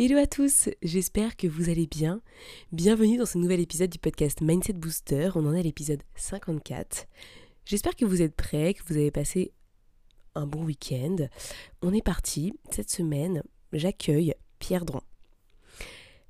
Hello 0.00 0.16
à 0.16 0.28
tous, 0.28 0.68
j'espère 0.80 1.36
que 1.36 1.48
vous 1.48 1.70
allez 1.70 1.88
bien. 1.88 2.22
Bienvenue 2.70 3.16
dans 3.16 3.26
ce 3.26 3.36
nouvel 3.36 3.58
épisode 3.58 3.90
du 3.90 3.98
podcast 3.98 4.40
Mindset 4.42 4.74
Booster. 4.74 5.30
On 5.34 5.44
en 5.44 5.52
est 5.52 5.58
à 5.58 5.62
l'épisode 5.64 6.04
54. 6.14 7.08
J'espère 7.64 7.96
que 7.96 8.04
vous 8.04 8.22
êtes 8.22 8.36
prêts, 8.36 8.74
que 8.74 8.82
vous 8.86 8.96
avez 8.96 9.10
passé 9.10 9.50
un 10.36 10.46
bon 10.46 10.62
week-end. 10.62 11.16
On 11.82 11.92
est 11.92 12.04
parti. 12.04 12.52
Cette 12.70 12.90
semaine, 12.90 13.42
j'accueille 13.72 14.34
Pierre 14.60 14.84
Dran. 14.84 15.02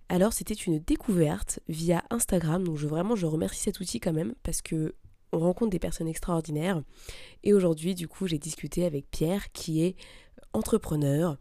Alors, 0.08 0.32
c'était 0.32 0.54
une 0.54 0.78
découverte 0.78 1.60
via 1.68 2.02
Instagram, 2.08 2.64
donc 2.64 2.78
vraiment 2.78 3.16
je 3.16 3.26
remercie 3.26 3.60
cet 3.60 3.80
outil 3.80 4.00
quand 4.00 4.14
même 4.14 4.32
parce 4.44 4.62
que 4.62 4.94
on 5.30 5.40
rencontre 5.40 5.72
des 5.72 5.78
personnes 5.78 6.08
extraordinaires. 6.08 6.82
Et 7.44 7.52
aujourd'hui, 7.52 7.94
du 7.94 8.08
coup, 8.08 8.28
j'ai 8.28 8.38
discuté 8.38 8.86
avec 8.86 9.10
Pierre 9.10 9.52
qui 9.52 9.84
est 9.84 9.94
entrepreneur, 10.54 11.36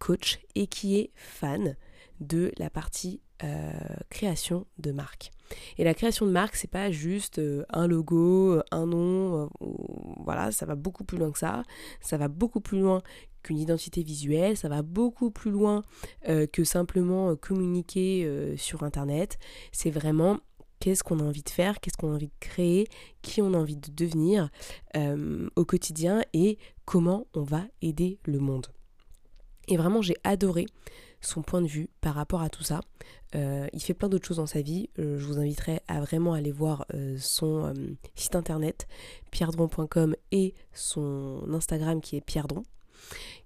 coach 0.00 0.40
et 0.56 0.66
qui 0.66 0.98
est 0.98 1.12
fan 1.14 1.76
de 2.20 2.50
la 2.58 2.68
partie 2.70 3.20
euh, 3.42 3.72
création 4.10 4.66
de 4.78 4.92
marque. 4.92 5.30
Et 5.78 5.84
la 5.84 5.94
création 5.94 6.26
de 6.26 6.30
marque, 6.30 6.56
c'est 6.56 6.70
pas 6.70 6.90
juste 6.90 7.38
euh, 7.38 7.64
un 7.70 7.86
logo, 7.86 8.60
un 8.70 8.86
nom, 8.86 9.44
euh, 9.62 9.66
voilà, 10.24 10.52
ça 10.52 10.66
va 10.66 10.74
beaucoup 10.74 11.04
plus 11.04 11.16
loin 11.16 11.30
que 11.30 11.38
ça. 11.38 11.62
Ça 12.02 12.18
va 12.18 12.28
beaucoup 12.28 12.60
plus 12.60 12.80
loin 12.80 13.00
qu'une 13.42 13.58
identité 13.58 14.02
visuelle, 14.02 14.58
ça 14.58 14.68
va 14.68 14.82
beaucoup 14.82 15.30
plus 15.30 15.50
loin 15.50 15.82
que 16.52 16.62
simplement 16.62 17.34
communiquer 17.36 18.54
sur 18.58 18.82
Internet. 18.82 19.38
C'est 19.72 19.88
vraiment 19.88 20.40
qu'est-ce 20.78 21.02
qu'on 21.02 21.20
a 21.20 21.22
envie 21.22 21.42
de 21.42 21.48
faire, 21.48 21.80
qu'est-ce 21.80 21.96
qu'on 21.96 22.12
a 22.12 22.16
envie 22.16 22.26
de 22.26 22.38
créer, 22.38 22.86
qui 23.22 23.40
on 23.40 23.54
a 23.54 23.56
envie 23.56 23.78
de 23.78 23.90
devenir 23.90 24.50
au 25.56 25.64
quotidien 25.64 26.22
et 26.34 26.58
comment 26.84 27.28
on 27.32 27.44
va 27.44 27.62
aider 27.80 28.18
le 28.26 28.40
monde. 28.40 28.66
Et 29.70 29.76
vraiment, 29.76 30.02
j'ai 30.02 30.16
adoré 30.24 30.66
son 31.20 31.42
point 31.42 31.62
de 31.62 31.66
vue 31.66 31.88
par 32.00 32.14
rapport 32.14 32.42
à 32.42 32.50
tout 32.50 32.62
ça. 32.62 32.80
Euh, 33.34 33.66
il 33.72 33.80
fait 33.80 33.94
plein 33.94 34.08
d'autres 34.08 34.26
choses 34.26 34.38
dans 34.38 34.46
sa 34.46 34.62
vie. 34.62 34.90
Euh, 34.98 35.18
je 35.18 35.26
vous 35.26 35.38
inviterai 35.38 35.80
à 35.86 36.00
vraiment 36.00 36.32
aller 36.32 36.50
voir 36.50 36.84
euh, 36.94 37.16
son 37.18 37.72
site 38.14 38.34
internet 38.34 38.88
pierredron.com 39.30 40.16
et 40.32 40.54
son 40.72 41.44
Instagram 41.52 42.00
qui 42.00 42.16
est 42.16 42.20
pierredron, 42.20 42.64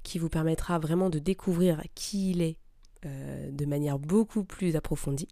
qui 0.03 0.19
vous 0.19 0.29
permettra 0.29 0.79
vraiment 0.79 1.11
de 1.11 1.19
découvrir 1.19 1.83
qui 1.95 2.31
il 2.31 2.43
est 2.43 2.57
de 3.51 3.67
manière 3.67 3.99
beaucoup 3.99 4.45
plus 4.45 4.77
approfondie. 4.77 5.29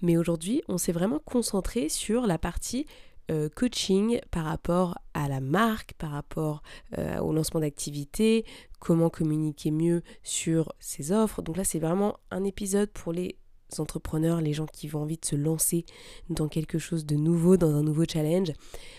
Mais 0.00 0.16
aujourd'hui, 0.16 0.62
on 0.68 0.78
s'est 0.78 0.90
vraiment 0.90 1.18
concentré 1.18 1.90
sur 1.90 2.26
la 2.26 2.38
partie 2.38 2.86
euh, 3.30 3.48
coaching 3.48 4.20
par 4.30 4.44
rapport 4.44 4.98
à 5.14 5.28
la 5.28 5.40
marque, 5.40 5.94
par 5.94 6.10
rapport 6.10 6.62
euh, 6.98 7.18
au 7.18 7.32
lancement 7.32 7.60
d'activités, 7.60 8.44
comment 8.80 9.08
communiquer 9.08 9.70
mieux 9.70 10.02
sur 10.22 10.72
ses 10.80 11.12
offres. 11.12 11.42
Donc 11.42 11.56
là, 11.56 11.64
c'est 11.64 11.78
vraiment 11.78 12.18
un 12.30 12.44
épisode 12.44 12.90
pour 12.90 13.12
les 13.12 13.36
entrepreneurs, 13.78 14.40
les 14.40 14.52
gens 14.52 14.66
qui 14.66 14.92
ont 14.94 15.02
envie 15.02 15.16
de 15.16 15.24
se 15.24 15.36
lancer 15.36 15.84
dans 16.28 16.48
quelque 16.48 16.78
chose 16.78 17.06
de 17.06 17.14
nouveau, 17.14 17.56
dans 17.56 17.72
un 17.74 17.82
nouveau 17.82 18.04
challenge. 18.04 18.52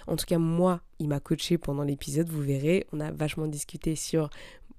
En 0.08 0.16
tout 0.16 0.26
cas, 0.26 0.38
moi, 0.38 0.82
il 1.00 1.10
m'a 1.10 1.20
coaché 1.20 1.58
pendant 1.58 1.84
l'épisode, 1.84 2.30
vous 2.30 2.42
verrez. 2.42 2.88
On 2.94 3.00
a 3.02 3.12
vachement 3.12 3.48
discuté 3.48 3.96
sur 3.96 4.30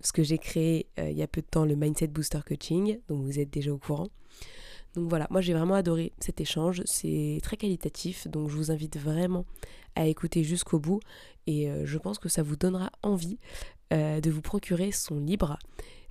ce 0.01 0.13
que 0.13 0.23
j'ai 0.23 0.39
créé 0.39 0.87
euh, 0.99 1.11
il 1.11 1.17
y 1.17 1.23
a 1.23 1.29
peu 1.29 1.43
de 1.43 1.47
temps, 1.47 1.65
le 1.65 1.77
Mindset 1.77 2.09
Booster 2.09 2.41
Coaching, 2.47 2.99
donc 3.09 3.23
vous 3.23 3.39
êtes 3.39 3.51
déjà 3.51 3.73
au 3.73 3.79
courant. 3.79 4.09
Donc 4.95 5.09
voilà, 5.09 5.27
moi 5.31 5.41
j'ai 5.41 5.55
vraiment 5.55 5.75
adoré 5.75 6.13
cet 6.19 6.41
échange, 6.41 6.83
c'est 6.85 7.39
très 7.43 7.57
qualitatif, 7.57 8.29
donc 8.29 8.51
je 8.51 8.57
vous 8.57 8.71
invite 8.71 8.99
vraiment 8.99 9.47
à 9.95 10.07
écouter 10.07 10.45
jusqu'au 10.45 10.79
bout. 10.79 11.01
Et 11.47 11.71
euh, 11.71 11.87
je 11.87 11.99
pense 11.99 12.19
que 12.19 12.29
ça 12.29 12.43
vous 12.43 12.57
donnera 12.57 12.91
envie 13.03 13.39
euh, 13.93 14.21
de 14.21 14.31
vous 14.31 14.43
procurer 14.43 14.93
son 14.93 15.19
livre 15.19 15.59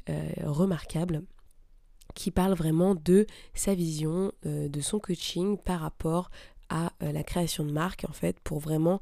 euh, 0.09 0.29
remarquable 0.43 1.23
qui 2.15 2.31
parle 2.31 2.53
vraiment 2.53 2.95
de 2.95 3.25
sa 3.53 3.73
vision, 3.73 4.33
de 4.43 4.81
son 4.81 4.99
coaching 4.99 5.57
par 5.57 5.79
rapport 5.79 6.29
à 6.67 6.91
la 6.99 7.23
création 7.23 7.63
de 7.63 7.71
marque 7.71 8.05
en 8.09 8.11
fait 8.11 8.37
pour 8.41 8.59
vraiment 8.59 8.99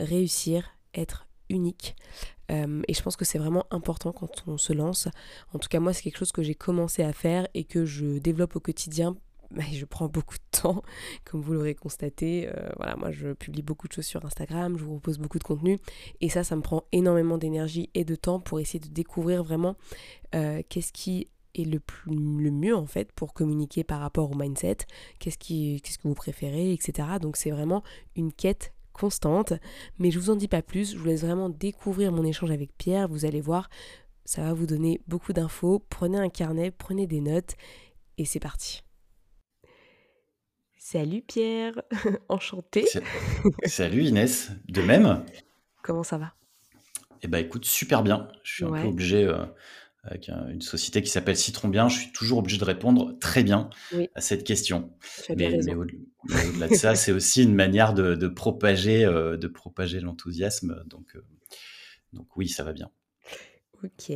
réussir, 0.00 0.68
être 0.92 1.28
unique. 1.50 1.96
Euh, 2.50 2.82
et 2.88 2.94
je 2.94 3.02
pense 3.02 3.16
que 3.16 3.24
c'est 3.24 3.38
vraiment 3.38 3.66
important 3.70 4.12
quand 4.12 4.44
on 4.46 4.58
se 4.58 4.72
lance. 4.72 5.08
En 5.52 5.58
tout 5.58 5.68
cas, 5.68 5.80
moi, 5.80 5.92
c'est 5.92 6.02
quelque 6.02 6.18
chose 6.18 6.32
que 6.32 6.42
j'ai 6.42 6.54
commencé 6.54 7.02
à 7.02 7.12
faire 7.12 7.46
et 7.54 7.64
que 7.64 7.84
je 7.84 8.18
développe 8.18 8.56
au 8.56 8.60
quotidien. 8.60 9.16
je 9.72 9.84
prends 9.84 10.08
beaucoup 10.08 10.36
de 10.36 10.60
temps, 10.60 10.82
comme 11.24 11.42
vous 11.42 11.52
l'aurez 11.52 11.74
constaté. 11.74 12.48
Euh, 12.48 12.68
voilà, 12.76 12.96
moi, 12.96 13.10
je 13.10 13.32
publie 13.32 13.62
beaucoup 13.62 13.88
de 13.88 13.92
choses 13.92 14.06
sur 14.06 14.24
Instagram, 14.24 14.76
je 14.78 14.84
vous 14.84 14.92
propose 14.92 15.18
beaucoup 15.18 15.38
de 15.38 15.44
contenu. 15.44 15.78
Et 16.20 16.28
ça, 16.28 16.44
ça 16.44 16.56
me 16.56 16.62
prend 16.62 16.84
énormément 16.92 17.38
d'énergie 17.38 17.90
et 17.94 18.04
de 18.04 18.14
temps 18.14 18.40
pour 18.40 18.60
essayer 18.60 18.80
de 18.80 18.88
découvrir 18.88 19.44
vraiment 19.44 19.76
euh, 20.34 20.62
qu'est-ce 20.68 20.92
qui 20.92 21.28
est 21.54 21.64
le, 21.64 21.80
mieux 22.06 22.76
en 22.76 22.86
fait 22.86 23.10
pour 23.10 23.34
communiquer 23.34 23.82
par 23.82 24.00
rapport 24.00 24.30
au 24.30 24.34
mindset, 24.36 24.78
qu'est-ce 25.18 25.36
que 25.36 26.08
vous 26.08 26.14
préférez, 26.14 26.72
etc. 26.72 27.08
Donc 27.20 27.36
c'est 27.36 27.50
vraiment 27.50 27.82
une 28.14 28.32
quête 28.32 28.72
constante. 29.00 29.54
Mais 29.98 30.10
je 30.10 30.18
vous 30.18 30.30
en 30.30 30.36
dis 30.36 30.48
pas 30.48 30.62
plus, 30.62 30.92
je 30.92 30.98
vous 30.98 31.06
laisse 31.06 31.22
vraiment 31.22 31.48
découvrir 31.48 32.12
mon 32.12 32.24
échange 32.24 32.50
avec 32.50 32.76
Pierre. 32.76 33.08
Vous 33.08 33.24
allez 33.24 33.40
voir, 33.40 33.70
ça 34.26 34.42
va 34.42 34.52
vous 34.52 34.66
donner 34.66 35.00
beaucoup 35.08 35.32
d'infos. 35.32 35.82
Prenez 35.88 36.18
un 36.18 36.28
carnet, 36.28 36.70
prenez 36.70 37.06
des 37.06 37.20
notes 37.20 37.56
et 38.18 38.26
c'est 38.26 38.40
parti. 38.40 38.82
Salut 40.76 41.22
Pierre, 41.22 41.80
enchanté. 42.28 42.84
Salut 43.64 44.04
Inès, 44.04 44.50
de 44.68 44.82
même. 44.82 45.24
Comment 45.82 46.02
ça 46.02 46.18
va? 46.18 46.34
Eh 47.22 47.28
ben 47.28 47.38
écoute, 47.38 47.64
super 47.64 48.02
bien. 48.02 48.28
Je 48.42 48.54
suis 48.54 48.64
un 48.64 48.72
peu 48.72 48.88
obligé, 48.88 49.24
euh, 49.24 49.46
avec 50.02 50.28
une 50.28 50.62
société 50.62 51.02
qui 51.02 51.10
s'appelle 51.10 51.36
Citron 51.36 51.68
Bien, 51.68 51.88
je 51.88 51.98
suis 51.98 52.12
toujours 52.12 52.38
obligé 52.38 52.58
de 52.58 52.64
répondre 52.64 53.18
très 53.20 53.42
bien 53.42 53.68
à 54.14 54.20
cette 54.20 54.44
question. 54.44 54.92
Mais, 55.36 55.60
au-delà 55.66 56.68
de 56.68 56.74
ça, 56.74 56.94
c'est 56.94 57.12
aussi 57.12 57.42
une 57.42 57.54
manière 57.54 57.92
de, 57.92 58.28
propager, 58.28 59.04
euh, 59.04 59.36
de 59.36 59.48
propager 59.48 60.00
l'enthousiasme. 60.00 60.82
Donc, 60.86 61.16
euh, 61.16 61.24
donc 62.12 62.36
oui, 62.36 62.48
ça 62.48 62.64
va 62.64 62.72
bien. 62.72 62.90
Ok. 63.82 64.12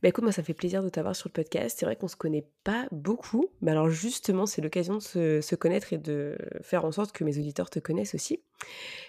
Bah 0.00 0.08
écoute, 0.08 0.22
moi, 0.22 0.32
ça 0.32 0.44
fait 0.44 0.54
plaisir 0.54 0.82
de 0.82 0.88
t'avoir 0.88 1.16
sur 1.16 1.28
le 1.28 1.32
podcast. 1.32 1.76
C'est 1.78 1.86
vrai 1.86 1.96
qu'on 1.96 2.06
se 2.06 2.14
connaît 2.14 2.46
pas 2.62 2.86
beaucoup, 2.92 3.46
mais 3.60 3.72
alors 3.72 3.90
justement, 3.90 4.46
c'est 4.46 4.62
l'occasion 4.62 4.94
de 4.94 5.02
se, 5.02 5.40
se, 5.40 5.54
connaître 5.56 5.92
et 5.92 5.98
de 5.98 6.38
faire 6.62 6.84
en 6.84 6.92
sorte 6.92 7.10
que 7.10 7.24
mes 7.24 7.36
auditeurs 7.36 7.68
te 7.68 7.80
connaissent 7.80 8.14
aussi. 8.14 8.40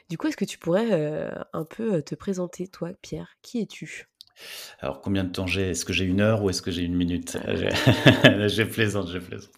Du 0.10 0.18
coup, 0.18 0.28
est-ce 0.28 0.38
que 0.38 0.46
tu 0.46 0.58
pourrais 0.58 0.92
euh, 0.94 1.30
un 1.54 1.64
peu 1.64 2.02
te 2.02 2.16
présenter, 2.16 2.68
toi, 2.68 2.92
Pierre? 3.02 3.38
Qui 3.44 3.62
es-tu? 3.62 4.08
Alors, 4.80 5.02
combien 5.02 5.24
de 5.24 5.30
temps 5.30 5.48
j'ai? 5.48 5.72
Est-ce 5.72 5.86
que 5.86 5.94
j'ai 5.94 6.06
une 6.06 6.22
heure 6.22 6.44
ou 6.44 6.50
est-ce 6.50 6.62
que 6.62 6.70
j'ai 6.70 6.84
une 6.84 6.96
minute? 6.96 7.38
Je 7.48 8.64
plaisante, 8.64 9.10
je 9.10 9.18
plaisante. 9.18 9.52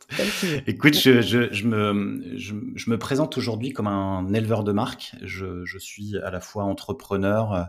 Écoute, 0.65 0.95
je, 0.95 1.65
me, 1.65 2.37
je, 2.37 2.89
me 2.89 2.97
présente 2.97 3.37
aujourd'hui 3.37 3.73
comme 3.73 3.87
un 3.87 4.33
éleveur 4.33 4.63
de 4.63 4.71
marque. 4.71 5.13
Je, 5.21 5.77
suis 5.77 6.17
à 6.17 6.31
la 6.31 6.39
fois 6.39 6.63
entrepreneur, 6.63 7.67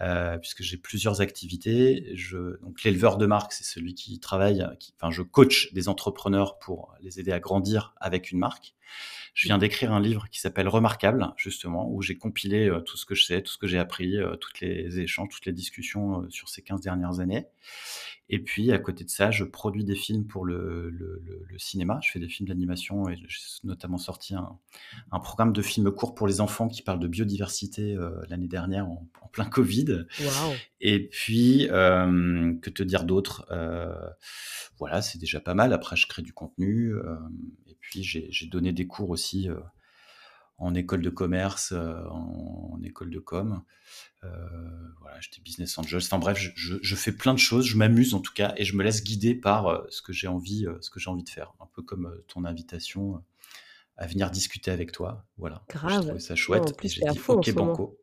euh, 0.00 0.38
puisque 0.38 0.62
j'ai 0.62 0.76
plusieurs 0.76 1.20
activités. 1.20 2.10
Je, 2.14 2.60
donc, 2.62 2.82
l'éleveur 2.82 3.16
de 3.16 3.26
marque, 3.26 3.52
c'est 3.52 3.64
celui 3.64 3.94
qui 3.94 4.18
travaille, 4.18 4.66
qui, 4.80 4.92
enfin, 5.00 5.12
je 5.12 5.22
coach 5.22 5.72
des 5.72 5.88
entrepreneurs 5.88 6.58
pour 6.58 6.94
les 7.00 7.20
aider 7.20 7.32
à 7.32 7.38
grandir 7.38 7.94
avec 8.00 8.32
une 8.32 8.38
marque. 8.38 8.74
Je 9.34 9.48
viens 9.48 9.58
d'écrire 9.58 9.92
un 9.92 10.00
livre 10.00 10.28
qui 10.30 10.40
s'appelle 10.40 10.68
Remarquable, 10.68 11.32
justement, 11.36 11.90
où 11.90 12.02
j'ai 12.02 12.18
compilé 12.18 12.68
euh, 12.68 12.80
tout 12.80 12.98
ce 12.98 13.06
que 13.06 13.14
je 13.14 13.24
sais, 13.24 13.42
tout 13.42 13.52
ce 13.52 13.58
que 13.58 13.66
j'ai 13.66 13.78
appris, 13.78 14.18
euh, 14.18 14.36
toutes 14.36 14.60
les 14.60 15.00
échanges, 15.00 15.28
toutes 15.30 15.46
les 15.46 15.52
discussions 15.52 16.22
euh, 16.22 16.30
sur 16.30 16.50
ces 16.50 16.60
15 16.60 16.82
dernières 16.82 17.20
années. 17.20 17.46
Et 18.28 18.38
puis, 18.38 18.72
à 18.72 18.78
côté 18.78 19.04
de 19.04 19.10
ça, 19.10 19.30
je 19.30 19.44
produis 19.44 19.84
des 19.84 19.94
films 19.94 20.26
pour 20.26 20.44
le, 20.44 20.90
le, 20.90 21.22
le, 21.48 21.58
cinéma. 21.58 21.98
Je 22.02 22.10
fais 22.10 22.18
des 22.18 22.28
films 22.28 22.48
d'animation 22.48 23.08
et 23.08 23.16
j'ai 23.16 23.26
notamment 23.64 23.98
sorti 23.98 24.34
un, 24.34 24.58
un, 25.10 25.18
programme 25.18 25.52
de 25.52 25.60
films 25.60 25.90
courts 25.90 26.14
pour 26.14 26.26
les 26.26 26.40
enfants 26.40 26.68
qui 26.68 26.82
parle 26.82 27.00
de 27.00 27.08
biodiversité 27.08 27.94
l'année 28.30 28.48
dernière 28.48 28.86
en, 28.86 29.06
en, 29.20 29.28
plein 29.28 29.44
Covid. 29.44 30.06
Wow. 30.20 30.54
Et 30.84 31.08
puis, 31.08 31.68
euh, 31.70 32.54
que 32.60 32.68
te 32.68 32.82
dire 32.82 33.04
d'autre 33.04 33.46
euh, 33.52 33.94
Voilà, 34.78 35.00
c'est 35.00 35.18
déjà 35.18 35.38
pas 35.40 35.54
mal. 35.54 35.72
Après, 35.72 35.94
je 35.94 36.08
crée 36.08 36.22
du 36.22 36.32
contenu. 36.32 36.92
Euh, 36.92 37.14
et 37.68 37.76
puis, 37.80 38.02
j'ai 38.02 38.46
donné 38.46 38.72
des 38.72 38.81
cours 38.86 39.10
aussi 39.10 39.48
en 40.58 40.74
école 40.74 41.02
de 41.02 41.10
commerce, 41.10 41.72
en, 41.72 42.80
école 42.82 43.10
de 43.10 43.18
com. 43.18 43.62
voilà, 44.22 45.20
j'étais 45.20 45.40
business 45.40 45.76
angel. 45.78 46.00
Enfin 46.02 46.18
bref, 46.18 46.38
je, 46.38 46.76
je, 46.80 46.96
fais 46.96 47.12
plein 47.12 47.34
de 47.34 47.38
choses. 47.38 47.66
Je 47.66 47.76
m'amuse 47.76 48.14
en 48.14 48.20
tout 48.20 48.32
cas 48.32 48.54
et 48.56 48.64
je 48.64 48.76
me 48.76 48.82
laisse 48.84 49.02
guider 49.02 49.34
par 49.34 49.84
ce 49.90 50.02
que 50.02 50.12
j'ai 50.12 50.28
envie, 50.28 50.66
ce 50.80 50.90
que 50.90 51.00
j'ai 51.00 51.10
envie 51.10 51.24
de 51.24 51.30
faire. 51.30 51.52
Un 51.60 51.66
peu 51.74 51.82
comme 51.82 52.16
ton 52.28 52.44
invitation 52.44 53.22
à 53.96 54.06
venir 54.06 54.30
discuter 54.30 54.70
avec 54.70 54.92
toi. 54.92 55.24
Voilà. 55.36 55.62
Grave. 55.68 56.18
ça 56.18 56.34
chouette. 56.34 56.70
en 56.70 56.72
plus, 56.72 56.88
j'ai 56.88 57.04
dit, 57.10 57.20
ok, 57.26 57.52
banco. 57.52 57.98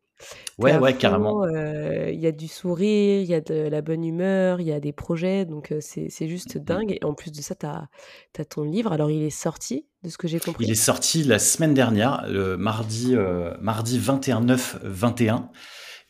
Ouais, 0.58 0.76
ouais, 0.78 0.94
carrément. 0.94 1.46
Il 1.46 2.20
y 2.20 2.26
a 2.26 2.32
du 2.32 2.48
sourire, 2.48 3.22
il 3.22 3.28
y 3.28 3.34
a 3.34 3.40
de 3.40 3.54
la 3.54 3.82
bonne 3.82 4.04
humeur, 4.04 4.60
il 4.60 4.66
y 4.66 4.72
a 4.72 4.80
des 4.80 4.92
projets, 4.92 5.44
donc 5.44 5.72
c'est 5.80 6.28
juste 6.28 6.56
mmh 6.56 6.64
dingue. 6.64 6.98
Et 7.00 7.04
en 7.04 7.14
plus 7.14 7.32
de 7.32 7.40
ça, 7.40 7.54
tu 7.54 7.66
as, 7.66 8.44
ton 8.44 8.64
livre. 8.64 8.92
Alors, 8.92 9.10
il 9.10 9.22
est 9.22 9.30
sorti, 9.30 9.86
de 10.02 10.08
ce 10.08 10.18
que 10.18 10.28
j'ai 10.28 10.40
compris? 10.40 10.64
Il 10.64 10.70
est 10.70 10.74
sorti 10.74 11.22
la 11.22 11.38
semaine 11.38 11.74
dernière, 11.74 12.24
le 12.28 12.56
mardi, 12.56 13.14
mardi 13.60 13.98
21 13.98 14.40
9 14.40 14.78
21. 14.82 15.50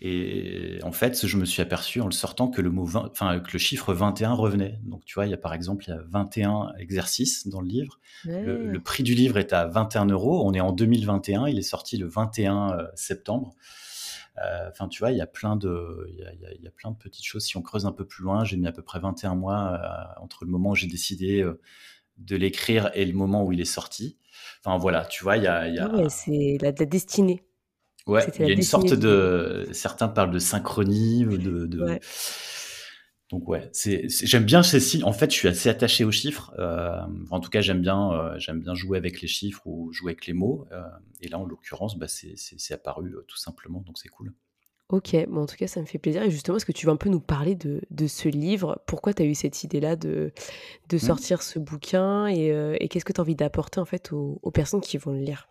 Et 0.03 0.79
en 0.83 0.93
fait, 0.93 1.27
je 1.27 1.37
me 1.37 1.45
suis 1.45 1.61
aperçu 1.61 2.01
en 2.01 2.07
le 2.07 2.13
sortant 2.13 2.49
que 2.49 2.63
le 2.63 2.71
mot 2.71 2.89
enfin 3.11 3.39
que 3.41 3.53
le 3.53 3.59
chiffre 3.59 3.93
21 3.93 4.33
revenait. 4.33 4.79
Donc 4.85 5.05
tu 5.05 5.15
vois, 5.15 5.27
il 5.27 5.31
y 5.31 5.35
a 5.35 5.39
par 5.39 5.53
exemple 5.53 5.85
il 5.87 5.91
y 5.91 5.93
a 5.93 6.01
21 6.09 6.73
exercices 6.79 7.47
dans 7.49 7.61
le 7.61 7.69
livre. 7.69 8.01
Le, 8.25 8.79
prix 8.79 9.03
du 9.03 9.15
livre 9.15 9.37
est 9.37 9.53
à 9.53 9.67
21 9.67 10.07
euros. 10.07 10.43
On 10.47 10.55
est 10.55 10.61
en 10.61 10.73
2021. 10.73 11.49
Il 11.49 11.59
est 11.59 11.63
sorti 11.63 11.99
le 11.99 12.09
21 12.09 12.79
septembre. 12.95 13.55
Euh, 14.39 14.69
enfin, 14.71 14.89
tu 14.89 15.01
vois, 15.01 15.11
il 15.11 15.19
y 15.19 15.21
a 15.21 15.27
plein 15.27 15.57
de, 15.57 16.07
il 16.09 16.63
y 16.63 16.67
a, 16.67 16.71
plein 16.71 16.91
de 16.91 16.97
petites 16.97 17.25
choses. 17.25 17.45
Si 17.45 17.57
on 17.57 17.63
creuse 17.63 17.87
un 17.87 17.93
peu 17.93 18.07
plus 18.07 18.23
loin, 18.23 18.45
j'ai 18.45 18.57
mis 18.57 18.67
à 18.67 18.73
peu 18.73 18.83
près 18.83 19.01
21 19.01 19.35
mois 19.35 19.75
euh, 19.75 20.23
entre 20.23 20.45
le 20.45 20.51
moment 20.51 20.71
où 20.71 20.75
j'ai 20.75 20.87
décidé 20.87 21.43
euh, 21.43 21.61
de 22.19 22.37
l'écrire 22.37 22.91
et 22.95 23.05
le 23.05 23.13
moment 23.13 23.45
où 23.45 23.53
il 23.53 23.61
est 23.61 23.65
sorti. 23.65 24.19
Enfin 24.65 24.79
voilà, 24.79 25.05
tu 25.05 25.25
vois, 25.25 25.37
il 25.37 25.45
y 25.45 25.47
a, 25.47 25.67
ah 25.81 26.09
c'est 26.09 26.59
la, 26.61 26.73
destinée. 26.73 27.45
Ouais, 28.07 28.27
il 28.39 28.47
y 28.47 28.51
a 28.51 28.55
une 28.55 28.63
sorte 28.63 28.95
de. 28.95 29.69
Certains 29.73 30.09
parlent 30.09 30.31
de 30.31 30.39
synchronie, 30.39 31.25
de. 31.25 31.67
de... 31.67 31.99
Donc 33.31 33.49
ouais, 33.49 33.69
c'est, 33.73 34.09
j'aime 34.09 34.45
bien 34.45 34.63
ces 34.63 34.81
signes. 34.81 35.05
En 35.05 35.13
fait, 35.13 35.31
je 35.31 35.37
suis 35.37 35.49
assez 35.49 35.69
attaché 35.69 36.05
aux 36.05 36.11
chiffres. 36.11 36.53
Euh, 36.59 37.01
en 37.31 37.39
tout 37.39 37.49
cas, 37.49 37.61
j'aime 37.61 37.81
bien, 37.81 38.13
euh, 38.13 38.39
j'aime 38.39 38.61
bien 38.61 38.75
jouer 38.75 38.99
avec 38.99 39.21
les 39.21 39.29
chiffres 39.29 39.63
ou 39.67 39.93
jouer 39.93 40.13
avec 40.13 40.27
les 40.27 40.33
mots. 40.33 40.67
Euh, 40.73 40.83
et 41.21 41.29
là, 41.29 41.39
en 41.39 41.45
l'occurrence, 41.45 41.97
bah, 41.97 42.09
c'est, 42.09 42.75
apparu 42.75 43.15
tout 43.29 43.37
simplement, 43.37 43.81
donc 43.87 43.99
c'est 43.99 44.09
cool. 44.09 44.33
Ok, 44.89 45.15
bon, 45.29 45.43
en 45.43 45.47
tout 45.47 45.55
cas, 45.55 45.69
ça 45.69 45.81
me 45.81 45.87
fait 45.87 45.99
plaisir. 45.99 46.25
Et 46.25 46.31
justement, 46.33 46.57
est-ce 46.57 46.67
que 46.67 46.73
tu 46.73 46.87
veux 46.87 46.93
un 46.93 46.97
peu 46.97 47.09
nous 47.09 47.21
parler 47.21 47.55
de, 47.55 47.81
de 47.91 48.09
ce 48.09 48.29
livre? 48.29 48.83
Pourquoi 48.89 49.15
tu 49.15 49.23
as 49.23 49.27
eu 49.27 49.37
cette 49.37 49.63
idée-là 49.63 49.95
de, 49.95 50.33
de 50.89 50.97
mmh. 50.97 50.99
sortir 50.99 51.43
ce 51.43 51.61
bouquin? 51.61 52.27
Et, 52.27 52.49
et 52.81 52.89
qu'est-ce 52.89 53.05
que 53.05 53.13
tu 53.13 53.21
as 53.21 53.23
envie 53.23 53.37
d'apporter 53.37 53.79
en 53.79 53.85
fait 53.85 54.13
aux, 54.13 54.41
aux 54.43 54.51
personnes 54.51 54.81
qui 54.81 54.99
vont 54.99 55.13
le 55.13 55.21
lire? 55.21 55.49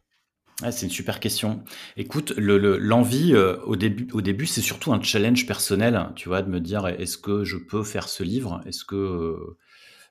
Ah, 0.61 0.71
c'est 0.71 0.85
une 0.85 0.91
super 0.91 1.19
question. 1.19 1.63
Écoute, 1.95 2.33
l'envie 2.37 3.31
le, 3.31 3.61
au 3.65 3.75
début, 3.75 4.07
au 4.11 4.21
début 4.21 4.45
c'est 4.45 4.61
surtout 4.61 4.91
un 4.93 5.01
challenge 5.01 5.45
personnel, 5.45 6.09
tu 6.15 6.27
vois, 6.27 6.41
de 6.41 6.49
me 6.49 6.59
dire 6.59 6.87
est-ce 6.87 7.17
que 7.17 7.43
je 7.43 7.57
peux 7.57 7.83
faire 7.83 8.09
ce 8.09 8.23
livre? 8.23 8.61
Est-ce 8.65 8.83
que, 8.83 9.37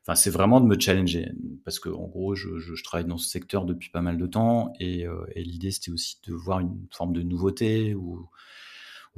enfin, 0.03 0.15
c'est 0.15 0.31
vraiment 0.31 0.61
de 0.61 0.67
me 0.67 0.79
challenger 0.79 1.31
parce 1.65 1.79
que 1.79 1.91
en 1.91 2.07
gros, 2.07 2.35
je, 2.35 2.83
travaille 2.83 3.07
dans 3.07 3.19
ce 3.19 3.29
secteur 3.29 3.67
depuis 3.67 3.91
pas 3.91 4.01
mal 4.01 4.17
de 4.17 4.27
temps 4.27 4.73
et, 4.81 5.07
et 5.35 5.43
l'idée 5.45 5.71
c'était 5.71 5.91
aussi 5.91 6.19
de 6.27 6.33
voir 6.33 6.61
une 6.61 6.87
forme 6.93 7.13
de 7.13 7.23
nouveauté 7.23 7.95
ou 7.95 8.29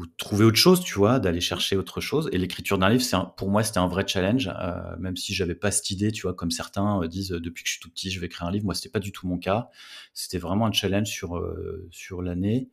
ou 0.00 0.06
trouver 0.16 0.46
autre 0.46 0.56
chose, 0.56 0.80
tu 0.80 0.94
vois, 0.94 1.18
d'aller 1.18 1.42
chercher 1.42 1.76
autre 1.76 2.00
chose. 2.00 2.30
Et 2.32 2.38
l'écriture 2.38 2.78
d'un 2.78 2.88
livre, 2.88 3.02
c'est 3.02 3.16
pour 3.36 3.50
moi, 3.50 3.62
c'était 3.62 3.78
un 3.78 3.86
vrai 3.86 4.06
challenge, 4.06 4.48
euh, 4.48 4.96
même 4.98 5.16
si 5.16 5.34
j'avais 5.34 5.54
pas 5.54 5.70
cette 5.70 5.90
idée, 5.90 6.10
tu 6.10 6.22
vois, 6.22 6.32
comme 6.32 6.50
certains 6.50 7.02
euh, 7.02 7.06
disent 7.06 7.32
euh, 7.32 7.40
depuis 7.40 7.64
que 7.64 7.68
je 7.68 7.74
suis 7.74 7.82
tout 7.82 7.90
petit, 7.90 8.10
je 8.10 8.18
vais 8.18 8.26
écrire 8.26 8.48
un 8.48 8.50
livre. 8.50 8.64
Moi, 8.64 8.74
c'était 8.74 8.88
pas 8.88 8.98
du 8.98 9.12
tout 9.12 9.28
mon 9.28 9.36
cas. 9.36 9.68
C'était 10.14 10.38
vraiment 10.38 10.64
un 10.64 10.72
challenge 10.72 11.08
sur 11.08 11.42
sur 11.90 12.22
l'année. 12.22 12.70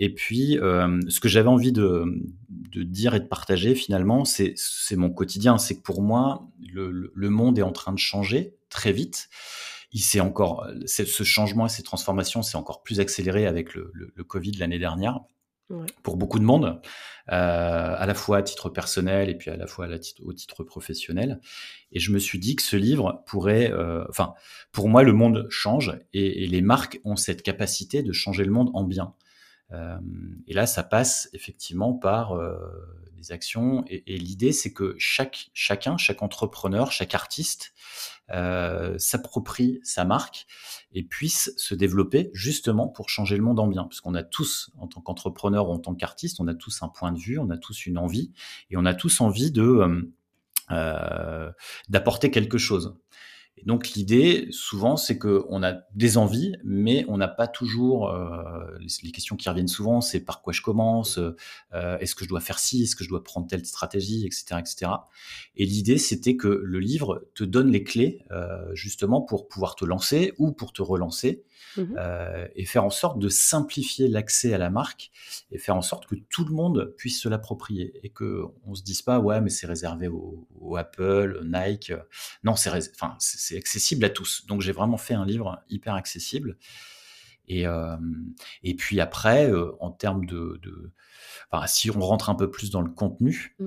Et 0.00 0.12
puis, 0.12 0.58
ce 0.58 1.20
que 1.20 1.28
j'avais 1.28 1.48
envie 1.48 1.72
de, 1.72 2.04
de, 2.48 2.82
dire 2.82 3.14
et 3.14 3.20
de 3.20 3.26
partager 3.26 3.74
finalement, 3.74 4.24
c'est 4.24 4.56
mon 4.96 5.10
quotidien. 5.10 5.58
C'est 5.58 5.76
que 5.76 5.82
pour 5.82 6.02
moi, 6.02 6.48
le, 6.72 7.12
le, 7.14 7.30
monde 7.30 7.58
est 7.58 7.62
en 7.62 7.72
train 7.72 7.92
de 7.92 7.98
changer 7.98 8.56
très 8.70 8.92
vite. 8.92 9.28
Il 9.92 10.00
s'est 10.00 10.20
encore, 10.20 10.66
ce 10.86 11.22
changement 11.22 11.66
et 11.66 11.68
ces 11.68 11.82
transformations, 11.82 12.42
s'est 12.42 12.56
encore 12.56 12.82
plus 12.82 12.98
accéléré 13.00 13.46
avec 13.46 13.74
le, 13.74 13.90
le, 13.92 14.12
le 14.14 14.24
Covid 14.24 14.52
l'année 14.52 14.78
dernière 14.78 15.20
pour 16.02 16.16
beaucoup 16.16 16.38
de 16.38 16.44
monde, 16.44 16.80
euh, 17.30 17.94
à 17.96 18.06
la 18.06 18.14
fois 18.14 18.38
à 18.38 18.42
titre 18.42 18.68
personnel 18.68 19.28
et 19.28 19.34
puis 19.34 19.50
à 19.50 19.56
la 19.56 19.66
fois 19.66 19.88
au 20.24 20.32
titre 20.32 20.64
professionnel. 20.64 21.40
Et 21.92 22.00
je 22.00 22.12
me 22.12 22.18
suis 22.18 22.38
dit 22.38 22.56
que 22.56 22.62
ce 22.62 22.76
livre 22.76 23.22
pourrait, 23.26 23.70
euh, 23.72 24.04
enfin, 24.08 24.34
pour 24.72 24.88
moi, 24.88 25.02
le 25.02 25.12
monde 25.12 25.46
change 25.48 25.98
et, 26.12 26.46
les 26.46 26.60
marques 26.60 27.00
ont 27.04 27.16
cette 27.16 27.42
capacité 27.42 28.02
de 28.02 28.12
changer 28.12 28.44
le 28.44 28.50
monde 28.50 28.70
en 28.74 28.84
bien. 28.84 29.14
Euh, 29.72 29.98
et 30.48 30.54
là, 30.54 30.66
ça 30.66 30.82
passe 30.82 31.28
effectivement 31.32 31.92
par 31.92 32.38
des 33.16 33.32
actions. 33.32 33.84
Et, 33.88 34.14
et 34.14 34.18
l'idée, 34.18 34.52
c'est 34.52 34.72
que 34.72 34.96
chaque, 34.98 35.50
chacun, 35.54 35.96
chaque 35.96 36.22
entrepreneur, 36.22 36.90
chaque 36.90 37.14
artiste 37.14 37.72
s'approprie 38.98 39.80
sa 39.82 40.04
marque 40.04 40.46
et 40.92 41.02
puisse 41.02 41.52
se 41.56 41.74
développer 41.74 42.30
justement 42.32 42.88
pour 42.88 43.08
changer 43.08 43.36
le 43.36 43.42
monde 43.42 43.60
en 43.60 43.66
bien. 43.66 43.84
Parce 43.84 44.00
qu'on 44.00 44.14
a 44.14 44.22
tous, 44.22 44.70
en 44.78 44.86
tant 44.86 45.00
qu'entrepreneur 45.00 45.68
ou 45.68 45.72
en 45.72 45.78
tant 45.78 45.94
qu'artiste, 45.94 46.40
on 46.40 46.48
a 46.48 46.54
tous 46.54 46.82
un 46.82 46.88
point 46.88 47.12
de 47.12 47.18
vue, 47.18 47.38
on 47.38 47.50
a 47.50 47.58
tous 47.58 47.86
une 47.86 47.98
envie, 47.98 48.32
et 48.70 48.76
on 48.76 48.84
a 48.84 48.94
tous 48.94 49.20
envie 49.20 49.52
euh, 49.56 50.12
euh 50.70 51.50
d'apporter 51.88 52.30
quelque 52.30 52.58
chose 52.58 52.96
donc 53.66 53.90
l'idée, 53.90 54.48
souvent, 54.50 54.96
c'est 54.96 55.18
qu'on 55.18 55.62
a 55.62 55.74
des 55.94 56.16
envies, 56.16 56.54
mais 56.64 57.04
on 57.08 57.16
n'a 57.16 57.28
pas 57.28 57.46
toujours... 57.46 58.10
Euh, 58.10 58.78
les 59.02 59.12
questions 59.12 59.36
qui 59.36 59.48
reviennent 59.48 59.68
souvent, 59.68 60.00
c'est 60.00 60.20
par 60.20 60.42
quoi 60.42 60.52
je 60.52 60.62
commence 60.62 61.18
euh, 61.18 61.98
Est-ce 61.98 62.14
que 62.14 62.24
je 62.24 62.28
dois 62.28 62.40
faire 62.40 62.58
ci 62.58 62.82
Est-ce 62.82 62.96
que 62.96 63.04
je 63.04 63.08
dois 63.08 63.22
prendre 63.22 63.46
telle 63.46 63.64
stratégie 63.64 64.26
Etc. 64.26 64.44
etc. 64.58 64.92
Et 65.56 65.66
l'idée, 65.66 65.98
c'était 65.98 66.36
que 66.36 66.48
le 66.48 66.78
livre 66.78 67.28
te 67.34 67.44
donne 67.44 67.70
les 67.70 67.84
clés, 67.84 68.24
euh, 68.30 68.74
justement, 68.74 69.20
pour 69.20 69.48
pouvoir 69.48 69.76
te 69.76 69.84
lancer 69.84 70.32
ou 70.38 70.52
pour 70.52 70.72
te 70.72 70.82
relancer 70.82 71.44
Mmh 71.76 71.94
euh, 71.98 72.48
et 72.56 72.64
faire 72.64 72.84
en 72.84 72.90
sorte 72.90 73.18
de 73.18 73.28
simplifier 73.28 74.08
l'accès 74.08 74.52
à 74.52 74.58
la 74.58 74.70
marque 74.70 75.10
et 75.52 75.58
faire 75.58 75.76
en 75.76 75.82
sorte 75.82 76.06
que 76.06 76.16
tout 76.28 76.44
le 76.44 76.52
monde 76.52 76.94
puisse 76.96 77.20
se 77.20 77.28
l'approprier 77.28 77.92
et 78.02 78.08
que 78.10 78.44
on 78.64 78.74
se 78.74 78.82
dise 78.82 79.02
pas 79.02 79.20
ouais 79.20 79.40
mais 79.40 79.50
c'est 79.50 79.66
réservé 79.66 80.08
au, 80.08 80.76
Apple, 80.76 81.42
Nike. 81.44 81.92
Non, 82.44 82.54
c'est 82.54 82.70
enfin 82.70 83.16
c'est 83.18 83.56
accessible 83.56 84.04
à 84.04 84.10
tous. 84.10 84.46
Donc 84.46 84.60
j'ai 84.60 84.72
vraiment 84.72 84.96
fait 84.96 85.14
un 85.14 85.24
livre 85.24 85.62
hyper 85.68 85.94
accessible. 85.94 86.56
Et, 87.48 87.66
euh, 87.66 87.96
et 88.62 88.74
puis 88.74 89.00
après, 89.00 89.50
euh, 89.50 89.72
en 89.80 89.90
termes 89.90 90.24
de, 90.24 90.60
de 90.62 90.92
enfin, 91.50 91.66
si 91.66 91.90
on 91.90 91.98
rentre 91.98 92.30
un 92.30 92.36
peu 92.36 92.48
plus 92.48 92.70
dans 92.70 92.82
le 92.82 92.90
contenu, 92.90 93.56
mmh 93.58 93.66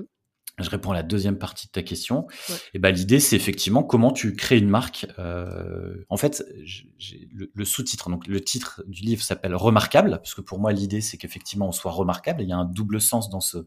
je 0.58 0.70
réponds 0.70 0.92
à 0.92 0.94
la 0.94 1.02
deuxième 1.02 1.38
partie 1.38 1.66
de 1.66 1.72
ta 1.72 1.82
question. 1.82 2.26
Et 2.74 2.78
ben 2.78 2.94
l'idée, 2.94 3.18
c'est 3.18 3.36
effectivement 3.36 3.82
comment 3.82 4.12
tu 4.12 4.34
crées 4.36 4.58
une 4.58 4.68
marque. 4.68 5.06
Euh, 5.18 6.04
en 6.08 6.16
fait, 6.16 6.44
j'ai 6.64 7.28
le, 7.32 7.64
sous-titre, 7.64 8.08
donc 8.08 8.26
le 8.26 8.40
titre 8.40 8.82
du 8.86 9.02
livre 9.02 9.22
s'appelle 9.22 9.54
Remarquable, 9.54 10.10
parce 10.18 10.34
que 10.34 10.40
pour 10.40 10.60
moi, 10.60 10.72
l'idée, 10.72 11.00
c'est 11.00 11.16
qu'effectivement, 11.16 11.68
on 11.68 11.72
soit 11.72 11.92
remarquable. 11.92 12.42
Il 12.42 12.48
y 12.48 12.52
a 12.52 12.56
un 12.56 12.64
double 12.64 13.00
sens 13.00 13.30
dans 13.30 13.40
ce 13.40 13.66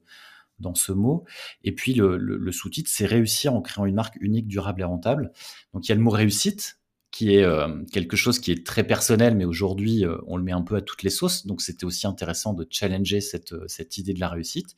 dans 0.59 0.73
ce 0.73 0.91
mot. 0.91 1.23
Et 1.63 1.71
puis 1.71 1.93
le, 1.93 2.17
le 2.17 2.51
sous-titre, 2.51 2.89
c'est 2.91 3.05
réussir 3.05 3.53
en 3.53 3.62
créant 3.62 3.85
une 3.85 3.93
marque 3.93 4.15
unique, 4.19 4.47
durable 4.47 4.81
et 4.81 4.85
rentable. 4.85 5.31
Donc 5.73 5.85
il 5.85 5.89
y 5.89 5.91
a 5.91 5.95
le 5.95 6.01
mot 6.01 6.09
réussite, 6.09 6.79
qui 7.17 7.33
est 7.33 7.43
euh, 7.43 7.83
quelque 7.91 8.15
chose 8.15 8.38
qui 8.38 8.51
est 8.51 8.63
très 8.63 8.86
personnel, 8.86 9.36
mais 9.36 9.43
aujourd'hui, 9.43 10.05
euh, 10.05 10.19
on 10.27 10.38
le 10.38 10.43
met 10.43 10.51
un 10.51 10.62
peu 10.62 10.75
à 10.75 10.81
toutes 10.81 11.01
les 11.01 11.09
sauces. 11.09 11.47
Donc, 11.47 11.63
c'était 11.63 11.83
aussi 11.83 12.05
intéressant 12.05 12.53
de 12.53 12.63
challenger 12.69 13.21
cette, 13.21 13.53
euh, 13.53 13.65
cette 13.67 13.97
idée 13.97 14.13
de 14.13 14.19
la 14.19 14.29
réussite. 14.29 14.75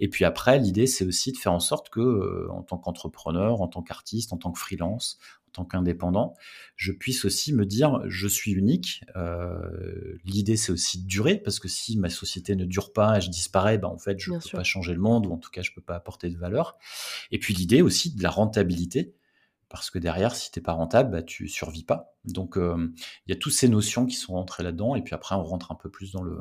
Et 0.00 0.08
puis 0.08 0.24
après, 0.24 0.58
l'idée, 0.58 0.88
c'est 0.88 1.04
aussi 1.04 1.30
de 1.30 1.36
faire 1.36 1.52
en 1.52 1.60
sorte 1.60 1.88
que, 1.88 2.48
en 2.50 2.64
tant 2.64 2.78
qu'entrepreneur, 2.78 3.60
en 3.60 3.68
tant 3.68 3.82
qu'artiste, 3.82 4.32
en 4.32 4.38
tant 4.38 4.50
que 4.50 4.58
freelance, 4.58 5.20
en 5.46 5.50
tant 5.52 5.64
qu'indépendant, 5.66 6.34
je 6.74 6.90
puisse 6.90 7.24
aussi 7.24 7.52
me 7.52 7.64
dire, 7.64 8.00
je 8.08 8.26
suis 8.26 8.50
unique. 8.50 9.04
l'idée, 10.24 10.56
c'est 10.56 10.72
aussi 10.72 11.00
de 11.00 11.06
durer, 11.06 11.36
parce 11.36 11.60
que 11.60 11.68
si 11.68 11.96
ma 11.96 12.10
société 12.10 12.56
ne 12.56 12.64
dure 12.64 12.92
pas 12.92 13.18
et 13.18 13.20
je 13.20 13.30
disparais, 13.30 13.78
ben, 13.78 13.86
en 13.86 13.98
fait, 13.98 14.18
je 14.18 14.32
ne 14.32 14.38
peux 14.38 14.56
pas 14.56 14.64
changer 14.64 14.94
le 14.94 15.00
monde, 15.00 15.26
ou 15.26 15.32
en 15.32 15.38
tout 15.38 15.50
cas, 15.50 15.62
je 15.62 15.70
ne 15.70 15.76
peux 15.76 15.80
pas 15.80 15.94
apporter 15.94 16.28
de 16.28 16.36
valeur. 16.36 16.76
Et 17.30 17.38
puis, 17.38 17.54
l'idée 17.54 17.82
aussi 17.82 18.12
de 18.16 18.22
la 18.24 18.30
rentabilité 18.30 19.14
parce 19.68 19.90
que 19.90 19.98
derrière, 19.98 20.34
si 20.34 20.50
t'es 20.50 20.60
pas 20.60 20.72
rentable, 20.72 21.10
bah, 21.10 21.22
tu 21.22 21.48
survis 21.48 21.84
pas. 21.84 22.14
Donc, 22.24 22.56
il 22.56 22.92
y 23.28 23.32
a 23.32 23.36
toutes 23.36 23.52
ces 23.52 23.68
notions 23.68 24.06
qui 24.06 24.16
sont 24.16 24.32
rentrées 24.32 24.62
là-dedans, 24.62 24.94
et 24.94 25.02
puis 25.02 25.14
après, 25.14 25.34
on 25.34 25.44
rentre 25.44 25.72
un 25.72 25.74
peu 25.74 25.90
plus 25.90 26.12
dans 26.12 26.22
le, 26.22 26.40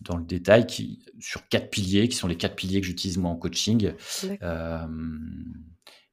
dans 0.00 0.16
le 0.16 0.24
détail 0.24 0.66
qui, 0.66 1.04
sur 1.18 1.48
quatre 1.48 1.70
piliers, 1.70 2.08
qui 2.08 2.16
sont 2.16 2.28
les 2.28 2.36
quatre 2.36 2.56
piliers 2.56 2.80
que 2.80 2.86
j'utilise 2.86 3.18
moi 3.18 3.30
en 3.30 3.36
coaching, 3.36 3.92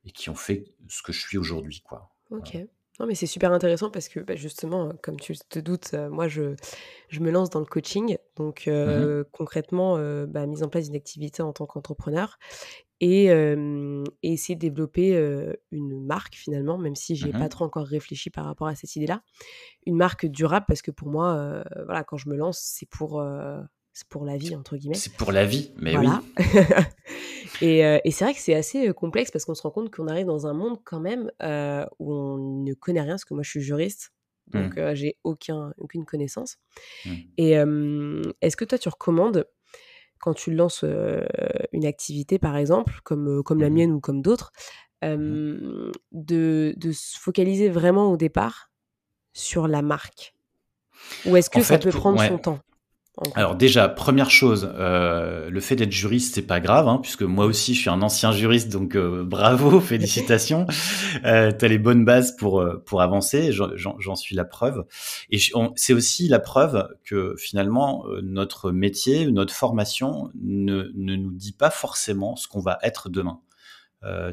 et 0.03 0.11
qui 0.11 0.29
ont 0.29 0.35
fait 0.35 0.65
ce 0.87 1.03
que 1.03 1.11
je 1.11 1.19
suis 1.19 1.37
aujourd'hui. 1.37 1.81
Quoi. 1.81 2.09
Ok. 2.31 2.57
Non, 2.99 3.05
mais 3.05 3.13
c'est 3.13 3.27
super 3.27 3.51
intéressant 3.51 3.91
parce 3.91 4.09
que 4.09 4.19
bah, 4.19 4.35
justement, 4.35 4.91
comme 5.03 5.19
tu 5.19 5.37
te 5.37 5.59
doutes, 5.59 5.93
moi, 5.93 6.27
je, 6.27 6.55
je 7.09 7.19
me 7.19 7.29
lance 7.29 7.51
dans 7.51 7.59
le 7.59 7.67
coaching. 7.67 8.17
Donc, 8.37 8.65
mmh 8.65 9.23
concrètement, 9.31 9.99
bah, 10.25 10.47
mise 10.47 10.63
en 10.63 10.69
place 10.69 10.85
d'une 10.85 10.95
activité 10.95 11.43
en 11.43 11.53
tant 11.53 11.67
qu'entrepreneur 11.67 12.39
et, 12.99 13.25
essayer 14.23 14.55
de 14.55 14.61
développer 14.61 15.15
une 15.71 16.05
marque 16.05 16.35
finalement, 16.35 16.77
même 16.77 16.95
si 16.95 17.15
j'ai 17.15 17.27
n'ai 17.27 17.31
pas 17.31 17.45
mmh 17.45 17.49
trop 17.49 17.65
encore 17.65 17.85
réfléchi 17.85 18.29
par 18.29 18.45
rapport 18.45 18.67
à 18.67 18.75
cette 18.75 18.95
idée-là. 18.95 19.21
Une 19.85 19.95
marque 19.95 20.25
durable 20.25 20.65
parce 20.67 20.81
que 20.81 20.91
pour 20.91 21.09
moi, 21.09 21.63
voilà, 21.85 22.03
quand 22.03 22.17
je 22.17 22.29
me 22.29 22.35
lance, 22.35 22.59
c'est 22.59 22.89
pour, 22.89 23.23
c'est 23.93 24.07
pour 24.09 24.25
la 24.25 24.37
vie, 24.37 24.55
entre 24.55 24.77
guillemets. 24.77 24.95
C'est 24.95 25.13
pour 25.13 25.31
la 25.31 25.45
vie, 25.45 25.71
mais 25.77 25.97
oui. 25.97 26.07
et, 27.61 27.79
et 27.79 28.11
c'est 28.11 28.25
vrai 28.25 28.33
que 28.33 28.39
c'est 28.39 28.55
assez 28.55 28.91
complexe 28.93 29.31
parce 29.31 29.45
qu'on 29.45 29.55
se 29.55 29.61
rend 29.61 29.71
compte 29.71 29.93
qu'on 29.93 30.07
arrive 30.07 30.27
dans 30.27 30.47
un 30.47 30.53
monde 30.53 30.79
quand 30.83 30.99
même 30.99 31.31
où 31.99 32.13
on 32.13 32.63
ne 32.63 32.73
connaît 32.73 33.01
rien, 33.01 33.13
parce 33.13 33.25
que 33.25 33.33
moi 33.33 33.43
je 33.43 33.49
suis 33.49 33.61
juriste. 33.61 34.11
donc 34.47 34.77
mmh. 34.77 34.95
j'ai 34.95 35.17
aucun, 35.23 35.73
aucune 35.77 36.05
connaissance. 36.05 36.57
Mmh. 37.05 37.11
Et 37.37 37.51
est-ce 38.41 38.57
que 38.57 38.65
toi, 38.65 38.77
tu 38.77 38.89
recommandes, 38.89 39.45
quand 40.19 40.33
tu 40.33 40.53
lances 40.53 40.83
une 41.73 41.85
activité, 41.85 42.39
par 42.39 42.55
exemple, 42.57 42.99
comme, 43.03 43.43
comme 43.43 43.61
la 43.61 43.69
mienne 43.69 43.91
ou 43.91 43.99
comme 43.99 44.21
d'autres, 44.21 44.51
de, 45.01 45.91
de 46.11 46.91
se 46.91 47.19
focaliser 47.19 47.69
vraiment 47.69 48.11
au 48.11 48.17
départ 48.17 48.71
sur 49.33 49.67
la 49.67 49.81
marque. 49.81 50.33
Ou 51.25 51.35
est-ce 51.37 51.49
que 51.49 51.61
ça 51.61 51.77
peut 51.77 51.91
prendre 51.91 52.17
son 52.27 52.37
temps? 52.39 52.59
Alors 53.33 53.55
déjà, 53.55 53.89
première 53.89 54.29
chose, 54.29 54.71
euh, 54.75 55.49
le 55.49 55.59
fait 55.59 55.75
d'être 55.75 55.91
juriste, 55.91 56.35
c'est 56.35 56.45
pas 56.45 56.59
grave, 56.59 56.87
hein, 56.87 56.99
puisque 57.01 57.23
moi 57.23 57.45
aussi 57.45 57.73
je 57.73 57.81
suis 57.81 57.89
un 57.89 58.03
ancien 58.03 58.31
juriste, 58.31 58.69
donc 58.69 58.95
euh, 58.95 59.23
bravo, 59.25 59.79
félicitations. 59.79 60.67
euh, 61.25 61.51
tu 61.51 61.65
as 61.65 61.67
les 61.67 61.79
bonnes 61.79 62.05
bases 62.05 62.35
pour, 62.35 62.61
euh, 62.61 62.77
pour 62.85 63.01
avancer, 63.01 63.51
j'en 63.51 64.15
suis 64.15 64.35
la 64.35 64.45
preuve. 64.45 64.85
Et 65.31 65.39
c'est 65.75 65.93
aussi 65.93 66.27
la 66.27 66.39
preuve 66.39 66.87
que 67.03 67.35
finalement, 67.37 68.05
notre 68.21 68.71
métier, 68.71 69.25
notre 69.31 69.53
formation 69.53 70.29
ne, 70.39 70.91
ne 70.93 71.15
nous 71.15 71.31
dit 71.31 71.53
pas 71.53 71.71
forcément 71.71 72.35
ce 72.35 72.47
qu'on 72.47 72.61
va 72.61 72.77
être 72.83 73.09
demain. 73.09 73.39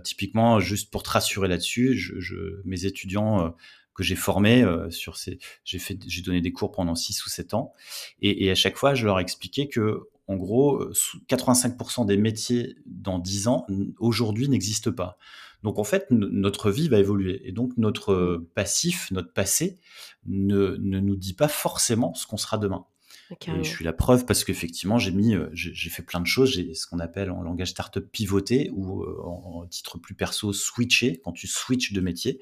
typiquement, 0.02 0.60
juste 0.60 0.90
pour 0.90 1.02
te 1.02 1.10
rassurer 1.10 1.48
là-dessus, 1.48 1.96
je, 1.96 2.20
je, 2.20 2.60
mes 2.64 2.84
étudiants 2.84 3.54
que 3.94 4.02
j'ai 4.02 4.16
formé 4.16 4.62
euh, 4.62 4.90
sur 4.90 5.16
ces, 5.16 5.38
j'ai 5.64 5.78
fait, 5.78 5.98
j'ai 6.06 6.22
donné 6.22 6.40
des 6.40 6.52
cours 6.52 6.72
pendant 6.72 6.94
6 6.94 7.24
ou 7.26 7.28
7 7.28 7.54
ans, 7.54 7.72
et, 8.20 8.50
à 8.50 8.54
chaque 8.54 8.76
fois, 8.76 8.94
je 8.94 9.06
leur 9.06 9.20
expliquais 9.20 9.68
que, 9.68 10.08
en 10.26 10.36
gros, 10.36 10.82
85% 11.28 12.06
des 12.06 12.16
métiers 12.16 12.76
dans 12.86 13.18
10 13.18 13.48
ans 13.48 13.66
aujourd'hui 13.98 14.48
n'existent 14.48 14.92
pas. 14.92 15.18
Donc 15.62 15.78
en 15.78 15.84
fait, 15.84 16.06
notre 16.10 16.70
vie 16.70 16.88
va 16.88 16.98
évoluer, 16.98 17.40
et 17.48 17.52
donc 17.52 17.72
notre 17.76 18.44
passif, 18.54 19.10
notre 19.10 19.32
passé, 19.32 19.78
ne, 20.26 20.76
ne 20.78 21.00
nous 21.00 21.16
dit 21.16 21.34
pas 21.34 21.48
forcément 21.48 22.14
ce 22.14 22.26
qu'on 22.26 22.36
sera 22.36 22.58
demain. 22.58 22.86
Et 23.46 23.64
je 23.64 23.68
suis 23.68 23.84
la 23.84 23.92
preuve 23.92 24.24
parce 24.26 24.44
qu'effectivement, 24.44 24.98
j'ai 24.98 25.10
mis, 25.10 25.34
euh, 25.34 25.48
j'ai 25.52 25.90
fait 25.90 26.02
plein 26.02 26.20
de 26.20 26.26
choses. 26.26 26.52
J'ai 26.52 26.74
ce 26.74 26.86
qu'on 26.86 26.98
appelle 26.98 27.30
en 27.30 27.42
langage 27.42 27.70
startup 27.70 28.10
pivoter 28.10 28.70
ou 28.74 29.02
euh, 29.02 29.22
en, 29.24 29.66
titre 29.66 29.98
plus 29.98 30.14
perso 30.14 30.52
switcher 30.52 31.20
quand 31.24 31.32
tu 31.32 31.46
switches 31.46 31.92
de 31.92 32.00
métier. 32.00 32.40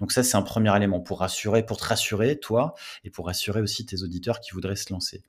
Donc 0.00 0.12
ça, 0.12 0.22
c'est 0.22 0.36
un 0.36 0.42
premier 0.42 0.74
élément 0.76 1.00
pour 1.00 1.20
rassurer, 1.20 1.64
pour 1.64 1.76
te 1.78 1.84
rassurer 1.84 2.38
toi 2.38 2.74
et 3.04 3.10
pour 3.10 3.26
rassurer 3.26 3.60
aussi 3.60 3.86
tes 3.86 4.02
auditeurs 4.02 4.40
qui 4.40 4.52
voudraient 4.52 4.76
se 4.76 4.92
lancer. 4.92 5.22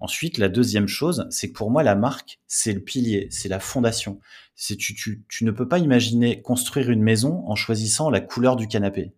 Ensuite, 0.00 0.38
la 0.38 0.48
deuxième 0.48 0.88
chose, 0.88 1.26
c'est 1.30 1.48
que 1.48 1.54
pour 1.54 1.70
moi, 1.70 1.82
la 1.82 1.94
marque, 1.94 2.40
c'est 2.46 2.72
le 2.72 2.80
pilier, 2.80 3.28
c'est 3.30 3.48
la 3.48 3.60
fondation. 3.60 4.20
C'est 4.54 4.76
tu, 4.76 4.94
tu, 4.94 5.24
tu 5.28 5.44
ne 5.44 5.50
peux 5.50 5.68
pas 5.68 5.78
imaginer 5.78 6.40
construire 6.40 6.90
une 6.90 7.02
maison 7.02 7.44
en 7.46 7.54
choisissant 7.54 8.10
la 8.10 8.20
couleur 8.20 8.56
du 8.56 8.68
canapé 8.68 9.12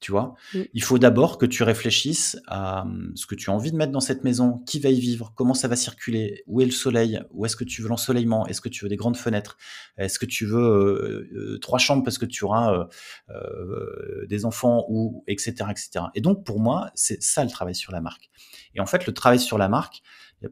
tu 0.00 0.12
vois? 0.12 0.34
Mm. 0.52 0.60
Il 0.74 0.82
faut 0.82 0.98
d'abord 0.98 1.38
que 1.38 1.46
tu 1.46 1.62
réfléchisses 1.62 2.38
à 2.46 2.82
hum, 2.82 3.12
ce 3.14 3.26
que 3.26 3.34
tu 3.34 3.50
as 3.50 3.52
envie 3.52 3.72
de 3.72 3.76
mettre 3.76 3.92
dans 3.92 4.00
cette 4.00 4.24
maison, 4.24 4.58
qui 4.66 4.78
va 4.78 4.90
y 4.90 5.00
vivre, 5.00 5.32
comment 5.34 5.54
ça 5.54 5.68
va 5.68 5.76
circuler, 5.76 6.42
où 6.46 6.60
est 6.60 6.66
le 6.66 6.70
soleil, 6.70 7.20
où 7.30 7.46
est-ce 7.46 7.56
que 7.56 7.64
tu 7.64 7.82
veux 7.82 7.88
l'ensoleillement, 7.88 8.46
est-ce 8.46 8.60
que 8.60 8.68
tu 8.68 8.84
veux 8.84 8.88
des 8.88 8.96
grandes 8.96 9.16
fenêtres, 9.16 9.56
est-ce 9.96 10.18
que 10.18 10.26
tu 10.26 10.46
veux 10.46 10.62
euh, 10.62 11.28
euh, 11.34 11.58
trois 11.58 11.78
chambres 11.78 12.02
parce 12.04 12.18
que 12.18 12.26
tu 12.26 12.44
auras 12.44 12.86
euh, 13.30 14.26
des 14.26 14.44
enfants 14.44 14.84
ou 14.88 15.24
etc 15.26 15.52
etc. 15.70 16.06
Et 16.14 16.20
donc 16.20 16.44
pour 16.44 16.60
moi 16.60 16.90
c'est 16.94 17.22
ça 17.22 17.44
le 17.44 17.50
travail 17.50 17.74
sur 17.74 17.92
la 17.92 18.00
marque. 18.00 18.30
Et 18.74 18.80
en 18.80 18.86
fait 18.86 19.06
le 19.06 19.14
travail 19.14 19.40
sur 19.40 19.58
la 19.58 19.68
marque, 19.68 20.02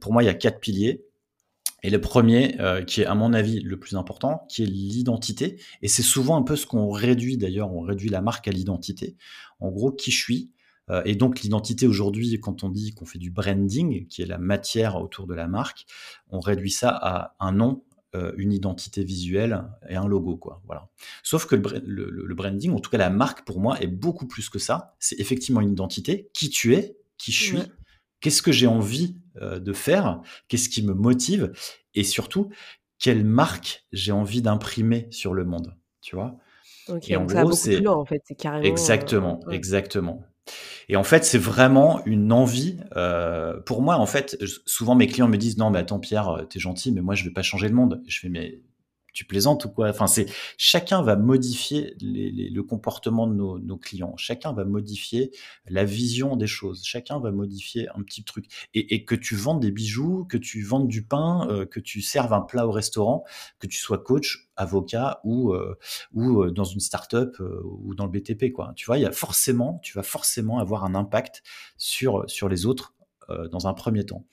pour 0.00 0.12
moi 0.12 0.22
il 0.22 0.26
y 0.26 0.30
a 0.30 0.34
quatre 0.34 0.60
piliers. 0.60 1.04
Et 1.82 1.90
le 1.90 2.00
premier, 2.00 2.60
euh, 2.60 2.82
qui 2.84 3.00
est 3.00 3.06
à 3.06 3.14
mon 3.14 3.32
avis 3.32 3.60
le 3.60 3.78
plus 3.78 3.96
important, 3.96 4.46
qui 4.48 4.62
est 4.62 4.66
l'identité. 4.66 5.60
Et 5.82 5.88
c'est 5.88 6.02
souvent 6.02 6.36
un 6.36 6.42
peu 6.42 6.56
ce 6.56 6.66
qu'on 6.66 6.90
réduit 6.90 7.36
d'ailleurs, 7.36 7.72
on 7.72 7.80
réduit 7.80 8.08
la 8.08 8.20
marque 8.20 8.46
à 8.46 8.52
l'identité. 8.52 9.16
En 9.58 9.70
gros, 9.70 9.90
qui 9.90 10.10
je 10.10 10.22
suis. 10.22 10.50
Euh, 10.90 11.02
et 11.04 11.14
donc 11.14 11.40
l'identité 11.40 11.86
aujourd'hui, 11.86 12.38
quand 12.40 12.64
on 12.64 12.68
dit 12.68 12.92
qu'on 12.92 13.06
fait 13.06 13.18
du 13.18 13.30
branding, 13.30 14.06
qui 14.06 14.22
est 14.22 14.26
la 14.26 14.38
matière 14.38 14.96
autour 14.96 15.26
de 15.26 15.34
la 15.34 15.48
marque, 15.48 15.86
on 16.30 16.40
réduit 16.40 16.70
ça 16.70 16.90
à 16.90 17.34
un 17.40 17.52
nom, 17.52 17.84
euh, 18.14 18.32
une 18.36 18.52
identité 18.52 19.02
visuelle 19.02 19.64
et 19.88 19.96
un 19.96 20.06
logo, 20.06 20.36
quoi. 20.36 20.62
Voilà. 20.66 20.88
Sauf 21.22 21.46
que 21.46 21.56
le, 21.56 22.34
branding, 22.34 22.72
en 22.72 22.80
tout 22.80 22.90
cas 22.90 22.98
la 22.98 23.10
marque 23.10 23.44
pour 23.44 23.58
moi, 23.58 23.80
est 23.80 23.86
beaucoup 23.86 24.26
plus 24.26 24.48
que 24.50 24.58
ça. 24.58 24.94
C'est 24.98 25.18
effectivement 25.18 25.60
une 25.60 25.72
identité, 25.72 26.30
qui 26.34 26.50
tu 26.50 26.74
es, 26.74 26.96
qui 27.16 27.32
je 27.32 27.42
suis. 27.42 27.62
Qu'est-ce 28.22 28.40
que 28.40 28.52
j'ai 28.52 28.66
envie 28.66 29.16
euh, 29.42 29.58
de 29.58 29.72
faire 29.72 30.22
Qu'est-ce 30.48 30.68
qui 30.68 30.82
me 30.82 30.94
motive 30.94 31.52
Et 31.94 32.04
surtout, 32.04 32.48
quelle 32.98 33.24
marque 33.24 33.84
j'ai 33.92 34.12
envie 34.12 34.40
d'imprimer 34.40 35.08
sur 35.10 35.34
le 35.34 35.44
monde 35.44 35.74
Tu 36.00 36.16
vois? 36.16 36.36
Et 37.08 37.16
en 37.16 37.24
gros, 37.24 37.52
c'est 37.52 37.86
en 37.86 38.04
fait, 38.04 38.22
c'est 38.24 38.34
carrément. 38.34 38.64
Exactement, 38.64 39.40
euh, 39.46 39.50
exactement. 39.50 40.22
Et 40.88 40.96
en 40.96 41.04
fait, 41.04 41.24
c'est 41.24 41.38
vraiment 41.38 42.04
une 42.06 42.32
envie. 42.32 42.78
Euh, 42.96 43.60
pour 43.60 43.82
moi, 43.82 43.96
en 43.96 44.06
fait, 44.06 44.36
souvent 44.66 44.94
mes 44.94 45.06
clients 45.06 45.28
me 45.28 45.36
disent 45.36 45.58
non, 45.58 45.70
mais 45.70 45.80
attends 45.80 46.00
Pierre, 46.00 46.46
t'es 46.48 46.58
gentil, 46.58 46.92
mais 46.92 47.00
moi 47.00 47.14
je 47.14 47.24
vais 47.24 47.30
pas 47.30 47.42
changer 47.42 47.68
le 47.68 47.74
monde. 47.74 48.02
Je 48.06 48.18
fais 48.18 48.28
mais 48.28 48.60
tu 49.12 49.24
plaisantes 49.24 49.64
ou 49.64 49.68
quoi? 49.68 49.88
Enfin, 49.88 50.06
c'est 50.06 50.26
chacun 50.56 51.02
va 51.02 51.16
modifier 51.16 51.94
le 52.00 52.60
comportement 52.62 53.26
de 53.26 53.34
nos, 53.34 53.76
clients. 53.76 54.16
Chacun 54.16 54.52
va 54.52 54.64
modifier 54.64 55.32
la 55.68 55.84
vision 55.84 56.36
des 56.36 56.46
choses. 56.46 56.84
Chacun 56.84 57.18
va 57.18 57.30
modifier 57.30 57.88
un 57.94 58.02
petit 58.02 58.24
truc. 58.24 58.46
Et, 58.74 59.04
que 59.04 59.14
tu 59.14 59.34
vendes 59.36 59.60
des 59.60 59.70
bijoux, 59.70 60.24
que 60.24 60.36
tu 60.36 60.62
vendes 60.62 60.88
du 60.88 61.04
pain, 61.04 61.46
euh, 61.50 61.66
que 61.66 61.80
tu 61.80 62.00
serves 62.02 62.32
un 62.32 62.40
plat 62.40 62.66
au 62.66 62.70
restaurant, 62.70 63.24
que 63.58 63.66
tu 63.66 63.78
sois 63.78 63.98
coach, 63.98 64.50
avocat 64.56 65.20
ou 65.24 65.52
euh, 65.52 65.76
ou 66.12 66.42
euh, 66.42 66.50
dans 66.50 66.64
une 66.64 66.80
start-up 66.80 67.36
ou 67.40 67.94
dans 67.94 68.06
le 68.06 68.12
BTP, 68.12 68.52
quoi. 68.52 68.72
Tu 68.76 68.86
vois, 68.86 68.98
il 68.98 69.02
y 69.02 69.06
a 69.06 69.12
forcément, 69.12 69.80
tu 69.82 69.94
vas 69.94 70.02
forcément 70.02 70.58
avoir 70.58 70.84
un 70.84 70.94
impact 70.94 71.42
sur 71.76 72.24
sur 72.28 72.48
les 72.48 72.66
autres 72.66 72.94
dans 73.50 73.66
un 73.66 73.72
premier 73.72 74.04
temps. 74.04 74.26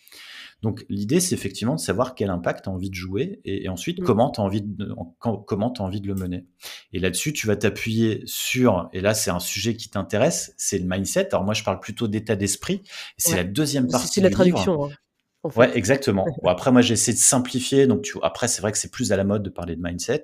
Donc 0.61 0.85
l'idée, 0.89 1.19
c'est 1.19 1.35
effectivement 1.35 1.75
de 1.75 1.79
savoir 1.79 2.15
quel 2.15 2.29
impact 2.29 2.63
tu 2.63 2.69
as 2.69 2.73
envie 2.73 2.89
de 2.89 2.95
jouer 2.95 3.39
et, 3.45 3.69
ensuite 3.69 4.01
mm. 4.01 4.03
comment 4.03 4.29
tu 4.29 4.41
as, 4.41 4.43
envie 4.43 4.61
de, 4.61 4.93
comment 5.19 5.73
as 5.73 5.81
envie 5.81 6.01
de 6.01 6.07
le 6.07 6.15
mener. 6.15 6.45
Et 6.91 6.99
là-dessus, 6.99 7.31
tu 7.33 7.47
vas 7.47 7.55
t'appuyer 7.55 8.23
sur, 8.25 8.89
et 8.91 9.01
là 9.01 9.13
c'est 9.13 9.31
un 9.31 9.39
sujet 9.39 9.75
qui 9.75 9.89
t'intéresse, 9.89 10.53
c'est 10.57 10.77
le 10.77 10.85
mindset. 10.85 11.29
Alors 11.33 11.45
moi, 11.45 11.53
je 11.53 11.63
parle 11.63 11.79
plutôt 11.79 12.07
d'état 12.07 12.35
d'esprit. 12.35 12.81
C'est 13.17 13.35
la 13.35 13.43
deuxième 13.43 13.87
partie. 13.87 14.07
C'est 14.07 14.21
la 14.21 14.29
traduction. 14.29 14.85
Hein, 14.85 14.89
ouais, 15.55 15.77
exactement. 15.77 16.25
Bon, 16.43 16.49
après, 16.49 16.71
moi, 16.71 16.81
j'essaie 16.81 17.13
de 17.13 17.17
simplifier. 17.17 17.87
Donc, 17.87 18.01
tu, 18.01 18.17
après, 18.21 18.47
c'est 18.47 18.61
vrai 18.61 18.71
que 18.71 18.77
c'est 18.77 18.91
plus 18.91 19.11
à 19.11 19.17
la 19.17 19.23
mode 19.23 19.43
de 19.43 19.49
parler 19.49 19.75
de 19.75 19.81
mindset. 19.81 20.21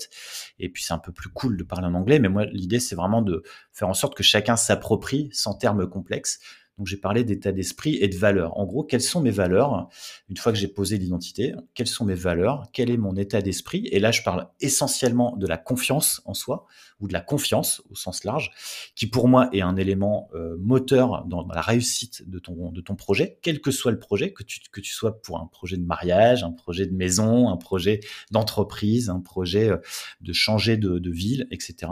Et 0.59 0.69
puis, 0.69 0.83
c'est 0.83 0.93
un 0.93 0.99
peu 0.99 1.11
plus 1.11 1.29
cool 1.29 1.57
de 1.57 1.63
parler 1.63 1.87
en 1.87 1.93
anglais. 1.93 2.19
Mais 2.19 2.29
moi, 2.29 2.45
l'idée, 2.45 2.79
c'est 2.79 2.95
vraiment 2.95 3.21
de 3.21 3.43
faire 3.71 3.87
en 3.87 3.93
sorte 3.93 4.15
que 4.15 4.23
chacun 4.23 4.55
s'approprie 4.55 5.29
sans 5.31 5.53
termes 5.53 5.87
complexes 5.89 6.39
donc 6.77 6.87
j'ai 6.87 6.97
parlé 6.97 7.23
d'état 7.23 7.53
d'esprit 7.53 7.97
et 8.01 8.09
de 8.09 8.17
valeurs. 8.17 8.57
En 8.57 8.65
gros, 8.65 8.83
quelles 8.83 9.01
sont 9.01 9.21
mes 9.21 9.31
valeurs 9.31 9.87
Une 10.29 10.35
fois 10.35 10.51
que 10.51 10.57
j'ai 10.57 10.67
posé 10.67 10.97
l'identité, 10.97 11.53
quelles 11.73 11.87
sont 11.87 12.03
mes 12.03 12.15
valeurs? 12.15 12.67
Quel 12.73 12.89
est 12.89 12.97
mon 12.97 13.15
état 13.15 13.41
d'esprit? 13.41 13.87
Et 13.91 13.99
là, 13.99 14.11
je 14.11 14.23
parle 14.23 14.49
essentiellement 14.59 15.37
de 15.37 15.47
la 15.47 15.57
confiance 15.57 16.21
en 16.25 16.33
soi 16.33 16.65
ou 16.99 17.07
de 17.07 17.13
la 17.13 17.21
confiance 17.21 17.81
au 17.89 17.95
sens 17.95 18.23
large, 18.25 18.51
qui 18.95 19.07
pour 19.07 19.27
moi 19.27 19.49
est 19.53 19.61
un 19.61 19.75
élément 19.77 20.29
euh, 20.33 20.57
moteur 20.59 21.25
dans 21.25 21.45
la 21.47 21.61
réussite 21.61 22.29
de 22.29 22.39
ton, 22.39 22.95
projet, 22.95 23.39
quel 23.41 23.61
que 23.61 23.71
soit 23.71 23.91
le 23.91 23.99
projet, 23.99 24.31
que 24.31 24.43
tu, 24.43 24.91
sois 24.91 25.21
pour 25.21 25.39
un 25.39 25.47
projet 25.47 25.77
de 25.77 25.83
mariage, 25.83 26.43
un 26.43 26.51
projet 26.51 26.85
de 26.85 26.93
maison, 26.93 27.49
un 27.49 27.57
projet 27.57 27.99
d'entreprise, 28.31 29.09
un 29.09 29.19
projet 29.19 29.69
euh, 29.69 29.77
de 30.21 30.33
changer 30.33 30.77
de 30.77 31.09
ville, 31.09 31.47
etc. 31.51 31.91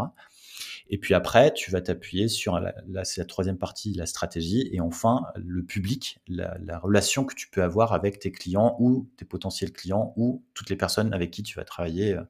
Et 0.94 1.00
puis 1.00 1.16
après, 1.16 1.52
tu 1.52 1.72
vas 1.72 1.82
t'appuyer 1.82 2.28
sur, 2.28 2.60
la, 2.60 3.04
c'est 3.04 3.20
la 3.20 3.26
troisième 3.26 3.58
partie, 3.58 3.96
la 3.96 4.06
stratégie, 4.06 4.70
et 4.72 4.80
enfin 4.80 5.24
le 5.36 5.64
public, 5.64 6.20
la, 6.28 6.78
relation 6.78 7.26
que 7.26 7.34
tu 7.34 7.50
peux 7.50 7.64
avoir 7.64 7.94
avec 7.94 8.20
tes 8.20 8.32
clients 8.32 8.76
ou 8.78 9.10
tes 9.18 9.26
potentiels 9.26 9.72
clients 9.72 10.14
ou 10.18 10.46
toutes 10.54 10.70
les 10.70 10.76
personnes 10.76 11.12
avec 11.12 11.32
qui 11.32 11.42
tu 11.42 11.56
vas 11.56 11.64
travailler. 11.66 12.14
Euh, 12.14 12.22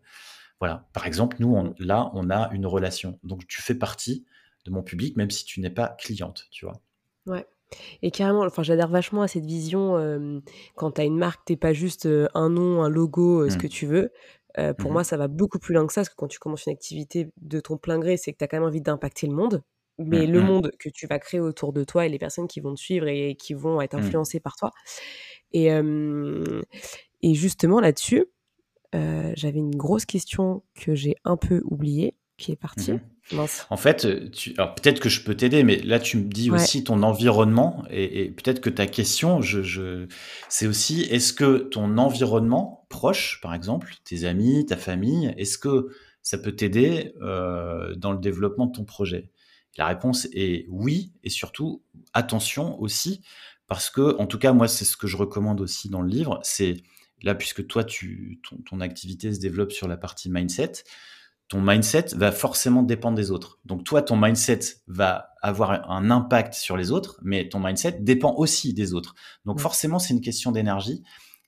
voilà. 0.62 0.88
Par 0.94 1.06
exemple, 1.06 1.36
nous, 1.42 1.74
là, 1.78 2.10
on 2.14 2.30
a 2.30 2.50
une 2.54 2.66
relation. 2.66 3.20
Donc, 3.24 3.46
tu 3.48 3.62
fais 3.62 3.76
partie 3.76 4.24
de 4.64 4.72
mon 4.72 4.82
public, 4.82 5.18
même 5.18 5.30
si 5.30 5.44
tu 5.44 5.60
n'es 5.60 5.70
pas 5.70 5.98
cliente, 6.00 6.48
tu 6.50 6.64
vois. 6.64 6.80
Ouais. 7.26 7.46
Et 8.02 8.12
carrément, 8.12 8.46
enfin, 8.46 8.64
j'adhère 8.64 8.88
vachement 8.88 9.24
à 9.24 9.28
cette 9.28 9.46
vision. 9.46 9.98
Euh, 9.98 10.40
quand 10.78 10.92
tu 10.92 11.02
as 11.02 11.04
une 11.04 11.18
marque, 11.18 11.44
t'es 11.44 11.58
pas 11.58 11.74
juste 11.74 12.06
euh, 12.06 12.30
un 12.34 12.50
nom, 12.50 12.82
un 12.82 12.88
logo, 12.88 13.50
ce 13.50 13.56
mmh. 13.56 13.58
que 13.58 13.68
tu 13.68 13.88
veux. 13.88 14.14
Euh, 14.60 14.74
pour 14.74 14.90
mmh 14.90 14.94
moi, 14.94 15.04
ça 15.04 15.18
va 15.18 15.28
beaucoup 15.28 15.60
plus 15.60 15.74
loin 15.74 15.86
que 15.88 15.94
ça, 15.94 16.02
parce 16.02 16.10
que 16.10 16.16
quand 16.16 16.28
tu 16.28 16.40
commences 16.40 16.66
une 16.66 16.74
activité 16.74 17.30
de 17.42 17.60
ton 17.60 17.78
plein 17.78 18.00
gré, 18.00 18.18
c'est 18.18 18.32
que 18.34 18.38
tu 18.38 18.44
as 18.44 18.48
quand 18.48 18.58
même 18.58 18.68
envie 18.68 18.82
d'impacter 18.82 19.28
le 19.28 19.34
monde. 19.34 19.64
Mais 20.00 20.26
mmh, 20.26 20.32
le 20.32 20.42
mmh. 20.42 20.46
monde 20.46 20.72
que 20.80 20.90
tu 20.90 21.06
vas 21.06 21.20
créer 21.20 21.40
autour 21.40 21.72
de 21.72 21.84
toi 21.84 22.06
et 22.06 22.10
les 22.10 22.18
personnes 22.18 22.48
qui 22.48 22.60
vont 22.60 22.74
te 22.74 22.80
suivre 22.80 23.08
et 23.08 23.36
qui 23.36 23.54
vont 23.54 23.80
être 23.80 23.94
influencées 23.94 24.40
par 24.40 24.56
toi. 24.56 24.72
Et, 25.52 25.68
et 25.68 27.34
justement, 27.36 27.80
là-dessus, 27.80 28.26
euh, 28.96 29.34
j'avais 29.36 29.60
une 29.60 29.76
grosse 29.76 30.06
question 30.06 30.64
que 30.76 30.94
j'ai 30.96 31.16
un 31.24 31.38
peu 31.38 31.62
oubliée, 31.66 32.16
qui 32.38 32.52
est 32.52 32.56
partie. 32.56 33.00
En 33.70 33.78
fait, 33.78 34.06
euh, 34.06 34.30
tu... 34.30 34.54
alors 34.58 34.76
peut-être 34.76 35.00
que 35.00 35.10
je 35.10 35.24
peux 35.24 35.36
t'aider, 35.36 35.64
mais 35.64 35.78
là 35.78 36.00
tu 36.00 36.18
me 36.18 36.24
dis 36.26 36.52
aussi 36.52 36.84
ton 36.84 37.04
environnement 37.04 37.86
et, 37.90 38.32
peut-être 38.32 38.60
que 38.60 38.70
ta 38.70 38.86
question, 38.86 39.42
je, 39.42 40.08
c'est 40.50 40.68
aussi 40.68 41.02
est-ce 41.04 41.34
que 41.34 41.58
ton 41.58 41.98
environnement 41.98 42.86
proche, 42.90 43.40
par 43.42 43.54
exemple, 43.54 43.94
tes 44.04 44.26
amis, 44.26 44.66
ta 44.66 44.78
famille, 44.78 45.34
est-ce 45.38 45.58
que 45.58 45.90
ça 46.22 46.38
peut 46.38 46.56
t'aider 46.56 47.14
euh, 47.22 47.96
dans 47.96 48.12
le 48.12 48.20
développement 48.20 48.68
de 48.68 48.74
ton 48.74 48.84
projet? 48.84 49.32
La 49.78 49.88
réponse 49.88 50.28
est 50.34 50.68
oui, 50.70 51.14
et 51.24 51.30
surtout, 51.30 51.82
attention 52.14 52.80
aussi, 52.80 53.22
parce 53.68 53.90
que, 53.90 54.16
en 54.20 54.28
tout 54.28 54.38
cas, 54.38 54.54
moi, 54.54 54.68
c'est 54.68 54.86
ce 54.86 54.98
que 54.98 55.08
je 55.08 55.18
recommande 55.18 55.62
aussi 55.62 55.90
dans 55.90 56.02
le 56.02 56.10
livre, 56.10 56.40
c'est 56.44 56.84
là, 57.24 57.34
puisque 57.34 57.66
toi, 57.66 57.84
tu, 57.84 58.40
ton, 58.70 58.82
activité 58.82 59.34
se 59.34 59.40
développe 59.40 59.72
sur 59.72 59.88
la 59.88 59.98
partie 59.98 60.30
mindset, 60.30 60.84
ton 61.54 61.62
mindset 61.62 62.16
va 62.16 62.32
forcément 62.32 62.82
dépendre 62.82 63.16
des 63.16 63.30
autres. 63.30 63.60
Donc 63.64 63.84
toi, 63.84 64.02
ton 64.02 64.18
mindset 64.18 64.60
va 64.88 65.36
avoir 65.44 65.88
un 65.92 66.10
impact 66.10 66.56
sur 66.56 66.78
les 66.78 66.90
autres, 66.90 67.20
mais 67.22 67.48
ton 67.48 67.60
mindset 67.60 68.00
dépend 68.00 68.34
aussi 68.38 68.74
des 68.74 68.96
autres. 68.96 69.14
Donc 69.46 69.60
forcément, 69.60 70.00
c'est 70.00 70.16
une 70.16 70.22
question 70.22 70.52
d'énergie. 70.52 71.04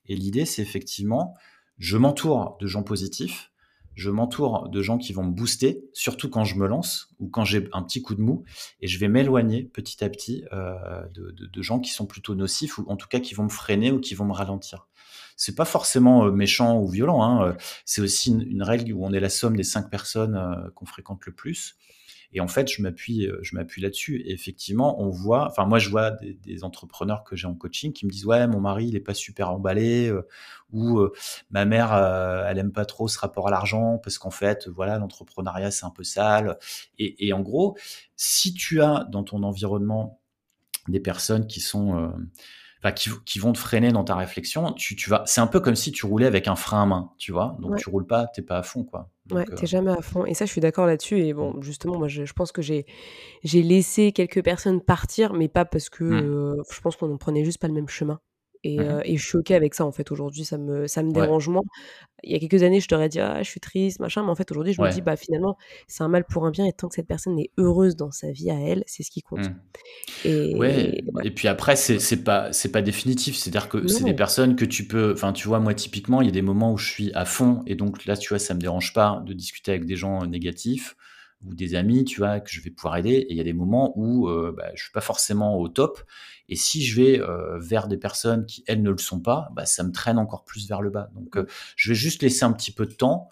Et 0.06 0.16
l'idée, 0.16 0.46
c'est 0.46 0.62
effectivement, 0.62 1.34
je 1.80 1.98
m'entoure 1.98 2.56
de 2.62 2.68
gens 2.68 2.84
positifs, 2.84 3.52
je 3.96 4.10
m'entoure 4.10 4.70
de 4.70 4.82
gens 4.82 4.98
qui 4.98 5.14
vont 5.14 5.24
me 5.24 5.32
booster, 5.32 5.86
surtout 5.94 6.30
quand 6.30 6.44
je 6.44 6.56
me 6.56 6.68
lance 6.68 7.10
ou 7.20 7.28
quand 7.30 7.46
j'ai 7.46 7.68
un 7.72 7.82
petit 7.82 8.02
coup 8.02 8.14
de 8.14 8.22
mou, 8.22 8.44
et 8.82 8.88
je 8.88 9.00
vais 9.00 9.08
m'éloigner 9.08 9.64
petit 9.64 10.04
à 10.04 10.10
petit 10.10 10.46
euh, 10.54 11.06
de, 11.14 11.62
gens 11.62 11.80
qui 11.80 11.92
sont 11.92 12.06
plutôt 12.06 12.36
nocifs 12.36 12.78
ou 12.78 12.86
en 12.88 12.98
tout 12.98 13.08
cas 13.08 13.20
qui 13.20 13.34
vont 13.34 13.46
me 13.46 13.50
freiner 13.50 13.92
ou 13.92 14.00
qui 14.00 14.14
vont 14.14 14.26
me 14.26 14.34
ralentir. 14.34 14.88
C'est 15.38 15.56
pas 15.56 15.66
forcément 15.66 16.26
euh, 16.26 16.32
méchant 16.32 16.80
ou 16.80 16.88
violent, 16.88 17.24
hein, 17.24 17.48
euh, 17.48 17.54
c'est 17.86 18.02
aussi 18.02 18.32
une, 18.32 18.64
règle 18.64 18.94
où 18.94 19.06
on 19.06 19.14
est 19.14 19.20
la 19.20 19.30
somme 19.30 19.56
des 19.56 19.64
cinq 19.64 19.90
personnes 19.90 20.72
qu'on 20.76 20.86
fréquente 20.86 21.26
le 21.26 21.32
plus. 21.32 21.76
Et 22.36 22.42
en 22.42 22.50
fait, 22.50 22.70
je 22.70 22.82
m'appuie, 22.82 23.28
euh, 23.28 23.40
je 23.42 23.56
m'appuie 23.56 23.82
là-dessus. 23.82 24.18
Et 24.18 24.34
effectivement, 24.34 25.02
on 25.02 25.10
voit, 25.10 25.48
enfin, 25.48 25.66
moi, 25.66 25.80
je 25.80 25.90
vois 25.90 26.12
des, 26.12 26.64
entrepreneurs 26.66 27.24
que 27.24 27.38
j'ai 27.38 27.48
en 27.48 27.56
coaching 27.56 27.94
qui 27.94 28.06
me 28.06 28.12
disent, 28.12 28.26
ouais, 28.26 28.46
mon 28.46 28.60
mari, 28.60 28.88
il 28.88 28.96
est 28.98 29.00
pas 29.00 29.14
super 29.14 29.52
emballé, 29.52 30.10
euh, 30.10 30.28
ou 30.74 31.00
euh, 31.00 31.14
ma 31.50 31.64
mère, 31.64 31.94
elle 31.94 32.58
aime 32.58 32.74
pas 32.74 32.84
trop 32.84 33.08
ce 33.08 33.18
rapport 33.18 33.48
à 33.48 33.52
l'argent 33.52 33.98
parce 34.00 34.18
qu'en 34.18 34.32
fait, 34.32 34.68
voilà, 34.68 34.98
l'entrepreneuriat, 34.98 35.72
c'est 35.72 35.86
un 35.86 35.92
peu 35.92 36.04
sale. 36.04 36.58
Et, 37.00 37.32
en 37.32 37.40
gros, 37.40 37.78
si 38.18 38.54
tu 38.54 38.82
as 38.82 39.06
dans 39.10 39.24
ton 39.24 39.44
environnement 39.44 40.20
des 40.90 41.00
personnes 41.00 41.48
qui 41.48 41.62
sont 41.62 42.14
qui, 42.92 43.40
vont 43.40 43.52
te 43.52 43.58
freiner 43.58 43.92
dans 43.92 44.04
ta 44.04 44.16
réflexion, 44.16 44.72
tu, 44.74 44.96
tu 44.96 45.10
vas, 45.10 45.24
c'est 45.26 45.42
un 45.42 45.48
peu 45.48 45.60
comme 45.60 45.76
si 45.76 45.92
tu 45.92 46.06
roulais 46.06 46.28
avec 46.28 46.48
un 46.48 46.56
frein 46.56 46.84
à 46.84 46.86
main, 46.86 47.12
tu 47.18 47.32
vois? 47.32 47.58
Donc 47.60 47.78
tu 47.78 47.90
roules 47.90 48.06
pas, 48.06 48.28
t'es 48.28 48.42
pas 48.42 48.58
à 48.60 48.64
fond, 48.64 48.84
quoi. 48.84 49.10
ouais, 49.32 49.46
t'es 49.46 49.64
euh 49.64 49.66
jamais 49.66 49.92
à 49.92 50.02
fond. 50.02 50.26
Et 50.26 50.34
ça, 50.34 50.46
je 50.46 50.52
suis 50.52 50.62
d'accord 50.62 50.86
là-dessus. 50.86 51.20
Et 51.20 51.34
bon, 51.34 51.60
justement, 51.62 51.98
moi, 51.98 52.08
je, 52.08 52.32
pense 52.34 52.52
que 52.52 52.62
j'ai, 52.62 52.86
j'ai 53.44 53.64
laissé 53.64 54.12
quelques 54.12 54.44
personnes 54.44 54.82
partir, 54.82 55.34
mais 55.34 55.48
pas 55.48 55.66
parce 55.66 55.90
que 55.90 56.04
mmh. 56.04 56.14
euh, 56.14 56.64
je 56.70 56.82
pense 56.82 56.96
qu'on 56.96 57.08
ne 57.08 57.18
prenait 57.18 57.44
juste 57.44 57.60
pas 57.60 57.68
le 57.68 57.74
même 57.74 57.90
chemin. 57.90 58.20
Et, 58.66 58.78
mmh 58.78 58.82
euh, 58.82 59.02
et, 59.06 59.16
je 59.16 59.24
suis 59.24 59.38
OK 59.38 59.52
avec 59.52 59.76
ça, 59.76 59.86
en 59.86 59.92
fait. 59.92 60.12
Aujourd'hui, 60.12 60.44
ça 60.44 60.58
me, 60.58 60.88
ça 60.88 61.04
me 61.04 61.12
dérange 61.12 61.48
moins. 61.50 61.62
Il 62.24 62.32
y 62.32 62.36
a 62.36 62.40
quelques 62.40 62.64
années, 62.64 62.80
je 62.80 62.88
t'aurais 62.88 63.10
dit, 63.10 63.20
ah, 63.20 63.44
je 63.44 63.48
suis 63.48 63.60
triste, 63.60 64.00
machin. 64.00 64.24
Mais 64.24 64.32
en 64.32 64.36
fait, 64.36 64.50
aujourd'hui, 64.50 64.74
je 64.74 64.82
me 64.82 64.92
dis, 64.92 65.02
bah, 65.02 65.16
finalement, 65.16 65.56
c'est 65.88 66.04
un 66.04 66.08
mal 66.08 66.26
pour 66.26 66.48
un 66.48 66.52
bien. 66.52 66.66
Et 66.66 66.74
tant 66.74 66.88
que 66.88 66.96
cette 66.96 67.08
personne 67.08 67.38
est 67.38 67.52
heureuse 67.60 67.96
dans 67.96 68.10
sa 68.10 68.32
vie 68.32 68.50
à 68.50 68.60
elle, 68.60 68.84
c'est 68.88 69.04
ce 69.04 69.12
qui 69.12 69.22
compte. 69.22 69.48
Mmh. 69.48 69.56
Et, 70.26 70.56
ouais. 70.56 71.04
et 71.24 71.32
puis 71.32 71.48
après, 71.48 71.76
c'est 71.76 72.24
pas, 72.24 72.50
pas 72.74 72.82
définitif. 72.82 73.36
C'est-à-dire 73.36 73.70
que 73.70 73.88
c'est 73.88 74.04
des 74.04 74.16
personnes 74.16 74.56
que 74.56 74.66
tu 74.66 74.88
peux. 74.88 75.14
Enfin, 75.14 75.32
tu 75.32 75.48
vois, 75.48 75.60
moi, 75.60 75.76
typiquement, 75.76 76.22
il 76.22 76.26
y 76.26 76.30
a 76.30 76.34
des 76.34 76.42
moments 76.42 76.74
où 76.74 76.78
je 76.78 76.90
suis 76.90 77.12
à 77.14 77.26
fond. 77.26 77.62
Et 77.68 77.76
donc 77.76 78.06
là, 78.06 78.18
tu 78.18 78.30
vois, 78.30 78.40
ça 78.40 78.56
me 78.56 78.60
dérange 78.60 78.94
pas 78.94 79.22
de 79.28 79.34
discuter 79.34 79.72
avec 79.72 79.86
des 79.86 79.96
gens 79.96 80.26
négatifs 80.26 80.96
ou 81.46 81.54
des 81.54 81.76
amis, 81.76 82.06
tu 82.06 82.20
vois, 82.20 82.40
que 82.40 82.50
je 82.50 82.62
vais 82.62 82.72
pouvoir 82.72 82.98
aider. 82.98 83.12
Et 83.12 83.32
il 83.32 83.38
y 83.38 83.42
a 83.42 83.44
des 83.44 83.54
moments 83.54 83.94
où 83.96 84.28
euh, 84.28 84.54
bah, 84.56 84.72
je 84.74 84.84
suis 84.84 84.92
pas 84.92 85.02
forcément 85.02 85.60
au 85.60 85.68
top. 85.68 86.02
Et 86.50 86.56
si 86.56 86.84
je 86.84 87.02
vais 87.02 87.20
euh, 87.20 87.58
vers 87.60 87.88
des 87.88 87.98
personnes 87.98 88.46
qui, 88.46 88.64
elles, 88.68 88.82
ne 88.82 88.92
le 88.92 88.98
sont 88.98 89.20
pas, 89.20 89.50
bah, 89.54 89.66
ça 89.66 89.84
me 89.84 89.92
traîne 89.92 90.18
encore 90.18 90.46
plus 90.46 90.68
vers 90.68 90.82
le 90.82 90.90
bas. 90.90 91.10
Donc, 91.16 91.38
euh, 91.38 91.46
je 91.76 91.90
vais 91.90 91.96
juste 91.96 92.22
laisser 92.22 92.44
un 92.44 92.52
petit 92.52 92.72
peu 92.72 92.86
de 92.86 92.94
temps 92.94 93.30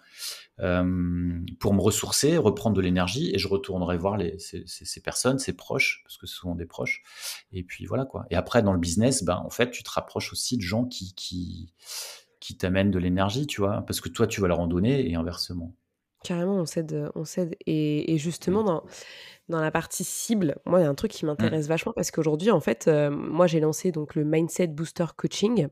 pour 1.58 1.74
me 1.74 1.80
ressourcer, 1.80 2.36
reprendre 2.38 2.76
de 2.76 2.80
l'énergie, 2.80 3.34
et 3.34 3.38
je 3.38 3.48
retournerai 3.48 3.98
voir 3.98 4.16
ces, 4.38 5.00
personnes, 5.02 5.40
ces 5.40 5.52
proches, 5.52 6.02
parce 6.04 6.16
que 6.16 6.28
ce 6.28 6.36
sont 6.36 6.54
des 6.54 6.64
proches. 6.64 7.02
Et 7.50 7.64
puis 7.64 7.86
voilà 7.86 8.04
quoi. 8.04 8.24
Et 8.30 8.36
après, 8.36 8.62
dans 8.62 8.72
le 8.72 8.78
business, 8.78 9.24
ben, 9.24 9.42
en 9.44 9.50
fait, 9.50 9.72
tu 9.72 9.82
te 9.82 9.90
rapproches 9.90 10.30
aussi 10.30 10.56
de 10.56 10.62
gens 10.62 10.84
qui, 10.84 11.12
qui, 11.16 11.74
qui 12.38 12.56
t'amènent 12.56 12.92
de 12.92 13.00
l'énergie, 13.00 13.48
tu 13.48 13.62
vois, 13.62 13.82
parce 13.86 14.00
que 14.00 14.08
toi, 14.08 14.28
tu 14.28 14.40
vas 14.40 14.46
leur 14.46 14.60
en 14.60 14.68
donner, 14.68 15.10
et 15.10 15.16
inversement. 15.16 15.74
Carrément, 16.24 16.54
on 16.54 16.64
cède, 16.64 17.10
on 17.14 17.24
cède. 17.24 17.54
Et, 17.66 18.16
justement, 18.18 18.62
mmh. 18.62 18.66
dans, 18.66 18.84
dans 19.50 19.60
la 19.60 19.70
partie 19.70 20.04
cible, 20.04 20.56
moi, 20.64 20.80
il 20.80 20.82
y 20.82 20.86
a 20.86 20.88
un 20.88 20.94
truc 20.94 21.12
qui 21.12 21.24
mmh. 21.24 21.28
m'intéresse 21.28 21.68
vachement 21.68 21.92
parce 21.92 22.10
qu'aujourd'hui, 22.10 22.50
en 22.50 22.60
fait, 22.60 22.88
euh, 22.88 23.10
moi, 23.10 23.46
j'ai 23.46 23.60
lancé 23.60 23.92
donc 23.92 24.14
le 24.14 24.24
Mindset 24.24 24.68
Booster 24.68 25.04
Coaching. 25.16 25.68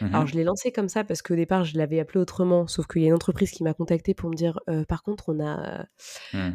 Mmh 0.00 0.06
Alors, 0.14 0.26
je 0.28 0.36
l'ai 0.36 0.44
lancé 0.44 0.70
comme 0.70 0.88
ça 0.88 1.02
parce 1.02 1.22
qu'au 1.22 1.34
départ, 1.34 1.64
je 1.64 1.76
l'avais 1.76 1.98
appelé 1.98 2.20
autrement, 2.20 2.68
sauf 2.68 2.86
qu'il 2.86 3.02
y 3.02 3.04
a 3.06 3.08
une 3.08 3.14
entreprise 3.14 3.50
qui 3.50 3.64
m'a 3.64 3.74
contacté 3.74 4.14
pour 4.14 4.30
me 4.30 4.36
dire, 4.36 4.60
«Euh, 4.70 4.84
par 4.84 5.02
contre, 5.02 5.24
on 5.28 5.44
a 5.44 5.86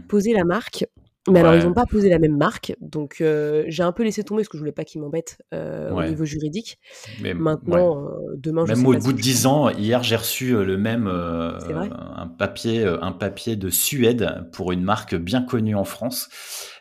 posé 0.07 0.33
la 0.33 0.45
marque 0.45 0.85
mais 1.29 1.39
alors, 1.39 1.55
ils 1.55 1.63
n'ont 1.63 1.73
pas 1.73 1.85
posé 1.85 2.09
la 2.09 2.19
même 2.19 2.37
marque, 2.37 2.75
donc 2.81 3.17
j'ai 3.19 3.83
un 3.83 3.91
peu 3.91 4.03
laissé 4.03 4.23
tomber 4.23 4.41
parce 4.41 4.49
que 4.49 4.57
je 4.57 4.61
voulais 4.61 4.71
pas 4.71 4.83
qu'ils 4.83 5.01
m'embêtent 5.01 5.37
au 5.51 6.03
niveau 6.03 6.25
juridique. 6.25 6.79
Mais 7.21 7.33
Maintenant, 7.33 8.09
demain, 8.35 8.65
je 8.65 8.73
Même 8.73 8.85
au 8.85 8.97
bout 8.97 9.13
de 9.13 9.21
10 9.21 9.45
ans, 9.45 9.69
hier, 9.69 10.03
j'ai 10.03 10.15
reçu 10.15 10.51
le 10.51 10.77
même 10.77 11.07
un 11.07 12.27
papier, 12.27 12.85
un 12.85 13.11
papier 13.11 13.55
de 13.55 13.69
Suède 13.69 14.45
pour 14.51 14.71
une 14.71 14.83
marque 14.83 15.15
bien 15.15 15.41
connue 15.41 15.75
en 15.75 15.85
France. 15.85 16.29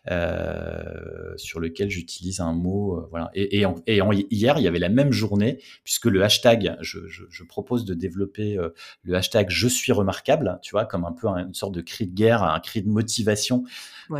Euh, 0.08 1.34
sur 1.36 1.60
lequel 1.60 1.90
j'utilise 1.90 2.40
un 2.40 2.54
mot. 2.54 2.96
Euh, 2.96 3.06
voilà. 3.10 3.30
Et, 3.34 3.60
et, 3.60 4.00
hier, 4.30 4.58
il 4.58 4.62
y 4.62 4.66
avait 4.68 4.78
la 4.78 4.88
même 4.88 5.12
journée, 5.12 5.58
puisque 5.84 6.06
le 6.06 6.24
hashtag, 6.24 6.76
je, 6.80 7.00
je, 7.06 7.44
propose 7.44 7.84
de 7.84 7.92
développer 7.92 8.56
euh, 8.56 8.70
le 9.02 9.14
hashtag 9.14 9.50
Je 9.50 9.68
suis 9.68 9.92
remarquable, 9.92 10.58
tu 10.62 10.72
vois, 10.72 10.86
comme 10.86 11.04
un 11.04 11.12
peu 11.12 11.26
une 11.28 11.52
sorte 11.52 11.74
de 11.74 11.82
cri 11.82 12.06
de 12.06 12.14
guerre, 12.14 12.42
un 12.42 12.60
cri 12.60 12.82
de 12.82 12.88
motivation 12.88 13.64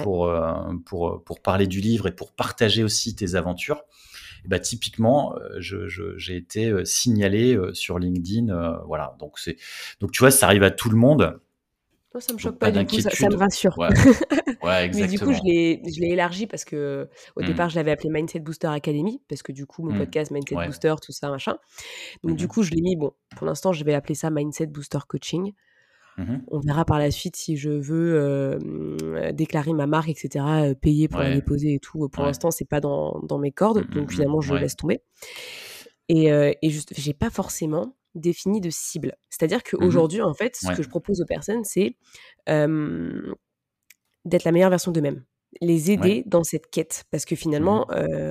pour, 0.03 0.31
pour, 0.85 1.25
pour 1.25 1.40
parler 1.40 1.66
du 1.66 1.81
livre 1.81 2.07
et 2.09 2.12
pour 2.12 2.33
partager 2.33 2.85
aussi 2.85 3.14
tes 3.14 3.35
aventures. 3.35 3.83
Et 4.45 4.49
bah, 4.49 4.59
typiquement, 4.59 5.35
j'ai 5.59 6.37
été 6.37 6.73
signalé 6.85 7.59
sur 7.73 7.99
LinkedIn. 7.99 8.81
voilà, 8.87 9.16
donc 9.19 9.38
c'est 9.38 9.57
donc 10.01 10.12
tu 10.12 10.21
vois, 10.21 10.31
ça 10.31 10.47
arrive 10.47 10.62
à 10.62 10.71
tout 10.71 10.90
le 10.90 10.97
monde. 10.97 11.40
Moi, 12.12 12.20
ça 12.20 12.33
me 12.33 12.38
choque 12.38 12.59
pas, 12.59 12.73
du 12.73 12.85
coup, 12.87 12.99
ça, 12.99 13.29
me 13.29 13.37
rassure. 13.37 13.79
Ouais, 13.79 13.88
ouais 14.64 14.87
exactement. 14.87 15.01
Mais 15.01 15.07
du 15.07 15.18
coup, 15.20 15.33
je 15.33 16.01
l'ai 16.01 16.09
élargi 16.09 16.49
parce 16.49 16.64
que 16.64 17.09
au 17.37 17.42
mmh. 17.42 17.46
départ, 17.46 17.70
je 17.70 17.77
l'avais 17.77 17.92
appelé 17.92 18.11
Mindset 18.11 18.40
Booster 18.40 18.66
Academy 18.66 19.23
parce 19.29 19.44
que 19.44 19.53
du 19.53 19.64
coup, 19.64 19.85
mon 19.85 19.94
mmh. 19.94 19.99
podcast 19.99 20.31
Mindset 20.33 20.57
Booster, 20.57 20.94
tout 21.01 21.12
ça, 21.12 21.31
machin. 21.31 21.57
Donc, 22.25 22.37
du 22.37 22.44
mmh 22.44 22.49
coup, 22.49 22.62
je 22.64 22.73
l'ai 22.73 22.81
mis, 22.81 22.96
bon, 22.96 23.12
pour 23.37 23.46
l'instant, 23.46 23.73
je 23.73 23.85
vais 23.85 23.94
appeler 23.94 24.16
ça 24.16 24.31
Mindset 24.31 24.66
Booster 24.66 24.99
Coaching. 25.07 25.53
On 26.51 26.59
verra 26.59 26.85
par 26.85 26.99
la 26.99 27.11
suite 27.11 27.35
si 27.37 27.57
je 27.57 27.70
veux 27.70 28.59
déclarer 29.33 29.73
ma 29.73 29.87
marque, 29.87 30.11
etc., 30.11 30.75
payer 30.79 31.09
pour 31.09 31.20
la 31.20 31.33
déposer 31.33 31.75
et 31.75 31.79
tout. 31.79 32.09
Pour 32.09 32.25
l'instant, 32.25 32.51
c'est 32.51 32.68
pas 32.68 32.81
dans, 32.81 33.20
dans, 33.23 33.38
mes 33.38 33.53
cordes, 33.53 33.88
donc 33.90 34.11
finalement, 34.11 34.40
je 34.40 34.55
laisse 34.55 34.77
tomber. 34.77 35.01
Et, 36.09 36.27
et 36.27 36.70
juste, 36.70 36.92
j'ai 36.96 37.14
pas 37.14 37.31
forcément 37.31 37.94
défini 38.14 38.61
de 38.61 38.70
cible. 38.70 39.16
C'est-à-dire 39.29 39.59
mmh 39.59 39.70
qu'aujourd'hui, 39.70 40.23
en 40.23 40.35
fait, 40.35 40.57
ce 40.57 40.73
que 40.73 40.83
je 40.83 40.88
propose 40.88 41.20
aux 41.20 41.27
personnes, 41.27 41.64
c'est 41.64 41.96
d'être 42.46 44.44
la 44.44 44.53
meilleure 44.53 44.70
version 44.70 44.92
d'eux-mêmes. 44.92 45.25
Les 45.61 45.90
aider 45.90 46.23
dans 46.27 46.44
cette 46.44 46.70
quête. 46.70 47.05
Parce 47.11 47.25
que 47.25 47.35
mmh 47.35 47.38
finalement, 47.38 47.87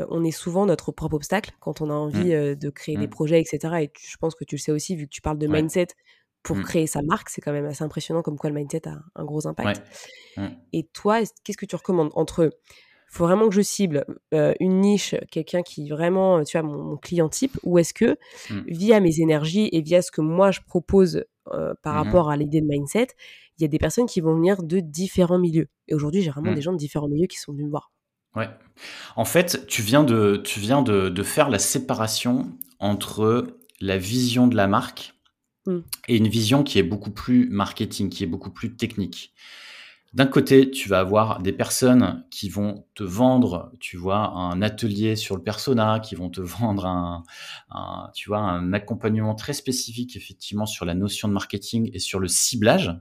on 0.10 0.24
est 0.24 0.32
souvent 0.32 0.65
notre 0.65 0.92
propre 0.92 1.15
obstacle 1.15 1.52
quand 1.60 1.82
on 1.82 1.89
a 1.89 1.94
envie 1.94 2.34
mmh. 2.34 2.56
de 2.56 2.70
créer 2.70 2.98
des 2.98 3.08
projets, 3.08 3.42
etc. 3.42 3.76
Et 3.82 3.92
je 4.00 4.18
pense 4.18 4.36
que 4.36 4.44
tu 4.44 4.56
le 4.56 4.60
sais 4.60 4.72
aussi, 4.72 4.96
vu 4.96 5.06
que 5.06 5.12
tu 5.12 5.22
parles 5.22 5.38
de 5.38 5.48
mindset 5.48 5.88
pour 6.42 6.58
créer 6.62 6.88
sa 6.88 7.02
marque, 7.02 7.30
c'est 7.30 7.42
quand 7.42 7.52
même 7.52 7.65
assez 7.65 7.84
impressionnant 7.84 8.22
comme 8.22 8.38
quoi 8.38 8.50
le 8.50 8.56
mindset 8.56 8.88
a 8.88 9.00
un 9.15 9.26
gros 9.26 9.46
impact. 9.48 9.84
Et 10.72 10.88
toi, 10.94 11.20
qu'est-ce 11.44 11.58
que 11.58 11.65
tu 11.65 11.76
recommandes 11.76 12.12
entre 12.13 12.50
faut 13.12 13.26
vraiment 13.26 13.50
que 13.50 13.56
je 13.56 13.62
cible 13.62 14.06
une 14.32 14.80
niche, 14.82 15.15
quelqu'un 15.32 15.62
qui 15.62 15.89
vraiment, 15.89 16.43
tu 16.43 16.58
vois, 16.60 16.67
mon, 16.67 16.98
client 16.98 17.30
type, 17.30 17.58
ou 17.63 17.80
est-ce 17.80 17.93
que 17.93 18.17
mmh. 18.50 18.60
via 18.67 19.00
mes 19.00 19.19
énergies 19.19 19.69
et 19.72 19.82
via 19.82 20.02
ce 20.02 20.12
que 20.12 20.22
moi 20.22 20.52
je 20.52 20.62
propose 20.62 21.26
par 21.45 21.93
mmh 21.93 21.98
rapport 21.98 22.30
à 22.30 22.38
l'idée 22.38 22.62
de 22.62 22.67
mindset, 22.67 23.08
il 23.58 23.63
y 23.63 23.65
a 23.65 23.67
des 23.67 23.80
personnes 23.80 24.06
qui 24.06 24.22
vont 24.22 24.36
venir 24.36 24.62
de 24.62 24.80
différents 24.80 25.39
milieux. 25.39 25.67
Et 25.88 25.95
aujourd'hui, 25.95 26.22
j'ai 26.22 26.30
vraiment 26.30 26.52
mmh. 26.52 26.56
des 26.56 26.62
gens 26.62 26.72
de 26.72 26.78
différents 26.78 27.08
milieux 27.08 27.28
qui 27.28 27.38
sont 27.38 27.52
venus 27.52 27.65
me 27.65 27.72
voir. 27.72 27.91
Ouais. 28.36 28.50
En 29.15 29.26
fait, 29.26 29.65
tu 29.67 29.82
viens 29.82 30.04
de, 30.04 30.41
tu 30.43 30.60
viens 30.60 30.82
de, 30.82 31.10
de 31.10 31.24
faire 31.24 31.50
la 31.50 31.60
séparation 31.60 32.52
entre 32.80 33.48
la 33.82 33.98
vision 33.98 34.48
de 34.48 34.56
la 34.56 34.67
marque 34.67 35.13
et 36.08 36.17
une 36.17 36.28
vision 36.28 36.63
qui 36.63 36.80
est 36.80 36.84
beaucoup 36.84 37.12
plus 37.12 37.48
marketing, 37.50 38.10
qui 38.10 38.24
est 38.24 38.28
beaucoup 38.28 38.50
plus 38.50 38.76
technique. 38.76 39.34
D'un 40.13 40.26
côté, 40.26 40.72
tu 40.72 40.89
vas 40.89 41.00
avoir 41.00 41.39
des 41.39 41.52
personnes 41.54 42.26
qui 42.32 42.50
vont 42.50 42.86
te 42.95 43.04
vendre, 43.04 43.72
tu 43.80 43.95
vois, 43.95 44.32
un 44.36 44.62
atelier 44.62 45.15
sur 45.15 45.36
le 45.36 45.43
persona, 45.43 46.00
qui 46.00 46.15
vont 46.15 46.30
te 46.30 46.41
vendre 46.41 46.86
un, 46.88 47.24
tu 48.15 48.30
vois, 48.30 48.39
un 48.39 48.74
accompagnement 48.74 49.36
très 49.36 49.54
spécifique 49.54 50.15
effectivement 50.15 50.65
sur 50.65 50.86
la 50.86 50.95
notion 50.95 51.28
de 51.28 51.34
marketing 51.34 51.91
et 51.93 52.00
sur 52.00 52.19
le 52.19 52.28
ciblage. 52.28 52.91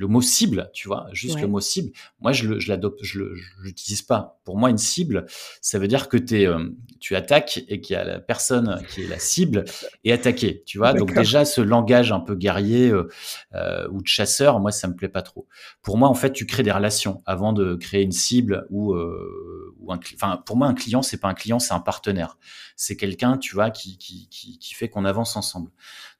Le 0.00 0.06
mot 0.06 0.22
cible, 0.22 0.70
tu 0.72 0.88
vois, 0.88 1.08
juste 1.12 1.38
le 1.42 1.46
mot 1.46 1.60
cible. 1.60 1.92
Moi, 2.20 2.32
je 2.32 2.68
l'adopte, 2.70 3.00
je 3.02 3.20
l'utilise 3.62 4.00
pas. 4.00 4.40
Pour 4.44 4.56
moi, 4.56 4.70
une 4.70 4.78
cible, 4.78 5.26
ça 5.60 5.78
veut 5.78 5.88
dire 5.88 6.08
que 6.08 6.16
es, 6.16 6.46
euh, 6.46 6.70
tu 7.00 7.16
attaques 7.16 7.62
et 7.68 7.82
qu'il 7.82 7.92
y 7.92 7.96
a 7.98 8.04
la 8.04 8.18
personne 8.18 8.82
qui 8.88 9.02
est 9.02 9.06
la 9.06 9.18
cible 9.18 9.66
est 10.04 10.12
attaquée, 10.12 10.62
tu 10.64 10.78
vois. 10.78 10.94
Donc 10.94 11.12
déjà, 11.12 11.44
ce 11.44 11.60
langage 11.60 12.12
un 12.12 12.20
peu 12.20 12.34
guerrier 12.34 12.88
euh, 12.88 13.08
euh, 13.54 13.88
ou 13.90 14.00
de 14.00 14.06
chasseur, 14.06 14.58
moi, 14.58 14.72
ça 14.72 14.88
me 14.88 14.94
plaît 14.94 15.10
pas 15.10 15.20
trop. 15.20 15.46
Pour 15.82 15.98
moi, 15.98 16.08
en 16.08 16.14
fait, 16.14 16.32
tu 16.32 16.46
crées 16.46 16.62
des 16.62 16.72
relations 16.72 17.22
avant 17.26 17.52
de 17.52 17.74
créer 17.74 18.02
une 18.02 18.10
cible 18.10 18.66
ou, 18.70 18.94
ou 18.94 19.92
un, 19.92 20.00
enfin, 20.14 20.42
pour 20.46 20.56
moi, 20.56 20.66
un 20.66 20.74
client, 20.74 21.02
c'est 21.02 21.20
pas 21.20 21.28
un 21.28 21.34
client, 21.34 21.58
c'est 21.58 21.74
un 21.74 21.80
partenaire. 21.80 22.38
C'est 22.74 22.96
quelqu'un, 22.96 23.36
tu 23.36 23.54
vois, 23.54 23.68
qui, 23.68 23.98
qui, 23.98 24.30
qui, 24.30 24.58
qui 24.58 24.72
fait 24.72 24.88
qu'on 24.88 25.04
avance 25.04 25.36
ensemble. 25.36 25.70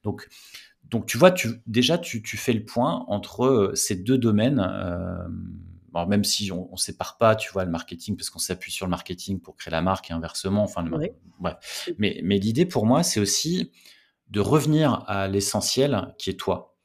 Donc 0.03 0.27
donc 0.91 1.05
tu 1.05 1.17
vois, 1.17 1.31
tu, 1.31 1.61
déjà 1.65 1.97
tu, 1.97 2.21
fais 2.37 2.53
le 2.53 2.65
point 2.65 3.05
entre 3.07 3.45
euh, 3.45 3.75
ces 3.75 3.95
deux 3.95 4.17
domaines. 4.17 4.59
Euh, 4.59 5.27
même 6.07 6.23
si 6.23 6.51
on, 6.51 6.69
ne 6.71 6.77
sépare 6.77 7.17
pas, 7.17 7.35
tu 7.35 7.51
vois, 7.51 7.65
le 7.65 7.71
marketing 7.71 8.15
parce 8.15 8.29
qu'on 8.29 8.39
s'appuie 8.39 8.71
sur 8.71 8.85
le 8.85 8.91
marketing 8.91 9.41
pour 9.41 9.57
créer 9.57 9.71
la 9.71 9.81
marque 9.81 10.09
et 10.09 10.13
inversement. 10.13 10.63
Enfin, 10.63 10.85
Mais, 11.97 12.21
mais 12.23 12.37
l'idée 12.37 12.65
pour 12.65 12.85
moi, 12.85 13.03
c'est 13.03 13.19
aussi 13.19 13.71
de 14.29 14.39
revenir 14.39 15.03
à 15.07 15.27
l'essentiel 15.27 16.13
qui 16.17 16.29
est 16.29 16.39
toi. 16.39 16.77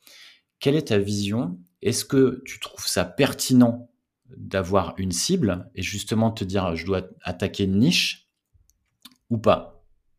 Quelle 0.59 0.75
est 0.75 0.89
ta 0.89 0.99
vision? 0.99 1.59
Est-ce 1.83 2.05
que 2.05 2.43
tu 2.45 2.59
trouves 2.59 2.87
ça 2.87 3.05
pertinent 3.05 3.89
d'avoir 4.37 4.95
une 4.97 5.13
cible 5.13 5.71
et 5.77 5.83
justement 5.83 6.33
te 6.33 6.43
dire 6.43 6.75
je 6.75 6.85
dois 6.85 7.03
attaquer 7.23 7.65
une 7.65 7.79
niche 7.79 8.29
ou 9.31 9.39
pas? 9.39 9.76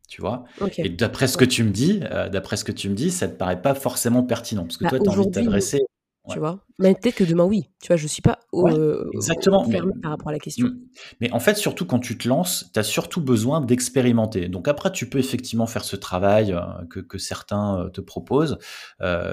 Tu 0.08 0.22
vois. 0.22 0.44
Et 0.78 0.88
d'après 0.88 1.28
ce 1.28 1.36
que 1.36 1.44
tu 1.44 1.62
me 1.62 1.70
dis, 1.70 2.00
euh, 2.10 2.28
d'après 2.28 2.56
ce 2.56 2.64
que 2.64 2.72
tu 2.72 2.88
me 2.88 2.94
dis, 2.94 3.10
ça 3.10 3.28
te 3.28 3.36
paraît 3.36 3.60
pas 3.60 3.74
forcément 3.74 4.22
pertinent 4.22 4.64
parce 4.64 4.78
que 4.78 4.84
bah, 4.84 4.90
toi, 4.90 4.98
tu 5.00 5.08
as 5.08 5.12
envie 5.12 5.26
de 5.26 5.30
t'adresser. 5.30 5.82
Tu 6.30 6.38
vois, 6.38 6.62
mais 6.78 6.94
peut-être 6.94 7.14
que 7.14 7.24
demain 7.24 7.44
oui. 7.44 7.70
Tu 7.80 7.86
vois, 7.88 7.96
je 7.96 8.06
suis 8.06 8.20
pas 8.20 8.38
euh, 8.52 9.08
exactement 9.14 9.66
par 10.02 10.10
rapport 10.10 10.28
à 10.28 10.32
la 10.32 10.38
question. 10.38 10.66
Mm. 10.66 10.78
Mais 11.22 11.32
en 11.32 11.40
fait, 11.40 11.56
surtout 11.56 11.86
quand 11.86 12.00
tu 12.00 12.18
te 12.18 12.28
lances, 12.28 12.70
tu 12.74 12.78
as 12.78 12.82
surtout 12.82 13.22
besoin 13.22 13.62
d'expérimenter. 13.62 14.48
Donc 14.50 14.68
après, 14.68 14.92
tu 14.92 15.08
peux 15.08 15.18
effectivement 15.18 15.66
faire 15.66 15.84
ce 15.84 15.96
travail 15.96 16.52
euh, 16.52 16.60
que, 16.90 17.00
que, 17.00 17.16
certains 17.16 17.88
te 17.94 18.02
proposent 18.02 18.58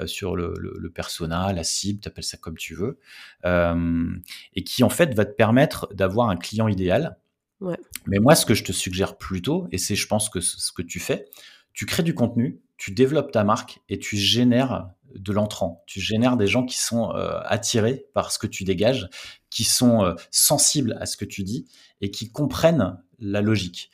sur 0.06 0.36
le, 0.36 0.54
le, 0.58 0.74
le, 0.78 0.90
persona, 0.90 1.52
la 1.52 1.64
cible, 1.64 2.00
tu 2.00 2.08
appelles 2.08 2.24
ça 2.24 2.38
comme 2.38 2.56
tu 2.56 2.74
veux, 2.74 2.98
et 3.44 4.64
qui 4.64 4.82
en 4.82 4.90
fait 4.90 5.12
va 5.14 5.26
te 5.26 5.34
permettre 5.34 5.92
d'avoir 5.92 6.30
un 6.30 6.36
client 6.36 6.66
idéal 6.66 7.18
mais 7.60 8.18
moi, 8.18 8.34
ce 8.34 8.46
que 8.46 8.54
je 8.54 8.64
te 8.64 8.72
suggère 8.72 9.16
plutôt, 9.16 9.66
et 9.72 9.78
c'est 9.78 9.94
je 9.94 10.06
pense 10.06 10.28
que 10.28 10.40
ce 10.40 10.72
que 10.72 10.82
tu 10.82 11.00
fais, 11.00 11.26
tu 11.72 11.86
crées 11.86 12.02
du 12.02 12.14
contenu, 12.14 12.60
tu 12.76 12.92
développes 12.92 13.32
ta 13.32 13.44
marque 13.44 13.80
et 13.88 13.98
tu 13.98 14.16
génères 14.16 14.90
de 15.14 15.32
l'entrant. 15.32 15.82
Tu 15.86 16.00
génères 16.00 16.36
des 16.36 16.46
gens 16.46 16.64
qui 16.64 16.78
sont 16.78 17.10
euh, 17.14 17.40
attirés 17.44 18.06
par 18.12 18.32
ce 18.32 18.38
que 18.38 18.46
tu 18.46 18.64
dégages, 18.64 19.08
qui 19.50 19.64
sont 19.64 20.04
euh, 20.04 20.14
sensibles 20.30 20.96
à 21.00 21.06
ce 21.06 21.16
que 21.16 21.24
tu 21.24 21.42
dis 21.42 21.66
et 22.00 22.10
qui 22.10 22.30
comprennent 22.30 22.98
la 23.18 23.40
logique. 23.40 23.90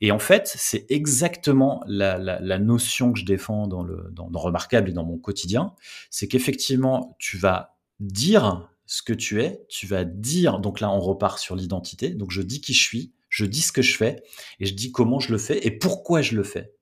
Et 0.00 0.10
en 0.10 0.18
fait, 0.18 0.52
c'est 0.54 0.86
exactement 0.90 1.82
la, 1.86 2.58
notion 2.58 3.12
que 3.12 3.20
je 3.20 3.24
défends 3.24 3.66
dans, 3.66 3.82
le, 3.82 4.08
dans 4.10 4.28
Remarquable 4.38 4.90
et 4.90 4.92
dans 4.92 5.04
mon 5.04 5.16
quotidien. 5.16 5.74
C'est 6.10 6.28
qu'effectivement, 6.28 7.16
tu 7.18 7.38
vas 7.38 7.76
dire 8.00 8.68
ce 8.86 9.02
que 9.02 9.12
tu 9.12 9.42
es, 9.42 9.64
tu 9.68 9.86
vas 9.86 10.04
dire, 10.04 10.58
donc 10.60 10.80
là 10.80 10.90
on 10.90 11.00
repart 11.00 11.38
sur 11.38 11.56
l'identité, 11.56 12.10
donc 12.10 12.30
je 12.30 12.42
dis 12.42 12.60
qui 12.60 12.72
je 12.72 12.82
suis, 12.82 13.12
je 13.28 13.44
dis 13.44 13.62
ce 13.62 13.72
que 13.72 13.82
je 13.82 13.96
fais, 13.96 14.22
et 14.60 14.66
je 14.66 14.74
dis 14.74 14.92
comment 14.92 15.20
je 15.20 15.32
le 15.32 15.38
fais 15.38 15.66
et 15.66 15.70
pourquoi 15.70 16.22
je 16.22 16.36
le 16.36 16.42
fais. 16.42 16.72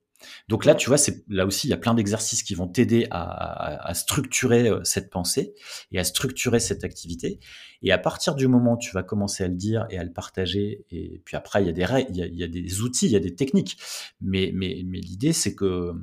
Donc 0.47 0.65
là, 0.65 0.75
tu 0.75 0.87
vois, 0.87 0.97
c'est 0.97 1.23
là 1.27 1.45
aussi, 1.45 1.67
il 1.67 1.69
y 1.69 1.73
a 1.73 1.77
plein 1.77 1.93
d'exercices 1.93 2.43
qui 2.43 2.55
vont 2.55 2.67
t'aider 2.67 3.07
à, 3.11 3.93
structurer 3.93 4.69
euh, 4.69 4.83
cette 4.83 5.09
pensée 5.09 5.53
et 5.91 5.99
à 5.99 6.03
structurer 6.03 6.59
cette 6.59 6.83
activité. 6.83 7.39
Et 7.81 7.91
à 7.91 7.97
partir 7.97 8.35
du 8.35 8.47
moment 8.47 8.73
où 8.73 8.77
tu 8.77 8.91
vas 8.91 9.03
commencer 9.03 9.43
à 9.43 9.47
le 9.47 9.55
dire 9.55 9.85
et 9.89 9.99
à 9.99 10.03
le 10.03 10.11
partager, 10.11 10.85
et 10.89 11.21
puis 11.25 11.37
après, 11.37 11.61
il 11.61 11.67
y 11.67 11.69
a 11.69 11.73
des 11.73 12.05
il 12.09 12.35
y 12.35 12.43
a, 12.43 12.47
des 12.47 12.81
outils, 12.81 13.05
il 13.05 13.11
y 13.11 13.15
a 13.15 13.19
des 13.19 13.35
techniques. 13.35 13.77
Mais, 14.21 14.51
mais, 14.53 14.81
mais 14.85 14.99
l'idée, 14.99 15.33
c'est 15.33 15.55
que 15.55 15.65
euh, 15.65 15.93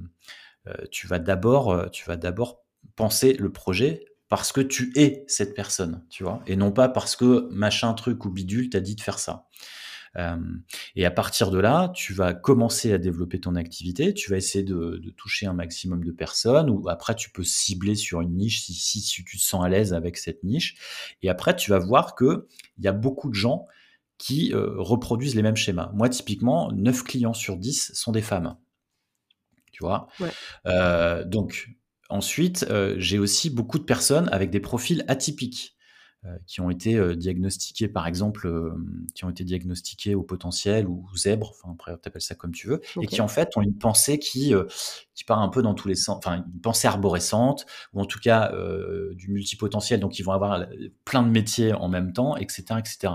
euh, 0.69 0.87
tu 0.91 1.07
vas 1.09 1.19
d'abord 1.19 2.65
penser 2.95 3.33
le 3.35 3.51
projet 3.51 4.05
parce 4.33 4.51
que 4.51 4.63
tu 4.63 4.93
es 4.97 5.27
cette 5.29 5.53
personne, 5.53 6.07
tu 6.09 6.25
vois, 6.25 6.43
et 6.47 6.57
non 6.57 6.73
pas 6.73 6.89
parce 6.89 7.17
que 7.17 7.51
machin 7.51 7.93
truc 7.93 8.25
ou 8.25 8.31
bidule 8.31 8.71
t'a 8.71 8.81
dit 8.81 8.95
de 8.95 9.03
faire 9.03 9.19
ça. 9.19 9.47
Euh, 10.17 10.39
et 10.97 11.05
à 11.05 11.11
partir 11.11 11.51
de 11.51 11.59
là, 11.59 11.93
tu 11.95 12.15
vas 12.15 12.33
commencer 12.33 12.95
à 12.95 12.97
développer 12.97 13.41
ton 13.41 13.57
activité, 13.57 14.15
tu 14.15 14.31
vas 14.31 14.39
essayer 14.39 14.65
de, 14.65 15.03
toucher 15.19 15.45
un 15.45 15.53
maximum 15.53 16.03
de 16.03 16.13
personnes, 16.13 16.71
ou 16.71 16.89
après 16.89 17.15
tu 17.15 17.29
peux 17.29 17.45
cibler 17.45 17.95
sur 17.95 18.23
une 18.23 18.35
niche 18.35 18.63
si, 18.63 18.73
si, 18.73 19.03
tu 19.03 19.23
te 19.37 19.37
sens 19.37 19.67
à 19.67 19.69
l'aise 19.69 19.93
avec 19.93 20.17
cette 20.17 20.43
niche. 20.45 20.77
Et 21.21 21.29
après, 21.29 21.55
tu 21.55 21.71
vas 21.71 21.79
voir 21.79 22.15
que 22.15 22.49
il 22.79 22.85
y 22.85 22.89
a 22.89 22.93
beaucoup 22.93 23.29
de 23.29 23.35
gens 23.35 23.67
qui 24.17 24.55
euh, 24.55 24.77
reproduisent 24.79 25.35
les 25.35 25.43
mêmes 25.43 25.57
schémas. 25.57 25.91
Moi, 25.93 26.09
typiquement, 26.09 26.73
9 26.73 27.05
clients 27.05 27.35
sur 27.35 27.59
10 27.59 27.93
sont 27.93 28.13
des 28.13 28.23
femmes. 28.23 28.57
Tu 29.73 29.85
vois? 29.85 30.09
Euh, 30.65 31.23
Donc, 31.25 31.69
Ensuite, 32.13 32.67
euh, 32.69 32.95
j'ai 32.99 33.19
aussi 33.19 33.49
beaucoup 33.49 33.79
de 33.79 33.85
personnes 33.85 34.29
avec 34.33 34.51
des 34.51 34.61
profils 34.61 35.03
atypiques 35.09 35.79
euh, 36.27 36.29
qui 36.47 36.61
ont 36.61 36.69
été 36.69 36.95
euh, 36.97 37.17
diagnostiqués, 37.17 37.89
par 37.89 38.07
exemple, 38.07 38.53
qui 39.15 39.25
ont 39.25 39.31
été 39.31 39.45
diagnostiqués 39.45 40.15
au 40.15 40.23
potentiel 40.23 40.87
ou, 40.87 41.09
zèbre, 41.17 41.55
enfin 41.55 41.73
après 41.73 41.97
tu 42.03 42.07
appelles 42.07 42.21
ça 42.21 42.35
comme 42.35 42.53
tu 42.53 42.67
veux, 42.69 42.83
et 43.01 43.07
qui 43.07 43.23
en 43.23 43.29
fait 43.29 43.57
ont 43.57 43.63
une 43.63 43.79
pensée 43.79 44.19
qui 44.19 44.53
qui 45.15 45.25
part 45.25 45.41
un 45.41 45.49
peu 45.49 45.63
dans 45.63 45.73
tous 45.73 45.89
les 45.89 45.95
sens, 45.95 46.19
enfin 46.19 46.45
une 46.53 46.61
pensée 46.61 46.87
arborescente 46.87 47.65
ou 47.95 48.03
en 48.03 48.05
tout 48.05 48.21
cas 48.21 48.53
du 49.15 49.31
multipotentiel, 49.31 49.99
donc 49.99 50.19
ils 50.19 50.23
vont 50.23 50.33
avoir 50.33 50.67
plein 51.07 51.23
de 51.23 51.31
métiers 51.31 51.73
en 51.73 51.89
même 51.89 52.13
temps, 52.13 52.37
etc., 52.37 52.79
etc. 52.79 53.15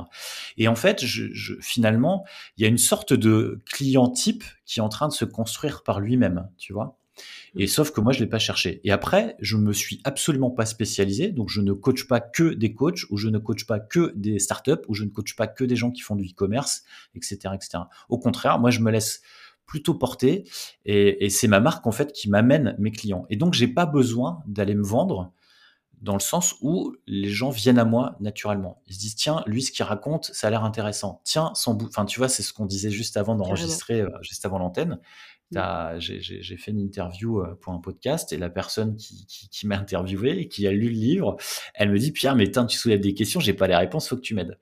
Et 0.57 0.67
en 0.67 0.75
fait, 0.75 1.05
je, 1.05 1.53
finalement, 1.61 2.25
il 2.57 2.63
y 2.63 2.65
a 2.65 2.67
une 2.67 2.79
sorte 2.79 3.13
de 3.13 3.61
client 3.67 4.09
type 4.09 4.43
qui 4.65 4.79
est 4.79 4.83
en 4.83 4.89
train 4.89 5.07
de 5.07 5.13
se 5.13 5.23
construire 5.23 5.83
par 5.83 5.99
lui-même, 5.99 6.49
tu 6.57 6.73
vois? 6.73 6.97
Et 7.55 7.67
sauf 7.67 7.91
que 7.91 8.01
moi, 8.01 8.13
je 8.13 8.19
l'ai 8.19 8.27
pas 8.27 8.39
cherché. 8.39 8.81
Et 8.83 8.91
après, 8.91 9.35
je 9.39 9.57
me 9.57 9.73
suis 9.73 10.01
absolument 10.03 10.51
pas 10.51 10.65
spécialisé. 10.65 11.31
Donc, 11.31 11.49
je 11.49 11.61
ne 11.61 11.73
coach 11.73 12.07
pas 12.07 12.19
que 12.19 12.53
des 12.53 12.73
coachs, 12.73 13.03
ou 13.09 13.17
je 13.17 13.29
ne 13.29 13.39
coach 13.39 13.65
pas 13.65 13.79
que 13.79 14.13
des 14.15 14.39
startups, 14.39 14.83
ou 14.87 14.93
je 14.93 15.03
ne 15.03 15.09
coach 15.09 15.35
pas 15.35 15.47
que 15.47 15.63
des 15.63 15.75
gens 15.75 15.91
qui 15.91 16.01
font 16.01 16.15
du 16.15 16.25
e-commerce, 16.25 16.83
etc., 17.15 17.53
etc. 17.53 17.83
Au 18.09 18.19
contraire, 18.19 18.59
moi, 18.59 18.69
je 18.69 18.79
me 18.79 18.91
laisse 18.91 19.21
plutôt 19.65 19.93
porter. 19.93 20.45
Et, 20.85 21.29
c'est 21.29 21.47
ma 21.47 21.59
marque, 21.59 21.87
en 21.87 21.91
fait, 21.91 22.13
qui 22.13 22.29
m'amène 22.29 22.75
mes 22.79 22.91
clients. 22.91 23.25
Et 23.29 23.35
donc, 23.35 23.53
j'ai 23.53 23.67
pas 23.67 23.85
besoin 23.85 24.39
d'aller 24.47 24.75
me 24.75 24.83
vendre 24.83 25.33
dans 26.01 26.13
le 26.13 26.19
sens 26.19 26.55
où 26.61 26.95
les 27.07 27.29
gens 27.29 27.49
viennent 27.49 27.79
à 27.79 27.85
moi 27.85 28.15
naturellement. 28.19 28.81
Ils 28.87 28.93
se 28.93 28.99
disent 28.99 29.15
tiens, 29.15 29.43
lui 29.47 29.63
ce 29.63 29.71
qu'il 29.71 29.83
raconte, 29.83 30.25
ça 30.25 30.47
a 30.47 30.49
l'air 30.49 30.63
intéressant. 30.63 31.21
Tiens, 31.23 31.51
son 31.55 31.73
bout, 31.73 31.87
enfin 31.87 32.05
tu 32.05 32.19
vois, 32.19 32.29
c'est 32.29 32.43
ce 32.43 32.53
qu'on 32.53 32.65
disait 32.65 32.91
juste 32.91 33.17
avant 33.17 33.35
d'enregistrer, 33.35 34.01
euh, 34.01 34.09
juste 34.21 34.45
avant 34.45 34.59
l'antenne. 34.59 34.99
J'ai 35.51 36.57
fait 36.57 36.71
une 36.71 36.79
interview 36.79 37.39
euh, 37.39 37.55
pour 37.61 37.73
un 37.73 37.79
podcast 37.79 38.33
et 38.33 38.37
la 38.37 38.49
personne 38.49 38.95
qui, 38.97 39.25
qui, 39.25 39.67
m'a 39.67 39.77
interviewé 39.77 40.39
et 40.39 40.47
qui 40.47 40.67
a 40.67 40.71
lu 40.71 40.89
le 40.89 40.95
livre, 40.95 41.37
elle 41.73 41.91
me 41.91 41.97
dit 41.97 42.11
Pierre, 42.11 42.35
mais 42.35 42.51
tu 42.51 42.77
soulèves 42.77 42.99
des 42.99 43.13
questions, 43.13 43.39
j'ai 43.39 43.53
pas 43.53 43.67
les 43.67 43.75
réponses, 43.75 44.09
faut 44.09 44.17
que 44.17 44.21
tu 44.21 44.35
m'aides. 44.35 44.57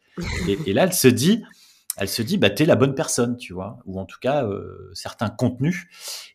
et, 0.48 0.74
là, 0.74 0.84
elle 0.84 0.94
se 0.94 1.08
dit, 1.08 1.44
elle 1.98 2.10
se 2.10 2.22
dit, 2.22 2.38
bah 2.38 2.50
t'es 2.50 2.66
la 2.66 2.76
bonne 2.76 2.94
personne, 2.94 3.38
tu 3.38 3.54
vois, 3.54 3.80
ou 3.86 4.00
en 4.00 4.06
tout 4.06 4.20
cas 4.20 4.46
euh, 4.46 4.92
certains 4.94 5.30
contenus. 5.30 5.88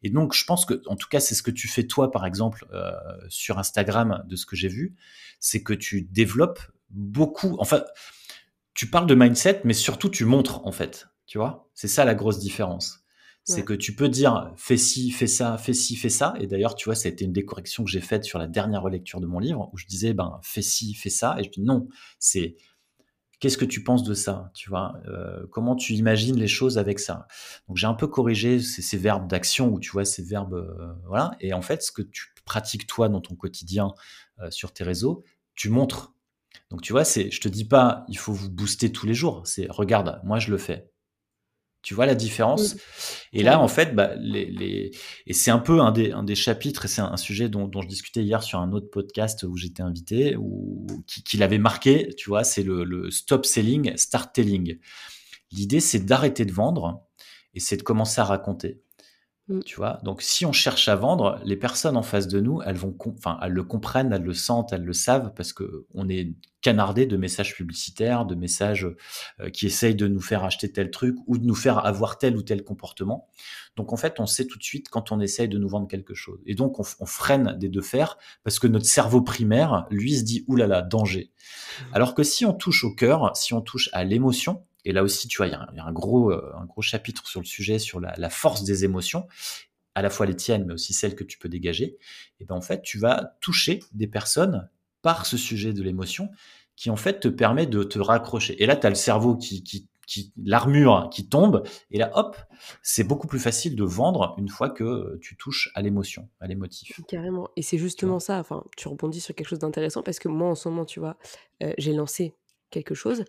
Et 0.02 0.10
donc, 0.10 0.34
je 0.34 0.44
pense 0.44 0.64
que, 0.64 0.82
en 0.86 0.96
tout 0.96 1.08
cas, 1.08 1.20
c'est 1.20 1.34
ce 1.34 1.42
que 1.42 1.50
tu 1.50 1.68
fais 1.68 1.86
toi, 1.86 2.10
par 2.10 2.26
exemple, 2.26 2.66
euh, 2.72 2.92
sur 3.28 3.58
Instagram, 3.58 4.24
de 4.26 4.36
ce 4.36 4.46
que 4.46 4.56
j'ai 4.56 4.68
vu, 4.68 4.96
c'est 5.38 5.62
que 5.62 5.74
tu 5.74 6.02
développes 6.02 6.60
beaucoup. 6.90 7.56
Enfin, 7.60 7.84
tu 8.74 8.88
parles 8.88 9.06
de 9.06 9.14
mindset, 9.14 9.60
mais 9.64 9.74
surtout 9.74 10.08
tu 10.08 10.24
montres, 10.24 10.66
en 10.66 10.72
fait, 10.72 11.08
tu 11.26 11.38
vois? 11.38 11.68
C'est 11.74 11.88
ça 11.88 12.04
la 12.04 12.14
grosse 12.14 12.38
différence. 12.38 13.00
C'est 13.44 13.64
que 13.64 13.72
tu 13.72 13.96
peux 13.96 14.08
dire 14.08 14.52
fais 14.56 14.76
ci, 14.76 15.10
fais 15.10 15.26
ça, 15.26 15.58
fais 15.58 15.72
ci, 15.72 15.96
fais 15.96 16.08
ça. 16.08 16.34
Et 16.38 16.46
d'ailleurs, 16.46 16.76
tu 16.76 16.84
vois, 16.84 16.94
ça 16.94 17.08
a 17.08 17.12
été 17.12 17.24
une 17.24 17.32
des 17.32 17.44
corrections 17.44 17.82
que 17.84 17.90
j'ai 17.90 18.00
faites 18.00 18.24
sur 18.24 18.38
la 18.38 18.46
dernière 18.46 18.82
relecture 18.82 19.20
de 19.20 19.26
mon 19.26 19.38
livre 19.40 19.70
où 19.72 19.76
je 19.76 19.86
disais 19.86 20.12
ben 20.12 20.38
fais 20.42 20.62
ci, 20.62 20.94
fais 20.94 21.10
ça. 21.10 21.36
Et 21.38 21.44
je 21.44 21.50
dis 21.50 21.62
non, 21.62 21.88
c'est 22.18 22.56
qu'est-ce 23.40 23.58
que 23.58 23.64
tu 23.64 23.82
penses 23.82 24.04
de 24.04 24.14
ça 24.14 24.52
Tu 24.54 24.68
vois, 24.68 25.00
euh, 25.08 25.46
comment 25.50 25.74
tu 25.74 25.94
imagines 25.94 26.36
les 26.36 26.46
choses 26.46 26.78
avec 26.78 27.00
ça? 27.00 27.26
Donc 27.66 27.76
j'ai 27.76 27.86
un 27.86 27.94
peu 27.94 28.06
corrigé 28.06 28.60
ces, 28.60 28.96
verbes 28.96 29.26
d'action 29.26 29.72
où 29.72 29.80
tu 29.80 29.90
vois 29.90 30.04
ces 30.04 30.22
verbes, 30.22 30.54
euh, 30.54 30.92
voilà. 31.06 31.32
Et 31.40 31.52
en 31.52 31.62
fait, 31.62 31.82
ce 31.82 31.90
que 31.90 32.02
tu 32.02 32.28
pratiques 32.44 32.86
toi 32.86 33.08
dans 33.08 33.20
ton 33.20 33.34
quotidien 33.34 33.92
euh, 34.40 34.50
sur 34.50 34.72
tes 34.72 34.84
réseaux, 34.84 35.24
tu 35.54 35.70
montres. 35.70 36.14
Donc 36.70 36.82
tu 36.82 36.92
vois, 36.92 37.04
c'est, 37.04 37.30
je 37.30 37.40
te 37.40 37.48
dis 37.48 37.64
pas, 37.64 38.04
il 38.08 38.18
faut 38.18 38.32
vous 38.32 38.50
booster 38.50 38.92
tous 38.92 39.06
les 39.06 39.14
jours. 39.14 39.42
C'est 39.46 39.66
regarde, 39.70 40.20
moi 40.24 40.38
je 40.38 40.50
le 40.50 40.58
fais. 40.58 40.90
Tu 41.82 41.94
vois 41.94 42.04
la 42.04 42.14
différence 42.14 42.76
Et 43.32 43.42
là, 43.42 43.58
en 43.58 43.68
fait, 43.68 43.94
bah, 43.94 44.14
les, 44.18 44.90
et 45.26 45.32
c'est 45.32 45.50
un 45.50 45.58
peu 45.58 45.80
un 45.80 45.92
des, 45.92 46.12
un 46.12 46.22
des 46.22 46.34
chapitres, 46.34 46.84
et 46.84 46.88
c'est 46.88 47.00
un, 47.00 47.16
sujet 47.16 47.48
dont, 47.48 47.68
dont, 47.68 47.80
je 47.80 47.88
discutais 47.88 48.22
hier 48.22 48.42
sur 48.42 48.60
un 48.60 48.72
autre 48.72 48.90
podcast 48.90 49.44
où 49.44 49.56
j'étais 49.56 49.82
invité, 49.82 50.36
ou 50.36 50.86
qui, 51.06 51.22
qui 51.22 51.38
l'avait 51.38 51.58
marqué, 51.58 52.14
tu 52.16 52.28
vois, 52.28 52.44
c'est 52.44 52.62
le, 52.62 52.84
le, 52.84 53.10
stop 53.10 53.46
selling, 53.46 53.96
start 53.96 54.34
telling. 54.34 54.78
L'idée, 55.52 55.80
c'est 55.80 56.00
d'arrêter 56.00 56.44
de 56.44 56.52
vendre 56.52 57.06
et 57.54 57.60
c'est 57.60 57.76
de 57.76 57.82
commencer 57.82 58.20
à 58.20 58.24
raconter. 58.24 58.82
Mmh. 59.50 59.64
Tu 59.64 59.74
vois? 59.74 59.98
Donc, 60.04 60.22
si 60.22 60.46
on 60.46 60.52
cherche 60.52 60.88
à 60.88 60.94
vendre, 60.94 61.40
les 61.44 61.56
personnes 61.56 61.96
en 61.96 62.02
face 62.02 62.28
de 62.28 62.38
nous, 62.38 62.62
elles 62.62 62.76
vont, 62.76 62.96
enfin, 63.18 63.36
elles 63.42 63.52
le 63.52 63.64
comprennent, 63.64 64.12
elles 64.12 64.22
le 64.22 64.32
sentent, 64.32 64.72
elles 64.72 64.84
le 64.84 64.92
savent 64.92 65.32
parce 65.34 65.52
que 65.52 65.86
on 65.92 66.08
est 66.08 66.32
canardé 66.60 67.04
de 67.04 67.16
messages 67.16 67.56
publicitaires, 67.56 68.26
de 68.26 68.36
messages 68.36 68.86
euh, 69.40 69.50
qui 69.50 69.66
essayent 69.66 69.96
de 69.96 70.06
nous 70.06 70.20
faire 70.20 70.44
acheter 70.44 70.70
tel 70.70 70.92
truc 70.92 71.16
ou 71.26 71.36
de 71.36 71.44
nous 71.44 71.54
faire 71.56 71.84
avoir 71.84 72.18
tel 72.18 72.36
ou 72.36 72.42
tel 72.42 72.62
comportement. 72.62 73.28
Donc, 73.74 73.92
en 73.92 73.96
fait, 73.96 74.20
on 74.20 74.26
sait 74.26 74.46
tout 74.46 74.58
de 74.58 74.62
suite 74.62 74.88
quand 74.88 75.10
on 75.10 75.18
essaye 75.18 75.48
de 75.48 75.58
nous 75.58 75.68
vendre 75.68 75.88
quelque 75.88 76.14
chose. 76.14 76.38
Et 76.46 76.54
donc, 76.54 76.78
on, 76.78 77.06
freine 77.06 77.56
des 77.58 77.68
deux 77.68 77.82
fers 77.82 78.18
parce 78.44 78.60
que 78.60 78.68
notre 78.68 78.86
cerveau 78.86 79.20
primaire, 79.20 79.86
lui, 79.90 80.14
se 80.14 80.22
dit 80.22 80.44
oulala, 80.46 80.82
danger. 80.82 81.32
Mmh. 81.32 81.84
Alors 81.94 82.14
que 82.14 82.22
si 82.22 82.44
on 82.44 82.52
touche 82.52 82.84
au 82.84 82.94
cœur, 82.94 83.32
si 83.34 83.52
on 83.52 83.62
touche 83.62 83.90
à 83.92 84.04
l'émotion, 84.04 84.62
et 84.84 84.92
là 84.92 85.02
aussi, 85.02 85.28
tu 85.28 85.36
vois, 85.38 85.46
il 85.46 85.52
y 85.52 85.54
a 85.54 85.84
un, 85.84 85.92
gros, 85.92 86.32
euh, 86.32 86.52
un 86.56 86.64
gros 86.64 86.82
chapitre 86.82 87.26
sur 87.26 87.40
le 87.40 87.46
sujet, 87.46 87.78
sur 87.78 88.00
la, 88.00 88.30
force 88.30 88.64
des 88.64 88.84
émotions, 88.84 89.26
à 89.94 90.02
la 90.02 90.10
fois 90.10 90.26
les 90.26 90.36
tiennes, 90.36 90.64
mais 90.66 90.74
aussi 90.74 90.92
celles 90.92 91.14
que 91.14 91.24
tu 91.24 91.38
peux 91.38 91.48
dégager. 91.48 91.98
Et 92.38 92.44
ben 92.44 92.54
en 92.54 92.60
fait, 92.60 92.82
tu 92.82 92.98
vas 92.98 93.36
toucher 93.40 93.80
des 93.92 94.06
personnes 94.06 94.68
par 95.02 95.26
ce 95.26 95.36
sujet 95.36 95.72
de 95.72 95.82
l'émotion 95.82 96.30
qui 96.76 96.90
en 96.90 96.96
fait 96.96 97.20
te 97.20 97.28
permet 97.28 97.66
de 97.66 97.82
te 97.82 97.98
raccrocher. 97.98 98.62
Et 98.62 98.66
là, 98.66 98.76
tu 98.76 98.86
as 98.86 98.90
le 98.90 98.94
cerveau 98.94 99.36
qui, 99.36 99.62
qui, 99.62 99.88
qui 100.06 100.32
l'armure 100.42 101.08
qui 101.12 101.28
tombe, 101.28 101.62
et 101.90 101.98
là, 101.98 102.10
hop, 102.14 102.36
c'est 102.82 103.04
beaucoup 103.04 103.28
plus 103.28 103.38
facile 103.38 103.76
de 103.76 103.84
vendre 103.84 104.34
une 104.38 104.48
fois 104.48 104.68
que 104.68 105.18
tu 105.20 105.36
touches 105.36 105.70
à 105.74 105.82
l'émotion, 105.82 106.28
à 106.40 106.48
l'émotif. 106.48 107.00
Carrément. 107.06 107.48
Et 107.56 107.62
c'est 107.62 107.78
justement 107.78 108.18
ça, 108.18 108.38
enfin, 108.38 108.64
tu 108.76 108.88
rebondis 108.88 109.20
sur 109.20 109.34
quelque 109.34 109.46
chose 109.46 109.60
d'intéressant 109.60 110.02
parce 110.02 110.18
que 110.18 110.28
moi, 110.28 110.48
en 110.48 110.54
ce 110.56 110.68
moment, 110.68 110.84
tu 110.84 110.98
vois, 110.98 111.16
euh, 111.62 111.72
j'ai 111.78 111.92
lancé 111.92 112.34
quelque 112.70 112.94
chose 112.94 113.24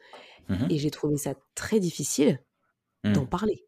Mmh 0.50 0.68
et 0.70 0.78
j'ai 0.78 0.92
trouvé 0.92 1.18
ça 1.18 1.34
très 1.56 1.80
difficile 1.80 2.40
d'en 3.04 3.24
mmh. 3.24 3.28
parler. 3.28 3.66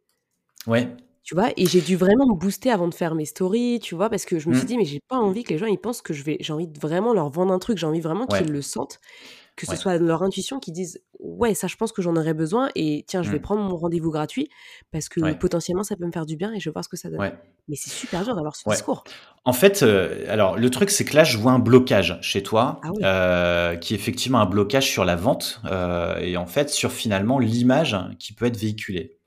Ouais. 0.68 0.96
Tu 1.24 1.36
vois, 1.36 1.52
et 1.56 1.66
j'ai 1.66 1.80
dû 1.80 1.96
vraiment 1.96 2.28
me 2.28 2.36
booster 2.36 2.70
avant 2.70 2.88
de 2.90 2.94
faire 2.94 3.16
mes 3.16 3.26
stories, 3.26 3.80
tu 3.82 3.96
vois, 3.96 4.10
parce 4.10 4.26
que 4.26 4.40
je 4.40 4.50
me 4.50 4.54
suis 4.54 4.64
mmh. 4.64 4.68
dit, 4.68 4.78
mais 4.78 4.86
j'ai 4.86 5.00
pas 5.08 5.18
envie 5.18 5.44
que 5.44 5.52
les 5.54 5.58
gens 5.58 5.66
ils 5.66 5.80
pensent 5.80 6.02
que 6.02 6.14
je 6.14 6.24
vais, 6.24 6.38
j'ai 6.42 6.52
envie 6.52 6.68
de 6.68 6.78
vraiment 6.78 7.14
leur 7.14 7.30
vendre 7.30 7.54
un 7.54 7.60
truc, 7.60 7.78
j'ai 7.78 7.88
envie 7.88 8.02
vraiment 8.02 8.28
qu'ils 8.28 8.52
le 8.52 8.62
sentent, 8.62 9.00
que 9.56 9.66
ce 9.66 9.78
soit 9.78 9.98
leur 9.98 10.22
intuition 10.22 10.60
qui 10.60 10.74
disent, 10.74 11.02
ouais, 11.38 11.54
ça 11.54 11.68
je 11.68 11.76
pense 11.76 11.92
que 11.92 12.02
j'en 12.02 12.16
aurais 12.16 12.34
besoin, 12.34 12.70
et 12.76 13.04
tiens, 13.08 13.24
je 13.24 13.32
vais 13.32 13.40
prendre 13.40 13.62
mon 13.62 13.76
rendez-vous 13.76 14.12
gratuit, 14.12 14.50
parce 14.92 15.10
que 15.10 15.34
potentiellement 15.34 15.84
ça 15.84 15.96
peut 15.96 16.06
me 16.06 16.12
faire 16.12 16.26
du 16.26 16.36
bien 16.36 16.54
et 16.54 16.60
je 16.60 16.70
vais 16.70 16.74
voir 16.74 16.84
ce 16.84 16.90
que 16.90 16.98
ça 16.98 17.10
donne. 17.10 17.32
Mais 17.68 17.76
c'est 17.76 17.92
super 17.92 18.24
dur 18.24 18.36
d'avoir 18.36 18.56
ce 18.56 18.70
discours. 18.70 19.04
En 19.46 19.54
fait, 19.54 19.84
euh, 19.84 20.26
alors 20.30 20.58
le 20.58 20.70
truc 20.70 20.90
c'est 20.90 21.06
que 21.06 21.16
là 21.16 21.24
je 21.24 21.38
vois 21.38 21.52
un 21.52 21.60
blocage 21.60 22.18
chez 22.22 22.44
toi, 22.44 22.80
ah 22.84 22.90
euh, 23.04 23.76
qui 23.76 23.94
est 23.94 23.98
effectivement 23.98 24.40
un 24.40 24.46
blocage 24.46 24.90
sur 24.90 25.06
la 25.06 25.16
vente, 25.16 25.62
euh, 25.66 26.18
et 26.20 26.38
en 26.38 26.46
fait 26.46 26.70
sur 26.70 26.92
finalement 26.92 27.40
l'image 27.40 27.98
qui 28.20 28.34
peut 28.34 28.46
être 28.46 28.58
véhiculée. 28.58 29.18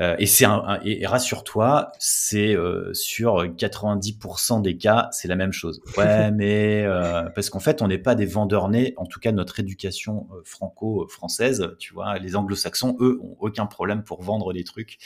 Euh, 0.00 0.16
et 0.18 0.26
c'est 0.26 0.44
un, 0.44 0.80
et, 0.84 1.06
rassure-toi, 1.06 1.92
c'est 1.98 2.54
euh, 2.54 2.92
sur 2.94 3.44
90% 3.44 4.60
des 4.60 4.76
cas, 4.76 5.08
c'est 5.12 5.28
la 5.28 5.36
même 5.36 5.52
chose. 5.52 5.80
Ouais, 5.96 6.32
mais 6.32 6.82
euh, 6.82 7.30
parce 7.36 7.50
qu'en 7.50 7.60
fait, 7.60 7.80
on 7.80 7.86
n'est 7.86 7.98
pas 7.98 8.16
des 8.16 8.26
vendeurs 8.26 8.68
nés. 8.68 8.94
En 8.96 9.06
tout 9.06 9.20
cas, 9.20 9.30
notre 9.30 9.60
éducation 9.60 10.26
franco-française, 10.44 11.76
tu 11.78 11.94
vois, 11.94 12.18
les 12.18 12.34
Anglo-Saxons, 12.34 12.96
eux, 12.98 13.20
ont 13.22 13.36
aucun 13.38 13.66
problème 13.66 14.02
pour 14.02 14.22
vendre 14.22 14.52
des 14.52 14.64
trucs, 14.64 14.98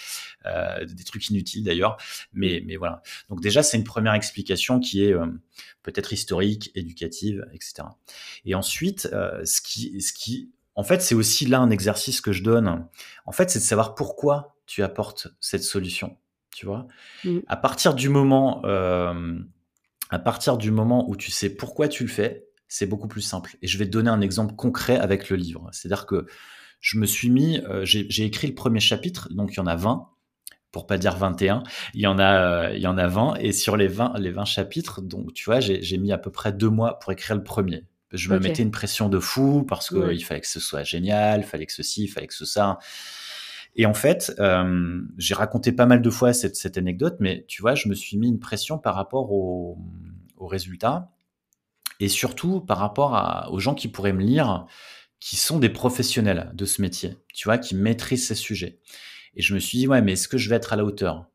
des 0.46 1.04
trucs 1.04 1.28
inutiles 1.28 1.62
d'ailleurs. 1.62 1.98
Mais, 2.32 2.62
mais 2.66 2.76
voilà. 2.76 3.02
Donc 3.28 3.42
déjà, 3.42 3.62
c'est 3.62 3.76
une 3.76 3.84
première 3.84 4.14
explication 4.14 4.80
qui 4.80 5.04
est 5.04 5.14
peut-être 5.82 6.14
historique, 6.14 6.70
éducative, 6.74 7.46
etc. 7.52 7.88
Et 8.46 8.54
ensuite, 8.54 9.02
ce 9.44 9.60
qui, 9.60 10.00
ce 10.00 10.14
qui 10.14 10.50
en 10.74 10.84
fait, 10.84 11.02
c'est 11.02 11.16
aussi 11.16 11.44
là 11.44 11.58
un 11.58 11.70
exercice 11.70 12.22
que 12.22 12.32
je 12.32 12.42
donne. 12.42 12.86
En 13.26 13.32
fait, 13.32 13.50
c'est 13.50 13.58
de 13.58 13.64
savoir 13.64 13.94
pourquoi 13.94 14.57
tu 14.68 14.82
apportes 14.84 15.28
cette 15.40 15.64
solution. 15.64 16.16
Tu 16.54 16.66
vois? 16.66 16.86
Mmh. 17.24 17.38
À 17.48 17.56
partir 17.56 17.94
du 17.94 18.08
moment, 18.08 18.62
euh, 18.64 19.38
à 20.10 20.18
partir 20.18 20.56
du 20.56 20.70
moment 20.70 21.08
où 21.08 21.16
tu 21.16 21.30
sais 21.30 21.50
pourquoi 21.50 21.88
tu 21.88 22.04
le 22.04 22.08
fais, 22.08 22.46
c'est 22.68 22.86
beaucoup 22.86 23.08
plus 23.08 23.22
simple. 23.22 23.56
Et 23.62 23.66
je 23.66 23.78
vais 23.78 23.86
te 23.86 23.90
donner 23.90 24.10
un 24.10 24.20
exemple 24.20 24.54
concret 24.54 24.98
avec 24.98 25.30
le 25.30 25.36
livre. 25.36 25.68
C'est-à-dire 25.72 26.06
que 26.06 26.26
je 26.80 26.98
me 26.98 27.06
suis 27.06 27.30
mis, 27.30 27.58
euh, 27.60 27.84
j'ai 27.84 28.24
écrit 28.24 28.46
le 28.46 28.54
premier 28.54 28.80
chapitre, 28.80 29.32
donc 29.32 29.54
il 29.54 29.56
y 29.56 29.60
en 29.60 29.66
a 29.66 29.74
20 29.74 30.08
pour 30.70 30.86
pas 30.86 30.98
dire 30.98 31.16
21, 31.16 31.62
il 31.94 32.02
y 32.02 32.06
en 32.06 32.18
a, 32.18 32.66
euh, 32.68 32.76
il 32.76 32.82
y 32.82 32.86
en 32.86 32.98
a 32.98 33.06
20, 33.06 33.36
et 33.36 33.52
sur 33.52 33.78
les 33.78 33.88
20, 33.88 34.18
les 34.18 34.30
20 34.30 34.44
chapitres, 34.44 35.00
donc 35.00 35.32
tu 35.32 35.46
vois, 35.46 35.60
j'ai 35.60 35.96
mis 35.96 36.12
à 36.12 36.18
peu 36.18 36.30
près 36.30 36.52
deux 36.52 36.68
mois 36.68 36.98
pour 36.98 37.10
écrire 37.10 37.36
le 37.36 37.42
premier. 37.42 37.86
Je 38.12 38.30
me 38.30 38.38
mettais 38.38 38.62
une 38.62 38.70
pression 38.70 39.08
de 39.08 39.18
fou 39.18 39.64
parce 39.64 39.88
qu'il 39.88 40.24
fallait 40.24 40.40
que 40.40 40.46
ce 40.46 40.60
soit 40.60 40.82
génial, 40.82 41.40
il 41.40 41.46
fallait 41.46 41.66
que 41.66 41.72
ceci, 41.72 42.04
il 42.04 42.08
fallait 42.08 42.26
que 42.26 42.34
ce 42.34 42.44
ça. 42.44 42.78
Et 43.78 43.86
en 43.86 43.94
fait, 43.94 44.34
euh, 44.40 45.00
j'ai 45.18 45.34
raconté 45.34 45.70
pas 45.70 45.86
mal 45.86 46.02
de 46.02 46.10
fois 46.10 46.32
cette, 46.32 46.76
anecdote, 46.76 47.16
mais 47.20 47.44
tu 47.46 47.62
vois, 47.62 47.76
je 47.76 47.88
me 47.88 47.94
suis 47.94 48.18
mis 48.18 48.28
une 48.28 48.40
pression 48.40 48.76
par 48.76 48.96
rapport 48.96 49.32
aux 49.32 49.78
au 50.36 50.46
résultats 50.46 51.10
et 52.00 52.08
surtout 52.08 52.60
par 52.60 52.78
rapport 52.78 53.48
aux 53.52 53.58
gens 53.58 53.74
qui 53.74 53.88
pourraient 53.88 54.12
me 54.12 54.22
lire, 54.22 54.66
qui 55.20 55.36
sont 55.36 55.58
des 55.58 55.68
professionnels 55.68 56.50
de 56.54 56.64
ce 56.64 56.82
métier, 56.82 57.16
tu 57.34 57.48
vois, 57.48 57.58
qui 57.58 57.74
maîtrisent 57.74 58.26
ces 58.26 58.34
sujets. 58.34 58.80
Et 59.34 59.42
je 59.42 59.54
me 59.54 59.60
suis 59.60 59.78
dit, 59.78 59.88
ouais, 59.88 60.02
mais 60.02 60.12
est-ce 60.12 60.28
que 60.28 60.38
je 60.38 60.48
vais 60.48 60.56
être 60.56 60.72
à 60.72 60.76
la 60.76 60.84
hauteur? 60.84 61.26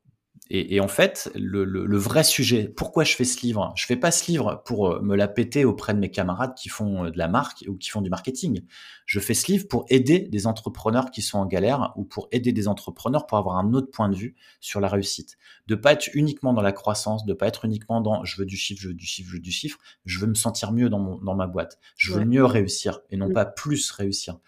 Et, 0.49 0.81
en 0.81 0.89
fait, 0.89 1.31
le, 1.35 1.97
vrai 1.97 2.23
sujet, 2.23 2.67
pourquoi 2.67 3.05
je 3.05 3.15
fais 3.15 3.23
ce 3.23 3.41
livre? 3.41 3.71
Je 3.75 3.85
fais 3.85 3.95
pas 3.95 4.11
ce 4.11 4.29
livre 4.29 4.61
pour 4.65 4.91
euh, 4.91 5.01
me 5.01 5.15
la 5.15 5.27
péter 5.27 5.63
auprès 5.63 5.93
de 5.93 5.99
mes 5.99 6.11
camarades 6.11 6.53
qui 6.55 6.67
font 6.67 7.05
euh, 7.05 7.11
de 7.11 7.17
la 7.17 7.29
marque 7.29 7.63
ou 7.67 7.77
qui 7.77 7.89
font 7.89 8.01
du 8.01 8.09
marketing. 8.09 8.61
Je 9.05 9.19
fais 9.21 9.33
ce 9.33 9.51
livre 9.51 9.67
pour 9.69 9.85
aider 9.89 10.19
des 10.19 10.45
entrepreneurs 10.45 11.11
qui 11.11 11.21
sont 11.21 11.39
en 11.39 11.45
galère 11.45 11.93
ou 11.95 12.03
pour 12.03 12.27
aider 12.31 12.51
des 12.51 12.67
entrepreneurs 12.67 13.25
pour 13.25 13.37
avoir 13.37 13.57
un 13.57 13.73
autre 13.73 13.89
point 13.89 14.09
de 14.09 14.15
vue 14.15 14.35
sur 14.59 14.81
la 14.81 14.89
réussite. 14.89 15.37
De 15.67 15.75
pas 15.75 15.93
être 15.93 16.09
uniquement 16.13 16.53
dans 16.53 16.61
la 16.61 16.71
croissance, 16.71 17.25
de 17.25 17.33
pas 17.33 17.47
être 17.47 17.65
uniquement 17.65 18.01
dans 18.01 18.23
je 18.25 18.37
veux 18.37 18.45
du 18.45 18.57
chiffre, 18.57 18.81
je 18.81 18.89
veux 18.89 18.93
du 18.93 19.05
chiffre, 19.05 19.29
je 19.29 19.35
veux 19.35 19.41
du 19.41 19.51
chiffre. 19.51 19.77
Je 20.05 20.19
veux 20.19 20.27
me 20.27 20.35
sentir 20.35 20.71
mieux 20.71 20.89
dans, 20.89 20.99
mon, 20.99 21.17
dans 21.17 21.35
ma 21.35 21.47
boîte. 21.47 21.79
Je 21.97 22.13
veux 22.13 22.25
mieux 22.25 22.45
réussir 22.45 23.01
et 23.09 23.17
non 23.17 23.31
pas 23.31 23.45
plus 23.45 23.91
réussir. 23.91 24.39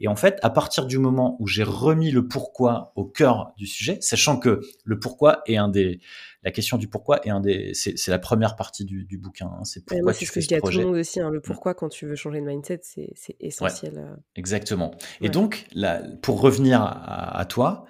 Et 0.00 0.08
en 0.08 0.16
fait, 0.16 0.38
à 0.42 0.50
partir 0.50 0.86
du 0.86 0.98
moment 0.98 1.36
où 1.40 1.46
j'ai 1.46 1.62
remis 1.62 2.10
le 2.10 2.28
pourquoi 2.28 2.92
au 2.96 3.04
cœur 3.04 3.52
du 3.56 3.66
sujet, 3.66 3.98
sachant 4.00 4.38
que 4.38 4.60
le 4.84 4.98
pourquoi 4.98 5.42
et 5.46 5.56
un 5.56 5.68
des, 5.68 6.00
la 6.42 6.52
question 6.52 6.78
du 6.78 6.88
pourquoi 6.88 7.24
est 7.26 7.30
un 7.30 7.40
des, 7.40 7.72
c'est 7.74 8.08
la 8.08 8.18
première 8.18 8.56
partie 8.56 8.84
du, 8.84 9.18
bouquin. 9.18 9.46
Hein. 9.46 9.64
c'est 9.64 9.84
pourquoi 9.84 10.14
tu 10.14 10.26
fais 10.26 10.40
ce, 10.40 10.48
ce 10.48 10.54
projet. 10.56 10.76
tout 10.76 10.80
le 10.80 10.86
monde 10.92 11.00
aussi. 11.00 11.20
Hein. 11.20 11.30
le 11.30 11.38
mmh. 11.38 11.42
pourquoi 11.42 11.74
quand 11.74 11.88
tu 11.88 12.06
veux 12.06 12.14
changer 12.14 12.40
de 12.40 12.46
mindset, 12.46 12.80
c'est 12.82 13.36
essentiel. 13.40 13.98
Euh. 13.98 14.16
exactement. 14.36 14.92
Et 15.20 15.28
donc, 15.28 15.66
là, 15.72 16.02
pour 16.22 16.40
revenir 16.40 16.80
à, 16.82 17.44
toi, 17.46 17.86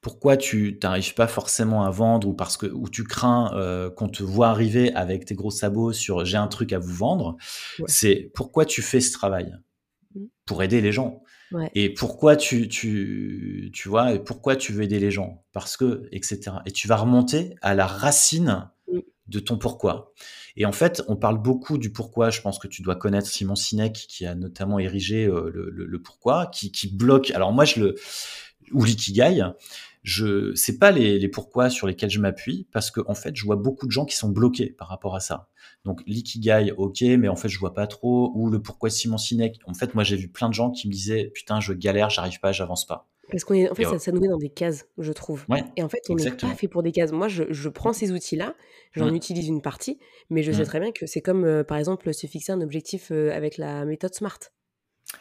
pourquoi 0.00 0.36
tu 0.36 0.78
n'arrives 0.82 1.14
pas 1.14 1.26
forcément 1.26 1.84
à 1.84 1.90
vendre 1.90 2.28
ou 2.28 2.34
parce 2.34 2.56
que 2.56 2.66
ou 2.66 2.88
tu 2.88 3.04
crains 3.04 3.52
euh, 3.54 3.90
qu'on 3.90 4.08
te 4.08 4.22
voit 4.22 4.48
arriver 4.48 4.92
avec 4.94 5.24
tes 5.24 5.34
gros 5.34 5.50
sabots 5.50 5.92
sur 5.92 6.24
j'ai 6.24 6.36
un 6.36 6.48
truc 6.48 6.72
à 6.72 6.78
vous 6.78 6.94
vendre, 6.94 7.36
c'est 7.86 8.30
pourquoi 8.34 8.64
tu 8.64 8.82
fais 8.82 9.00
ce 9.00 9.12
travail 9.12 9.54
mmh. 10.14 10.20
pour 10.46 10.62
aider 10.62 10.80
les 10.80 10.92
gens? 10.92 11.22
Et 11.74 11.92
pourquoi 11.94 12.36
tu, 12.36 12.68
tu, 12.68 13.70
tu 13.72 13.88
vois, 13.88 14.12
et 14.12 14.18
pourquoi 14.18 14.56
tu 14.56 14.72
veux 14.72 14.82
aider 14.82 14.98
les 14.98 15.10
gens? 15.10 15.44
Parce 15.52 15.76
que, 15.76 16.06
etc. 16.12 16.56
Et 16.66 16.72
tu 16.72 16.88
vas 16.88 16.96
remonter 16.96 17.54
à 17.62 17.74
la 17.74 17.86
racine 17.86 18.68
de 19.28 19.40
ton 19.40 19.58
pourquoi. 19.58 20.12
Et 20.56 20.66
en 20.66 20.72
fait, 20.72 21.02
on 21.08 21.16
parle 21.16 21.38
beaucoup 21.40 21.78
du 21.78 21.92
pourquoi. 21.92 22.30
Je 22.30 22.40
pense 22.40 22.58
que 22.58 22.68
tu 22.68 22.82
dois 22.82 22.96
connaître 22.96 23.28
Simon 23.28 23.54
Sinek, 23.54 23.94
qui 23.94 24.26
a 24.26 24.34
notamment 24.34 24.78
érigé 24.78 25.26
euh, 25.26 25.50
le, 25.52 25.70
le, 25.70 26.02
pourquoi, 26.02 26.46
qui, 26.46 26.72
qui 26.72 26.94
bloque. 26.94 27.30
Alors 27.30 27.52
moi, 27.52 27.64
je 27.64 27.80
le 27.80 27.94
ou 28.72 28.84
l'ikigai, 28.84 29.42
je 30.08 30.54
c'est 30.54 30.78
pas 30.78 30.90
les, 30.90 31.18
les 31.18 31.28
pourquoi 31.28 31.68
sur 31.68 31.86
lesquels 31.86 32.08
je 32.08 32.18
m'appuie 32.18 32.66
parce 32.72 32.90
que 32.90 33.00
en 33.06 33.14
fait, 33.14 33.36
je 33.36 33.44
vois 33.44 33.56
beaucoup 33.56 33.86
de 33.86 33.92
gens 33.92 34.06
qui 34.06 34.16
sont 34.16 34.30
bloqués 34.30 34.70
par 34.70 34.88
rapport 34.88 35.14
à 35.14 35.20
ça. 35.20 35.48
Donc 35.84 36.02
l'ikigai, 36.06 36.72
ok, 36.76 37.02
mais 37.18 37.28
en 37.28 37.36
fait 37.36 37.48
je 37.48 37.58
vois 37.58 37.74
pas 37.74 37.86
trop. 37.86 38.32
Ou 38.34 38.48
le 38.48 38.62
pourquoi 38.62 38.88
Simon 38.88 39.18
Sinek. 39.18 39.58
En 39.66 39.74
fait, 39.74 39.94
moi 39.94 40.04
j'ai 40.04 40.16
vu 40.16 40.28
plein 40.28 40.48
de 40.48 40.54
gens 40.54 40.70
qui 40.70 40.88
me 40.88 40.92
disaient 40.92 41.30
putain, 41.34 41.60
je 41.60 41.74
galère, 41.74 42.08
j'arrive 42.08 42.40
pas, 42.40 42.52
j'avance 42.52 42.86
pas. 42.86 43.06
Parce 43.30 43.44
qu'en 43.44 43.74
fait, 43.74 43.84
ça, 43.84 43.98
ça, 43.98 44.10
nous 44.10 44.20
met 44.22 44.28
dans 44.28 44.38
des 44.38 44.48
cases, 44.48 44.86
je 44.96 45.12
trouve. 45.12 45.44
et 45.76 45.82
en 45.82 45.88
fait, 45.90 46.00
on 46.08 46.14
n'est 46.14 46.30
pas 46.30 46.54
fait 46.54 46.68
pour 46.68 46.82
des 46.82 46.92
cases. 46.92 47.12
Moi, 47.12 47.28
je, 47.28 47.44
je 47.50 47.68
prends 47.68 47.92
ces 47.92 48.10
outils-là, 48.10 48.54
j'en 48.92 49.10
mmh. 49.10 49.16
utilise 49.16 49.48
une 49.48 49.60
partie, 49.60 49.98
mais 50.30 50.42
je 50.42 50.50
sais 50.50 50.64
très 50.64 50.80
bien 50.80 50.92
que 50.92 51.04
c'est 51.04 51.20
comme, 51.20 51.44
euh, 51.44 51.62
par 51.62 51.76
exemple, 51.76 52.14
se 52.14 52.26
fixer 52.26 52.52
un 52.52 52.62
objectif 52.62 53.10
euh, 53.12 53.30
avec 53.32 53.58
la 53.58 53.84
méthode 53.84 54.14
SMART. 54.14 54.38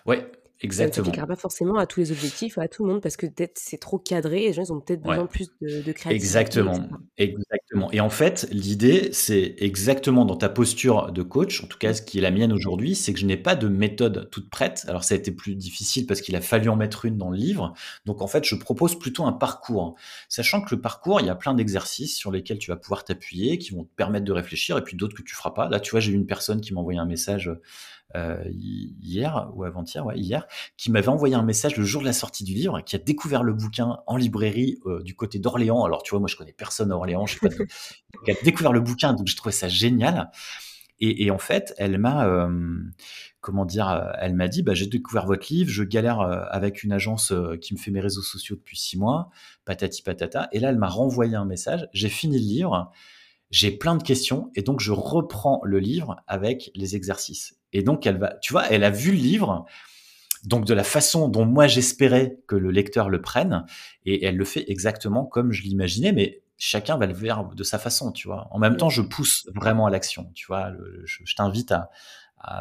Ouais, 0.06 0.26
Exactement. 0.62 0.94
Ça 0.94 1.02
ne 1.02 1.06
s'appliquera 1.06 1.28
pas 1.28 1.36
forcément 1.36 1.78
à 1.78 1.86
tous 1.86 2.00
les 2.00 2.12
objectifs, 2.12 2.58
à 2.58 2.68
tout 2.68 2.86
le 2.86 2.94
monde, 2.94 3.02
parce 3.02 3.18
que 3.18 3.28
peut-être 3.28 3.58
c'est 3.58 3.78
trop 3.78 4.00
cadré 4.00 4.44
et 4.44 4.48
les 4.48 4.54
gens 4.54 4.64
ils 4.64 4.74
ont 4.74 4.80
peut-être 4.80 5.02
besoin 5.02 5.26
plus 5.28 5.50
de, 5.62 5.82
de 5.82 5.92
créativité. 5.92 6.16
Exactement. 6.16 6.88
Exactement. 7.18 7.92
Et 7.92 8.00
en 8.00 8.10
fait, 8.10 8.48
l'idée, 8.52 9.10
c'est 9.12 9.56
exactement 9.58 10.26
dans 10.26 10.36
ta 10.36 10.50
posture 10.50 11.12
de 11.12 11.22
coach, 11.22 11.64
en 11.64 11.68
tout 11.68 11.78
cas 11.78 11.94
ce 11.94 12.02
qui 12.02 12.18
est 12.18 12.22
la 12.22 12.32
mienne 12.32 12.52
aujourd'hui, 12.52 12.96
c'est 12.96 13.14
que 13.14 13.20
je 13.20 13.26
n'ai 13.26 13.38
pas 13.38 13.56
de 13.56 13.68
méthode 13.68 14.30
toute 14.32 14.50
prête. 14.50 14.86
Alors 14.88 15.04
ça 15.04 15.16
a 15.16 15.18
été 15.18 15.32
plus 15.32 15.56
difficile 15.56 16.06
parce 16.08 16.22
qu'il 16.22 16.36
a 16.36 16.42
fallu 16.42 16.70
en 16.70 16.76
mettre 16.76 17.06
une 17.06 17.18
dans 17.18 17.30
le 17.30 17.38
livre. 17.38 17.74
Donc 18.06 18.22
en 18.22 18.28
fait, 18.28 18.44
je 18.44 18.56
propose 18.56 18.98
plutôt 18.98 19.26
un 19.26 19.34
parcours. 19.34 19.96
Sachant 20.30 20.62
que 20.62 20.74
le 20.74 20.82
parcours, 20.82 21.22
il 21.22 21.28
y 21.28 21.30
a 21.30 21.36
plein 21.36 21.54
d'exercices 21.54 22.16
sur 22.16 22.32
lesquels 22.32 22.58
tu 22.58 22.72
vas 22.72 22.78
pouvoir 22.78 23.04
t'appuyer, 23.04 23.58
qui 23.58 23.74
vont 23.74 23.84
te 23.84 23.94
permettre 23.96 24.26
de 24.26 24.32
réfléchir, 24.32 24.78
et 24.78 24.84
puis 24.84 24.98
d'autres 24.98 25.16
que 25.16 25.24
tu 25.24 25.36
feras 25.36 25.52
pas. 25.52 25.70
Là, 25.70 25.80
tu 25.80 25.92
vois, 25.92 26.00
j'ai 26.00 26.12
eu 26.12 26.16
une 26.16 26.26
personne 26.26 26.62
qui 26.62 26.74
m'a 26.74 26.80
envoyé 26.80 27.00
un 27.00 27.06
message 27.06 27.52
euh, 28.16 28.42
hier 28.50 29.50
ou 29.54 29.64
avant-hier, 29.64 30.06
ouais, 30.06 30.18
hier, 30.18 30.48
qui 30.78 30.92
m'avait 30.92 31.10
envoyé 31.10 31.36
un 31.36 31.44
message 31.44 31.78
le 31.78 31.84
jour 31.84 32.02
de 32.02 32.08
la 32.08 32.14
sortie 32.14 32.44
du 32.44 32.54
livre, 32.54 32.82
qui 32.82 32.96
a 32.96 33.00
découvert 33.00 33.44
le 33.44 33.54
bouquin 33.54 34.00
en 34.08 34.18
librairie 34.18 34.80
euh, 34.86 35.02
du 35.04 35.16
côté 35.16 35.40
d'Orléans. 35.40 35.84
Alors, 35.84 36.04
tu 36.04 36.12
vois, 36.12 36.20
moi, 36.20 36.30
je 36.30 36.36
connais 36.36 36.54
personne 36.54 36.92
à 36.92 36.96
Orléans, 36.96 37.26
je 37.26 37.40
sais 37.40 37.50
pas. 37.50 37.56
qui 38.26 38.32
a 38.32 38.36
découvert 38.44 38.74
le 38.74 38.80
bouquin, 38.80 39.14
donc 39.14 39.28
je 39.28 39.36
trouvais 39.36 39.54
ça 39.54 39.68
génial. 39.68 40.32
Et, 41.00 41.30
en 41.30 41.38
fait, 41.38 41.76
elle 41.78 42.00
m'a, 42.00 42.26
euh, 42.26 42.80
comment 43.40 43.66
dire, 43.66 44.16
elle 44.18 44.34
m'a 44.34 44.48
dit, 44.48 44.64
bah, 44.64 44.74
j'ai 44.74 44.88
découvert 44.88 45.28
votre 45.28 45.54
livre, 45.54 45.70
je 45.70 45.84
galère 45.84 46.22
avec 46.22 46.82
une 46.82 46.92
agence 46.92 47.32
qui 47.62 47.76
me 47.76 47.80
fait 47.80 47.92
mes 47.92 48.00
réseaux 48.00 48.24
sociaux 48.24 48.56
depuis 48.56 48.78
six 48.78 48.98
mois, 48.98 49.30
patati 49.64 50.02
patata. 50.02 50.50
Et 50.54 50.60
là, 50.60 50.70
elle 50.70 50.80
m'a 50.80 50.88
renvoyé 50.88 51.36
un 51.36 51.46
message. 51.46 51.88
J'ai 51.94 52.10
fini 52.10 52.40
le 52.40 52.46
livre 52.48 52.92
j'ai 53.50 53.72
plein 53.72 53.96
de 53.96 54.04
questions 54.04 54.52
et 54.56 54.62
donc 54.62 54.80
je 54.80 54.92
reprends 54.92 55.62
le 55.64 55.80
livre 55.80 56.18
avec 56.28 56.72
les 56.76 56.96
exercices. 56.96 57.57
Et 57.74 57.84
donc 57.84 58.06
elle 58.06 58.18
va, 58.18 58.36
tu 58.42 58.54
vois, 58.54 58.68
elle 58.70 58.84
a 58.84 58.90
vu 58.90 59.12
le 59.12 59.18
livre 59.18 59.66
donc 60.44 60.66
de 60.66 60.74
la 60.74 60.84
façon 60.84 61.28
dont 61.28 61.46
moi 61.46 61.68
j'espérais 61.68 62.40
que 62.48 62.56
le 62.56 62.72
lecteur 62.72 63.10
le 63.10 63.22
prenne 63.22 63.66
et 64.06 64.26
elle 64.26 64.38
le 64.38 64.46
fait 64.46 64.66
exactement 64.70 65.26
comme 65.26 65.52
je 65.52 65.64
l'imaginais, 65.64 66.12
mais 66.12 66.42
chacun 66.58 66.98
va 66.98 67.06
le 67.06 67.14
faire 67.14 67.46
de 67.46 67.64
sa 67.64 67.80
façon, 67.80 68.12
tu 68.12 68.28
vois. 68.28 68.48
En 68.52 68.60
même 68.60 68.78
temps, 68.78 68.90
je 68.90 69.02
pousse 69.02 69.48
vraiment 69.54 69.86
à 69.86 69.90
l'action, 69.90 70.32
tu 70.34 70.48
vois. 70.48 70.72
je, 71.06 71.36
t'invite 71.36 71.72
à, 71.72 71.90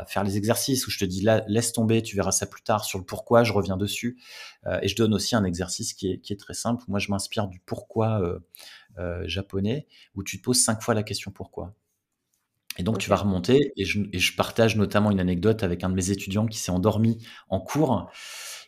faire 0.07 0.25
les 0.25 0.37
exercices 0.39 0.87
où 0.87 0.91
je 0.91 0.99
te 0.99 1.05
dis 1.05 1.21
là, 1.21 1.45
laisse 1.49 1.73
tomber, 1.73 2.03
tu 2.03 2.17
verras 2.17 2.33
ça 2.33 2.47
plus 2.47 2.63
tard 2.63 2.85
sur 2.85 2.99
le 2.99 3.05
pourquoi, 3.05 3.45
je 3.45 3.53
reviens 3.53 3.77
dessus. 3.77 4.19
Euh, 4.67 4.79
et 4.83 4.89
je 4.89 4.97
donne 4.97 5.13
aussi 5.13 5.37
un 5.37 5.45
exercice 5.45 5.93
qui 5.93 6.13
est, 6.13 6.19
qui 6.19 6.33
est 6.33 6.41
très 6.41 6.55
simple. 6.55 6.83
Moi, 6.89 6.99
je 6.99 7.11
m'inspire 7.11 7.47
du 7.47 7.61
pourquoi 7.61 8.21
euh, 8.23 8.39
euh, 8.99 9.23
japonais 9.29 9.87
où 10.15 10.25
tu 10.25 10.39
te 10.39 10.43
poses 10.43 10.63
cinq 10.63 10.83
fois 10.83 10.95
la 10.95 11.03
question 11.03 11.31
pourquoi. 11.31 11.75
Et 12.77 12.83
donc, 12.83 12.99
tu 12.99 13.09
vas 13.09 13.17
remonter 13.17 13.73
et 13.77 13.85
je, 13.85 14.37
partage 14.37 14.77
notamment 14.77 15.11
une 15.11 15.21
anecdote 15.21 15.63
avec 15.63 15.85
un 15.85 15.89
de 15.89 15.95
mes 15.95 16.11
étudiants 16.11 16.47
qui 16.47 16.59
s'est 16.59 16.73
endormi 16.73 17.19
en 17.49 17.61
cours. 17.61 18.11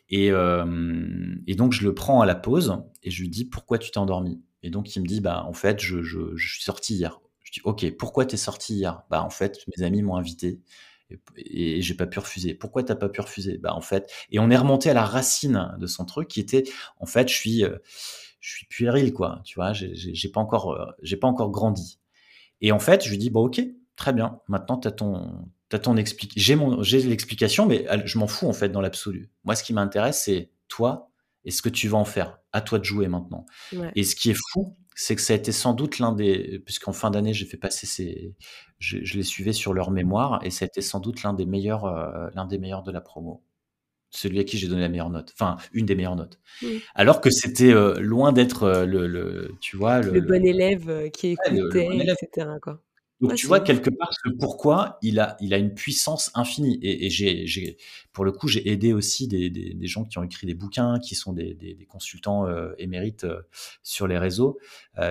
Et, 0.08 0.30
euh, 0.30 1.34
et, 1.46 1.54
donc, 1.54 1.72
je 1.72 1.84
le 1.84 1.94
prends 1.94 2.20
à 2.20 2.26
la 2.26 2.34
pause 2.34 2.82
et 3.02 3.10
je 3.10 3.20
lui 3.20 3.28
dis 3.28 3.44
pourquoi 3.44 3.78
tu 3.78 3.90
t'es 3.90 3.98
endormi? 3.98 4.42
Et 4.62 4.70
donc, 4.70 4.94
il 4.96 5.02
me 5.02 5.06
dit 5.06 5.20
bah, 5.20 5.44
en 5.46 5.52
fait, 5.52 5.80
je, 5.80 6.00
suis 6.36 6.62
sorti 6.62 6.94
hier. 6.94 7.20
Je 7.42 7.52
dis 7.52 7.60
ok, 7.64 7.90
pourquoi 7.96 8.24
tu 8.24 8.34
es 8.34 8.38
sorti 8.38 8.74
hier? 8.74 9.02
Bah, 9.10 9.22
en 9.22 9.30
fait, 9.30 9.58
mes 9.76 9.84
amis 9.84 10.02
m'ont 10.02 10.16
invité 10.16 10.60
et, 11.36 11.80
j'ai 11.82 11.94
pas 11.94 12.06
pu 12.06 12.18
refuser. 12.18 12.54
Pourquoi 12.54 12.82
t'as 12.82 12.96
pas 12.96 13.08
pu 13.08 13.20
refuser? 13.20 13.58
Bah, 13.58 13.74
en 13.74 13.80
fait, 13.80 14.10
et 14.30 14.38
on 14.38 14.50
est 14.50 14.56
remonté 14.56 14.90
à 14.90 14.94
la 14.94 15.04
racine 15.04 15.74
de 15.78 15.86
son 15.86 16.04
truc 16.04 16.28
qui 16.28 16.40
était 16.40 16.64
en 16.98 17.06
fait, 17.06 17.28
je 17.28 17.34
suis. 17.34 17.64
Euh, 17.64 17.78
je 18.40 18.50
suis 18.56 18.66
puéril, 18.66 19.12
quoi. 19.12 19.40
Tu 19.44 19.56
vois, 19.56 19.72
j'ai 19.72 20.28
pas 20.28 20.40
encore, 20.40 20.72
euh, 20.72 20.86
j'ai 21.02 21.16
pas 21.16 21.26
encore 21.26 21.50
grandi. 21.50 21.98
Et 22.60 22.72
en 22.72 22.78
fait, 22.78 23.04
je 23.04 23.10
lui 23.10 23.18
dis, 23.18 23.30
bon, 23.30 23.46
ok, 23.46 23.60
très 23.98 24.14
bien. 24.14 24.40
Maintenant, 24.48 24.78
t'as 24.78 24.92
ton, 24.92 25.44
as 25.72 25.78
ton 25.78 25.94
J'ai 26.36 26.56
mon, 26.56 26.82
j'ai 26.82 27.02
l'explication, 27.02 27.66
mais 27.66 27.86
je 28.06 28.18
m'en 28.18 28.28
fous 28.28 28.48
en 28.48 28.54
fait 28.54 28.70
dans 28.70 28.80
l'absolu. 28.80 29.30
Moi, 29.44 29.54
ce 29.54 29.62
qui 29.62 29.74
m'intéresse, 29.74 30.22
c'est 30.24 30.50
toi 30.68 31.10
et 31.44 31.50
ce 31.50 31.60
que 31.60 31.68
tu 31.68 31.88
vas 31.88 31.98
en 31.98 32.06
faire. 32.06 32.38
À 32.52 32.62
toi 32.62 32.78
de 32.78 32.84
jouer 32.84 33.08
maintenant. 33.08 33.44
Et 33.94 34.04
ce 34.04 34.16
qui 34.16 34.30
est 34.30 34.38
fou, 34.52 34.76
c'est 34.94 35.14
que 35.14 35.20
ça 35.20 35.34
a 35.34 35.36
été 35.36 35.52
sans 35.52 35.74
doute 35.74 35.98
l'un 35.98 36.12
des, 36.12 36.60
puisqu'en 36.64 36.92
fin 36.92 37.10
d'année, 37.10 37.34
j'ai 37.34 37.44
fait 37.44 37.58
passer 37.58 37.86
ces, 37.86 38.34
je, 38.78 38.98
les 38.98 39.22
suivais 39.22 39.52
sur 39.52 39.74
leur 39.74 39.90
mémoire, 39.90 40.40
et 40.42 40.50
ça 40.50 40.64
a 40.64 40.66
été 40.66 40.80
sans 40.80 41.00
doute 41.00 41.22
l'un 41.22 41.34
des 41.34 41.46
meilleurs, 41.46 41.84
euh, 41.84 42.28
l'un 42.34 42.46
des 42.46 42.58
meilleurs 42.58 42.82
de 42.82 42.90
la 42.90 43.00
promo 43.00 43.44
celui 44.10 44.40
à 44.40 44.44
qui 44.44 44.56
j'ai 44.56 44.68
donné 44.68 44.80
la 44.80 44.88
meilleure 44.88 45.10
note, 45.10 45.34
enfin 45.34 45.58
une 45.74 45.84
des 45.84 45.94
meilleures 45.94 46.16
notes. 46.16 46.40
Alors 46.94 47.20
que 47.20 47.28
c'était 47.28 47.74
euh, 47.74 48.00
loin 48.00 48.32
d'être 48.32 48.62
euh, 48.62 48.86
le, 48.86 49.54
tu 49.60 49.76
vois, 49.76 50.00
le, 50.00 50.22
bon 50.22 50.46
élève 50.46 51.10
qui 51.10 51.28
écoutait, 51.32 51.88
etc. 51.94 52.48
Quoi. 52.62 52.82
Donc 53.20 53.34
tu 53.34 53.46
vois 53.48 53.60
quelque 53.60 53.90
part 53.90 54.12
ce 54.12 54.30
pourquoi 54.38 54.98
il 55.02 55.18
a, 55.18 55.36
il 55.40 55.52
a 55.52 55.58
une 55.58 55.74
puissance 55.74 56.30
infinie. 56.34 56.78
Et, 56.82 57.10
j'ai, 57.10 57.76
pour 58.12 58.24
le 58.24 58.30
coup, 58.30 58.46
j'ai 58.46 58.70
aidé 58.70 58.92
aussi 58.92 59.26
des, 59.26 59.50
des, 59.50 59.74
des, 59.74 59.86
gens 59.88 60.04
qui 60.04 60.18
ont 60.18 60.22
écrit 60.22 60.46
des 60.46 60.54
bouquins, 60.54 61.00
qui 61.00 61.16
sont 61.16 61.32
des, 61.32 61.54
des 61.54 61.86
consultants 61.86 62.46
émérites 62.78 63.26
sur 63.82 64.06
les 64.06 64.18
réseaux. 64.18 64.58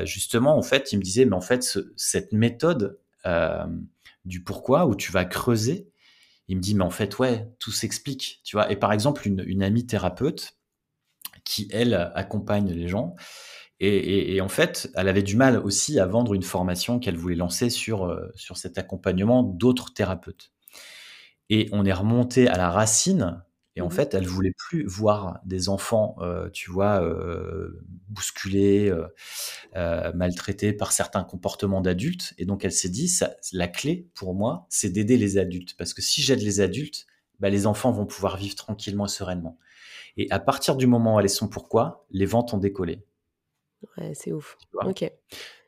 justement, 0.06 0.58
en 0.58 0.62
fait, 0.62 0.93
il 0.93 1.00
me 1.00 1.04
disait, 1.04 1.26
mais 1.26 1.36
en 1.36 1.41
fait, 1.41 1.80
cette 1.98 2.32
méthode 2.32 2.98
du 4.28 4.43
pourquoi 4.43 4.86
où 4.86 4.96
tu 4.96 5.12
vas 5.12 5.26
creuser, 5.26 5.89
il 6.48 6.58
me 6.58 6.62
dit, 6.62 6.76
mais 6.76 6.84
en 6.84 6.89
fait, 6.89 7.17
ouais, 7.20 7.50
tout 7.60 7.72
s'explique, 7.72 8.41
tu 8.43 8.56
vois. 8.56 8.72
Et 8.72 8.76
par 8.76 8.93
exemple, 8.93 9.28
une, 9.28 9.63
amie 9.63 9.86
thérapeute 9.86 10.58
qui, 11.43 11.67
elle, 11.72 11.93
accompagne 12.15 12.72
les 12.72 12.88
gens, 12.88 13.15
et, 13.80 14.42
en 14.42 14.48
fait, 14.50 14.90
elle 14.96 15.08
avait 15.08 15.24
du 15.24 15.36
mal 15.36 15.60
aussi 15.60 16.00
à 16.00 16.08
vendre 16.08 16.34
une 16.34 16.44
formation 16.44 17.00
qu'elle 17.00 17.18
voulait 17.18 17.36
lancer 17.36 17.70
sur, 17.70 18.06
euh, 18.06 18.32
sur 18.36 18.58
cet 18.58 18.78
accompagnement 18.78 19.44
d'autres 19.44 19.94
thérapeutes. 19.94 20.52
Et 21.50 21.70
on 21.72 21.86
est 21.86 21.94
remonté 21.94 22.48
à 22.48 22.58
la 22.58 22.72
racine 22.72 23.44
et 23.78 23.82
en 23.82 23.90
mmh 23.90 23.92
fait, 23.92 24.13
elle 24.16 24.26
voulait 24.26 24.54
plus 24.58 24.88
voir 24.88 25.40
des 25.46 25.70
enfants, 25.70 26.16
euh, 26.22 26.50
tu 26.50 26.72
vois, 26.72 27.04
euh, 27.04 27.80
bousculés, 28.10 28.92
euh, 29.76 30.12
maltraités 30.13 30.74
par 30.74 30.92
certains 30.92 31.24
comportements 31.24 31.80
d'adultes. 31.80 32.34
Et 32.40 32.46
donc, 32.46 32.66
elle 32.66 32.72
s'est 32.72 32.90
dit, 32.90 33.08
ça, 33.08 33.36
la 33.54 33.68
clé 33.68 34.10
pour 34.16 34.34
moi, 34.34 34.66
c'est 34.70 34.90
d'aider 34.90 35.16
les 35.16 35.38
adultes. 35.38 35.78
Parce 35.78 35.94
que 35.94 36.02
si 36.02 36.24
j'aide 36.24 36.42
les 36.42 36.60
adultes, 36.60 37.06
bah, 37.40 37.52
les 37.52 37.68
enfants 37.68 37.92
vont 37.92 38.08
pouvoir 38.08 38.38
vivre 38.38 38.56
tranquillement 38.56 39.06
et 39.06 39.10
sereinement. 39.10 39.60
Et 40.18 40.26
à 40.32 40.40
partir 40.40 40.76
du 40.76 40.88
moment 40.88 41.18
où 41.18 41.20
elles 41.20 41.30
sont 41.30 41.48
pourquoi, 41.48 42.08
les 42.10 42.26
ventes 42.26 42.56
ont 42.56 42.58
décollé. 42.58 43.06
Ouais, 43.98 44.13
c'est 44.13 44.32
ouf. 44.32 44.58
Ok. 44.74 45.10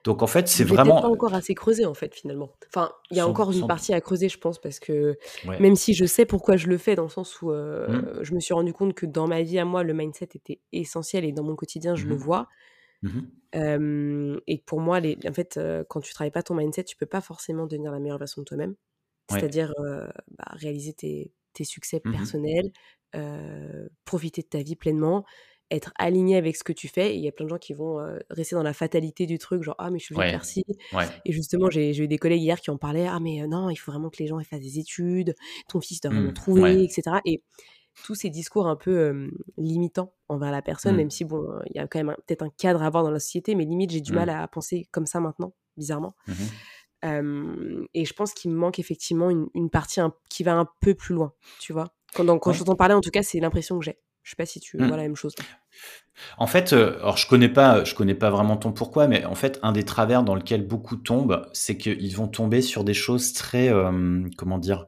Donc 0.03 0.23
en 0.23 0.27
fait, 0.27 0.47
c'est 0.47 0.63
vraiment. 0.63 1.01
pas 1.01 1.07
encore 1.07 1.33
assez 1.33 1.53
creusé 1.53 1.85
en 1.85 1.93
fait 1.93 2.15
finalement. 2.15 2.49
Enfin, 2.67 2.91
il 3.11 3.17
y 3.17 3.19
a 3.19 3.27
encore 3.27 3.51
une 3.51 3.67
partie 3.67 3.93
à 3.93 3.99
creuser, 3.99 4.29
je 4.29 4.37
pense, 4.37 4.59
parce 4.59 4.79
que 4.79 5.17
même 5.45 5.75
si 5.75 5.93
je 5.93 6.05
sais 6.05 6.25
pourquoi 6.25 6.55
je 6.55 6.67
le 6.67 6.77
fais, 6.77 6.95
dans 6.95 7.03
le 7.03 7.09
sens 7.09 7.41
où 7.41 7.51
euh, 7.51 7.87
mmh. 7.87 8.23
je 8.23 8.33
me 8.33 8.39
suis 8.39 8.53
rendu 8.53 8.73
compte 8.73 8.93
que 8.93 9.05
dans 9.05 9.27
ma 9.27 9.41
vie 9.41 9.59
à 9.59 9.65
moi, 9.65 9.83
le 9.83 9.93
mindset 9.93 10.29
était 10.35 10.61
essentiel 10.71 11.25
et 11.25 11.31
dans 11.31 11.43
mon 11.43 11.55
quotidien, 11.55 11.95
je 11.95 12.05
le 12.05 12.15
mmh 12.15 12.17
vois. 12.17 12.47
Mmh 13.01 13.19
et 14.45 14.63
pour 14.65 14.79
moi, 14.79 14.99
les, 14.99 15.17
en 15.27 15.33
fait, 15.33 15.57
euh, 15.57 15.83
quand 15.89 16.01
tu 16.01 16.13
travailles 16.13 16.31
pas 16.31 16.43
ton 16.43 16.53
mindset, 16.53 16.83
tu 16.83 16.95
peux 16.95 17.07
pas 17.07 17.21
forcément 17.21 17.65
devenir 17.65 17.91
la 17.91 17.99
meilleure 17.99 18.19
version 18.19 18.43
de 18.43 18.45
toi-même. 18.45 18.75
C'est-à-dire 19.29 19.73
euh, 19.79 20.07
bah, 20.37 20.45
réaliser 20.51 20.93
tes, 20.93 21.33
tes 21.53 21.63
succès 21.63 21.99
personnels, 21.99 22.71
profiter 24.05 24.43
de 24.43 24.47
ta 24.47 24.59
vie 24.59 24.75
pleinement 24.75 25.25
être 25.71 25.91
aligné 25.97 26.35
avec 26.35 26.55
ce 26.55 26.63
que 26.63 26.73
tu 26.73 26.87
fais. 26.87 27.13
Et 27.13 27.17
il 27.17 27.23
y 27.23 27.27
a 27.27 27.31
plein 27.31 27.45
de 27.45 27.49
gens 27.49 27.57
qui 27.57 27.73
vont 27.73 27.97
rester 28.29 28.55
dans 28.55 28.63
la 28.63 28.73
fatalité 28.73 29.25
du 29.25 29.37
truc, 29.37 29.63
genre 29.63 29.75
ah 29.77 29.89
mais 29.89 29.99
je 29.99 30.05
suis 30.05 30.15
obligé 30.15 30.31
faire 30.31 30.45
ci. 30.45 30.65
Et 31.25 31.31
justement, 31.31 31.69
j'ai 31.69 31.97
eu 31.97 32.07
des 32.07 32.17
collègues 32.17 32.41
hier 32.41 32.59
qui 32.61 32.71
en 32.71 32.77
parlaient 32.77 33.07
ah 33.07 33.19
mais 33.19 33.45
non, 33.47 33.69
il 33.69 33.75
faut 33.75 33.91
vraiment 33.91 34.09
que 34.09 34.17
les 34.19 34.27
gens 34.27 34.39
fassent 34.43 34.59
des 34.61 34.79
études, 34.79 35.35
ton 35.67 35.81
fils 35.81 36.01
doit 36.01 36.11
vraiment 36.11 36.31
mmh, 36.31 36.33
trouver, 36.33 36.83
etc. 36.83 37.17
Et 37.25 37.43
tous 38.05 38.15
ces 38.15 38.29
discours 38.29 38.67
un 38.67 38.75
peu 38.75 39.29
limitants 39.57 40.13
envers 40.27 40.51
la 40.51 40.61
personne, 40.61 40.93
mmh. 40.93 40.97
même 40.97 41.09
si 41.09 41.25
bon, 41.25 41.45
il 41.67 41.75
y 41.75 41.79
a 41.79 41.87
quand 41.87 42.03
même 42.03 42.15
peut-être 42.25 42.43
un 42.43 42.49
cadre 42.49 42.81
à 42.83 42.87
avoir 42.87 43.03
dans 43.03 43.11
la 43.11 43.19
société, 43.19 43.55
mais 43.55 43.65
limite 43.65 43.91
j'ai 43.91 44.01
du 44.01 44.13
mal 44.13 44.27
mmh. 44.27 44.41
à 44.41 44.47
penser 44.47 44.87
comme 44.91 45.05
ça 45.05 45.19
maintenant, 45.19 45.53
bizarrement. 45.77 46.15
et 47.03 48.05
je 48.05 48.13
pense 48.13 48.33
qu'il 48.33 48.51
me 48.51 48.57
manque 48.57 48.79
effectivement 48.79 49.29
une, 49.29 49.69
partie 49.69 50.01
qui 50.29 50.43
va 50.43 50.55
un 50.55 50.67
peu 50.81 50.95
plus 50.95 51.15
loin, 51.15 51.33
tu 51.59 51.73
vois? 51.73 51.93
Quand, 52.15 52.39
quand 52.39 52.53
je 52.53 52.59
t'entends 52.59 52.75
parler, 52.75 52.95
en 52.95 53.01
tout 53.01 53.11
cas, 53.11 53.21
c'est 53.21 53.39
l'impression 53.39 53.77
que 53.77 53.85
j'ai. 53.85 53.99
Je 54.29 54.33
sais 54.33 54.35
pas 54.35 54.45
si 54.45 54.59
tu 54.59 54.77
vois 54.77 54.95
la 54.95 54.97
même 54.97 55.15
chose. 55.15 55.33
En 56.37 56.45
fait, 56.45 56.71
euh, 56.71 56.99
alors 56.99 57.17
je 57.17 57.27
connais 57.27 57.49
pas, 57.49 57.83
je 57.83 57.95
connais 57.95 58.13
pas 58.13 58.29
vraiment 58.29 58.57
ton 58.57 58.71
pourquoi, 58.71 59.07
mais 59.07 59.25
en 59.25 59.33
fait, 59.33 59.57
un 59.63 59.71
des 59.71 59.81
travers 59.81 60.21
dans 60.21 60.35
lequel 60.35 60.67
beaucoup 60.67 60.97
tombent, 60.97 61.49
c'est 61.51 61.79
qu'ils 61.79 62.15
vont 62.15 62.27
tomber 62.27 62.61
sur 62.61 62.83
des 62.83 62.93
choses 62.93 63.33
très, 63.33 63.73
euh, 63.73 64.21
comment 64.37 64.59
dire, 64.59 64.85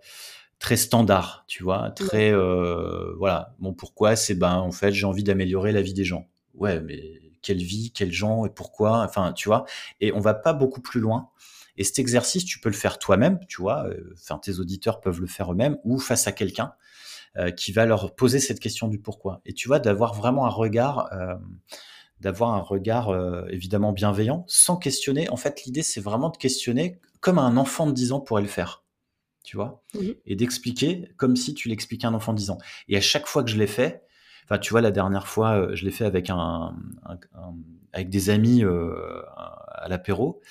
très 0.60 0.78
standard, 0.78 1.44
tu 1.48 1.64
vois, 1.64 1.90
très, 1.90 2.32
euh, 2.32 3.16
voilà. 3.18 3.56
Bon, 3.58 3.74
pourquoi 3.74 4.16
C'est 4.16 4.36
ben, 4.36 4.58
en 4.58 4.72
fait, 4.72 4.92
j'ai 4.92 5.08
envie 5.08 5.24
d'améliorer 5.24 5.72
la 5.72 5.82
vie 5.82 5.96
des 5.96 6.06
gens. 6.06 6.28
Ouais, 6.54 6.80
mais 6.80 7.02
quelle 7.42 7.64
vie, 7.64 7.92
quels 7.92 8.12
gens 8.12 8.46
et 8.46 8.52
pourquoi 8.52 9.00
Enfin, 9.00 9.34
tu 9.34 9.50
vois. 9.50 9.66
Et 10.02 10.14
on 10.14 10.20
va 10.20 10.36
pas 10.36 10.54
beaucoup 10.54 10.82
plus 10.82 11.00
loin. 11.00 11.30
Et 11.78 11.84
cet 11.84 11.98
exercice, 11.98 12.46
tu 12.46 12.60
peux 12.60 12.70
le 12.70 12.76
faire 12.76 13.00
toi-même, 13.00 13.40
tu 13.48 13.60
vois. 13.60 13.88
Enfin, 14.14 14.38
tes 14.38 14.60
auditeurs 14.60 15.02
peuvent 15.02 15.20
le 15.20 15.26
faire 15.26 15.52
eux-mêmes 15.52 15.80
ou 15.84 15.98
face 15.98 16.28
à 16.28 16.32
quelqu'un. 16.32 16.76
Euh, 17.38 17.50
qui 17.50 17.72
va 17.72 17.86
leur 17.86 18.14
poser 18.14 18.42
cette 18.42 18.60
question 18.60 18.90
du 18.90 19.00
pourquoi. 19.00 19.40
Et 19.46 19.54
tu 19.54 19.70
vois, 19.70 19.80
d'avoir 19.80 20.14
vraiment 20.14 20.46
un 20.46 20.50
regard, 20.50 21.08
euh, 21.14 21.36
d'avoir 22.20 22.54
un 22.54 22.60
regard 22.60 23.08
euh, 23.08 23.46
évidemment 23.50 23.94
bienveillant, 23.94 24.44
sans 24.50 24.76
questionner. 24.76 25.30
En 25.30 25.38
fait, 25.38 25.64
l'idée, 25.64 25.82
c'est 25.82 26.02
vraiment 26.02 26.30
de 26.30 26.36
questionner 26.36 27.00
comme 27.22 27.40
un 27.40 27.56
enfant 27.56 27.88
de 27.88 27.94
10 27.94 28.12
ans 28.12 28.20
pourrait 28.20 28.42
le 28.42 28.50
faire. 28.50 28.84
Tu 29.46 29.56
vois? 29.56 29.82
Mmh 29.94 30.10
Et 30.26 30.36
d'expliquer 30.36 31.08
comme 31.16 31.38
si 31.38 31.54
tu 31.54 31.70
l'expliquais 31.70 32.06
à 32.06 32.10
un 32.10 32.14
enfant 32.16 32.34
de 32.34 32.38
10 32.38 32.50
ans. 32.50 32.58
Et 32.90 32.98
à 32.98 33.02
chaque 33.02 33.28
fois 33.28 33.46
que 33.46 33.50
je 33.50 33.58
l'ai 33.58 33.66
fait, 33.66 34.04
enfin, 34.46 34.58
tu 34.58 34.72
vois, 34.72 34.82
la 34.82 34.92
dernière 34.92 35.28
fois, 35.28 35.74
je 35.74 35.86
l'ai 35.86 35.92
fait 35.92 36.06
avec 36.06 36.30
un, 36.30 36.76
avec 37.94 38.10
des 38.10 38.30
amis 38.30 38.64
à 38.64 39.88
l'apéro. 39.88 40.42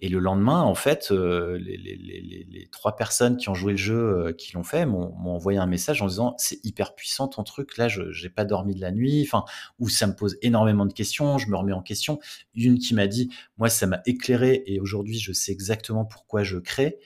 Et 0.00 0.08
le 0.08 0.18
lendemain, 0.18 0.60
en 0.60 0.74
fait, 0.74 1.08
euh, 1.10 1.58
les, 1.58 2.68
trois 2.70 2.96
personnes 2.96 3.38
qui 3.38 3.48
ont 3.48 3.54
joué 3.54 3.72
le 3.72 3.78
jeu, 3.78 3.96
euh, 4.26 4.32
qui 4.32 4.52
l'ont 4.52 4.62
fait, 4.62 4.84
m'ont 4.84 5.14
envoyé 5.30 5.58
un 5.58 5.66
message 5.66 6.02
en 6.02 6.06
disant 6.06 6.34
c'est 6.36 6.62
hyper 6.64 6.94
puissant 6.94 7.28
ton 7.28 7.42
truc. 7.44 7.78
Là, 7.78 7.88
je 7.88 8.02
n'ai 8.02 8.28
pas 8.28 8.44
dormi 8.44 8.74
de 8.74 8.80
la 8.80 8.92
nuit. 8.92 9.22
Enfin, 9.26 9.44
ou 9.78 9.88
ça 9.88 10.06
me 10.06 10.14
pose 10.14 10.36
énormément 10.42 10.84
de 10.84 10.92
questions. 10.92 11.38
Je 11.38 11.48
me 11.48 11.56
remets 11.56 11.72
en 11.72 11.82
question. 11.82 12.18
Une 12.54 12.78
qui 12.78 12.94
m'a 12.94 13.06
dit 13.06 13.30
moi, 13.56 13.70
ça 13.70 13.86
m'a 13.86 14.02
éclairé 14.04 14.62
et 14.66 14.80
aujourd'hui, 14.80 15.18
je 15.18 15.32
sais 15.32 15.52
exactement 15.52 16.04
pourquoi 16.04 16.42
je 16.42 16.58
crée, 16.58 16.98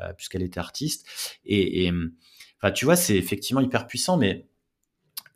euh, 0.00 0.12
puisqu'elle 0.14 0.42
était 0.42 0.60
artiste. 0.60 1.06
Et, 1.44 1.84
et 1.84 1.92
enfin, 2.62 2.72
tu 2.72 2.86
vois, 2.86 2.96
c'est 2.96 3.16
effectivement 3.16 3.60
hyper 3.60 3.86
puissant, 3.86 4.16
mais 4.16 4.46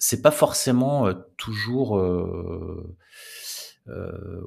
c'est 0.04 0.20
pas 0.20 0.32
forcément 0.32 1.12
toujours 1.36 1.92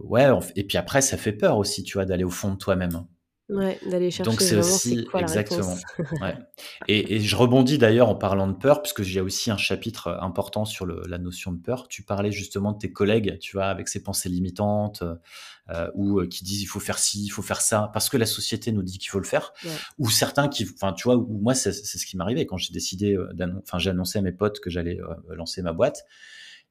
ouais 0.03 0.29
et 0.57 0.67
puis 0.67 0.77
après 0.77 1.01
ça 1.01 1.15
fait 1.15 1.31
peur 1.31 1.57
aussi 1.57 1.83
tu 1.83 1.93
vois 1.93 2.03
d'aller 2.03 2.25
au 2.25 2.29
fond 2.29 2.51
de 2.51 2.57
toi-même 2.57 2.93
hein. 2.93 3.07
Ouais, 3.49 3.79
d'aller 3.83 4.09
chercher 4.09 4.31
Donc 4.31 4.41
c'est 4.41 4.55
aussi 4.55 5.11
quoi 5.11 5.19
exactement, 5.19 5.85
ouais 6.21 6.35
et 6.87 7.15
et 7.15 7.19
je 7.19 7.35
rebondis 7.35 7.77
d'ailleurs 7.77 8.09
en 8.09 8.15
parlant 8.15 8.47
de 8.47 8.53
peur, 8.53 8.81
puisque 8.81 9.03
j'ai 9.03 9.21
aussi 9.21 9.51
un 9.51 9.57
chapitre, 9.57 10.07
heu, 10.09 10.23
important 10.23 10.65
sur 10.65 10.85
le 10.85 11.03
la 11.07 11.17
notion 11.19 11.51
de 11.51 11.59
peur. 11.61 11.87
Tu 11.87 12.01
parlais 12.03 12.31
justement 12.31 12.71
de 12.71 12.77
tes 12.79 12.91
collègues, 12.91 13.37
tu 13.39 13.55
vois, 13.57 13.65
avec 13.65 13.87
ces 13.89 14.01
pensées 14.01 14.29
limitantes, 14.29 15.03
heu 15.03 15.19
ou 15.95 16.21
heu, 16.21 16.27
qui 16.27 16.43
disent: 16.43 16.61
«Il 16.63 16.67
faut 16.67 16.79
faire 16.79 16.99
ci, 16.99 17.23
il 17.25 17.29
faut 17.29 17.41
faire 17.43 17.61
ça», 17.61 17.89
parce 17.93 18.09
que 18.09 18.17
la 18.17 18.25
société 18.27 18.71
nous 18.71 18.83
dit 18.83 18.97
qu'il 18.99 19.09
faut 19.09 19.19
le 19.19 19.25
faire. 19.25 19.53
Ouais. 19.63 19.85
Ou 19.99 20.09
certains 20.09 20.47
qui 20.49 20.65
enfin, 20.75 20.93
tu 20.93 21.03
vois, 21.05 21.17
ou 21.17 21.39
moi, 21.41 21.55
c'est 21.55 21.73
c'est 21.73 21.97
ce 21.99 22.05
qui 22.07 22.17
m'arrivait 22.17 22.45
quand 22.47 22.57
j'ai 22.57 22.73
décidé, 22.73 23.17
d'annon 23.33 23.61
enfin, 23.63 23.79
j'ai 23.79 23.91
annoncé 23.91 24.19
à 24.19 24.21
mes 24.23 24.31
potes 24.33 24.59
que 24.61 24.69
j'allais, 24.69 24.99
lancer 25.29 25.61
ma 25.61 25.73
boîte. 25.73 26.05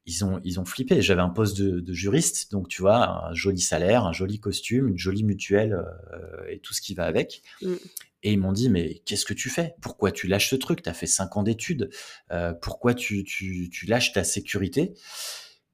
Ils 0.06 0.24
ont 0.24 0.40
ils 0.44 0.60
ont 0.60 0.64
flippé. 0.66 1.00
J'avais 1.02 1.22
un 1.22 1.30
poste 1.30 1.56
de 1.58 1.80
de 1.80 1.92
juriste, 1.94 2.52
donc 2.52 2.68
tu 2.68 2.82
vois, 2.82 3.26
un 3.28 3.34
joli 3.34 3.60
salaire, 3.60 4.04
un 4.04 4.12
joli 4.12 4.38
costume, 4.40 4.88
une 4.88 4.98
jolie 4.98 5.24
mutuelle, 5.24 5.72
heu 6.12 6.50
et 6.50 6.58
tout 6.60 6.74
ce 6.74 6.80
qui 6.82 6.94
va 6.94 7.04
avec 7.04 7.42
Mmh. 7.62 7.74
et 8.24 8.32
ils 8.32 8.38
m'ont 8.38 8.52
dit: 8.52 8.68
«Mais 8.70 9.02
qu'est-ce 9.06 9.24
que 9.26 9.34
tu 9.34 9.50
fais? 9.50 9.74
Pourquoi 9.82 10.12
tu 10.12 10.26
lâches 10.28 10.50
ce 10.50 10.56
truc? 10.56 10.82
Tu 10.82 10.88
as 10.90 10.94
fait 10.94 11.06
5 11.06 11.36
ans 11.36 11.42
d'études, 11.42 11.90
heu, 12.32 12.54
pourquoi 12.60 12.94
tu 12.94 13.24
tu 13.24 13.70
tu 13.70 13.86
lâches 13.86 14.12
ta 14.12 14.24
sécurité?» 14.24 14.94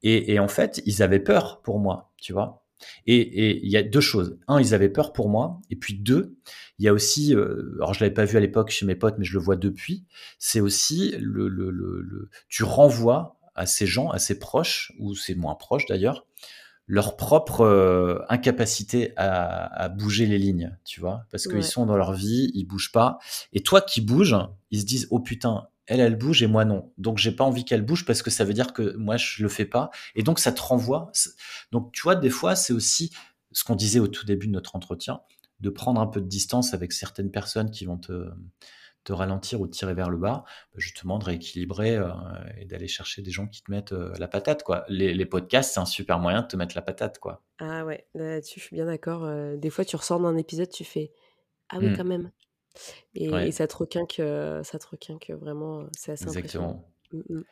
et 0.03 0.33
et 0.35 0.39
en 0.39 0.49
fait, 0.49 0.83
ils 0.87 1.03
avaient 1.03 1.21
peur 1.21 1.63
pour 1.63 1.79
moi, 1.81 2.13
tu 2.21 2.33
vois? 2.33 2.65
Et 3.07 3.59
il 3.65 3.71
y 3.71 3.77
a 3.77 3.83
2 3.83 4.01
choses. 4.01 4.39
Un, 4.49 4.59
ils 4.61 4.75
avaient 4.75 4.89
peur 4.89 5.13
pour 5.13 5.29
moi 5.29 5.61
et 5.71 5.77
puis 5.77 5.95
2, 5.95 6.37
il 6.79 6.87
y 6.87 6.89
a 6.89 6.95
aussi, 6.95 7.35
heu, 7.35 7.75
alors 7.77 7.93
je 7.95 8.01
l'avais 8.01 8.15
pas 8.15 8.25
vu 8.25 8.37
à 8.39 8.41
l'époque 8.41 8.71
chez 8.71 8.87
mes 8.87 8.95
potes, 8.95 9.17
mais 9.19 9.25
je 9.27 9.35
le 9.35 9.41
vois 9.41 9.57
depuis, 9.57 10.07
c'est 10.39 10.61
aussi 10.61 11.13
le 11.21 11.49
le 11.49 11.71
le 11.71 12.01
le 12.01 12.31
tu 12.49 12.65
renvoies 12.65 13.39
à 13.55 13.67
ces 13.67 13.87
gens, 13.87 14.11
à 14.11 14.19
ces 14.19 14.39
proches 14.39 14.93
ou 14.99 15.15
c'est 15.15 15.35
moins 15.35 15.55
proches 15.55 15.87
d'ailleurs, 15.87 16.27
leur 16.87 17.17
propre, 17.17 17.63
heu, 17.65 18.23
incapacité 18.29 19.13
à 19.17 19.65
à 19.85 19.89
bouger 19.89 20.27
les 20.27 20.39
lignes, 20.39 20.77
tu 20.85 21.01
vois? 21.01 21.25
Parce 21.31 21.47
qu'ils 21.47 21.65
Ouais. 21.65 21.65
sont 21.65 21.87
dans 21.87 21.97
leur 21.97 22.13
vie, 22.13 22.51
ils 22.55 22.65
bougent 22.65 22.93
pas 22.93 23.19
et 23.53 23.63
toi 23.63 23.81
qui 23.83 24.01
bouges, 24.01 24.37
ils 24.71 24.81
se 24.81 24.87
disent: 24.87 25.07
«Oh 25.11 25.21
putain, 25.21 25.69
elle, 25.87 26.01
elle 26.01 26.17
bouge 26.17 26.43
et 26.43 26.47
moi 26.49 26.65
non. 26.65 26.93
Donc 26.99 27.19
j'ai 27.19 27.33
pas 27.33 27.45
envie 27.45 27.65
qu'elle 27.65 27.83
bouge 27.83 28.05
parce 28.07 28.23
que 28.23 28.31
ça 28.31 28.45
veut 28.45 28.55
dire 28.55 28.73
que 28.73 28.97
moi 28.97 29.17
je 29.17 29.43
le 29.43 29.49
fais 29.49 29.65
pas» 29.67 29.91
et 30.17 30.23
donc 30.23 30.39
ça 30.41 30.53
te 30.53 30.61
renvoie 30.63 31.13
donc 31.73 31.93
tu 31.93 32.03
vois, 32.03 32.17
des 32.17 32.31
fois, 32.31 32.57
c'est 32.57 32.73
aussi 32.73 33.13
ce 33.53 33.65
qu'on 33.65 33.77
disait 33.77 34.01
au 34.01 34.09
tout 34.09 34.25
début 34.27 34.47
de 34.47 34.53
notre 34.53 34.77
entretien, 34.77 35.21
de 35.61 35.71
prendre 35.71 36.01
un 36.01 36.07
peu 36.07 36.21
de 36.21 36.27
distance 36.27 36.75
avec 36.75 36.93
certaines 36.93 37.31
personnes 37.31 37.71
qui 37.71 37.85
vont 37.85 37.99
te 37.99 38.31
te 39.05 39.13
ralentir 39.13 39.61
ou 39.61 39.67
te 39.67 39.73
tirer 39.73 39.95
vers 39.95 40.11
le 40.11 40.19
bas, 40.19 40.45
bah, 40.73 40.79
justement 40.79 41.19
de 41.19 41.25
rééquilibrer, 41.27 41.97
heu 41.99 42.13
et 42.59 42.65
d'aller 42.67 42.89
chercher 42.89 43.23
des 43.23 43.31
gens 43.31 43.47
qui 43.49 43.63
te 43.63 43.71
mettent, 43.71 43.93
heu, 43.93 44.13
la 44.19 44.29
patate, 44.29 44.63
quoi. 44.65 44.85
Les 44.89 45.15
les 45.15 45.27
podcasts, 45.27 45.75
c'est 45.75 45.81
un 45.81 45.87
super 45.87 46.19
moyen 46.19 46.43
de 46.43 46.47
te 46.49 46.57
mettre 46.57 46.75
la 46.77 46.83
patate, 46.83 47.19
quoi. 47.19 47.43
Ah 47.59 47.85
ouais, 47.85 48.07
là-dessus, 48.15 48.59
je 48.61 48.65
suis 48.67 48.77
bien 48.77 48.87
d'accord, 48.87 49.25
heu, 49.27 49.57
des 49.59 49.69
fois, 49.71 49.85
tu 49.85 49.97
ressors 49.97 50.19
d'un 50.21 50.37
épisode, 50.37 50.71
tu 50.71 50.85
fais: 50.85 51.13
«Ah 51.71 51.79
oui, 51.81 51.93
quand 51.93 52.05
Mmh. 52.05 52.07
même» 52.07 52.31
et 53.15 53.53
ça 53.53 53.69
te 53.69 53.77
requinque, 53.77 54.17
ça 54.65 54.79
te 54.81 54.89
requinque, 54.89 55.31
vraiment, 55.33 55.89
c'est 55.97 56.13
assez 56.13 56.31
impressionnant. 56.31 56.79
Mmh 57.13 57.21
mh. 57.29 57.43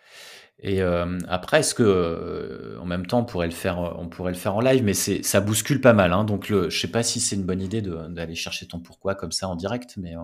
Et 0.60 0.76
hem, 0.78 1.18
après, 1.28 1.60
est-ce 1.60 1.74
que, 1.74 1.82
heu, 1.84 2.78
en 2.80 2.84
même 2.86 3.06
temps, 3.06 3.20
on 3.20 3.24
pourrait 3.24 3.46
le 3.46 3.52
faire, 3.52 3.80
heu, 3.80 3.90
on 3.96 4.08
pourrait 4.08 4.32
le 4.32 4.38
faire 4.38 4.56
en 4.56 4.60
live, 4.60 4.82
mais 4.84 4.94
c'est 4.94 5.22
ça 5.22 5.40
bouscule 5.40 5.80
pas 5.80 5.92
mal, 5.92 6.12
hein, 6.12 6.24
donc 6.24 6.48
le 6.48 6.68
je 6.70 6.80
sais 6.80 6.88
pas 6.90 7.02
si 7.04 7.20
c'est 7.20 7.36
une 7.36 7.44
bonne 7.44 7.62
idée 7.62 7.80
d'aller 7.82 8.34
chercher 8.34 8.66
ton 8.66 8.80
pourquoi 8.80 9.14
comme 9.14 9.32
ça 9.32 9.48
en 9.48 9.56
direct, 9.56 9.96
mais 9.96 10.14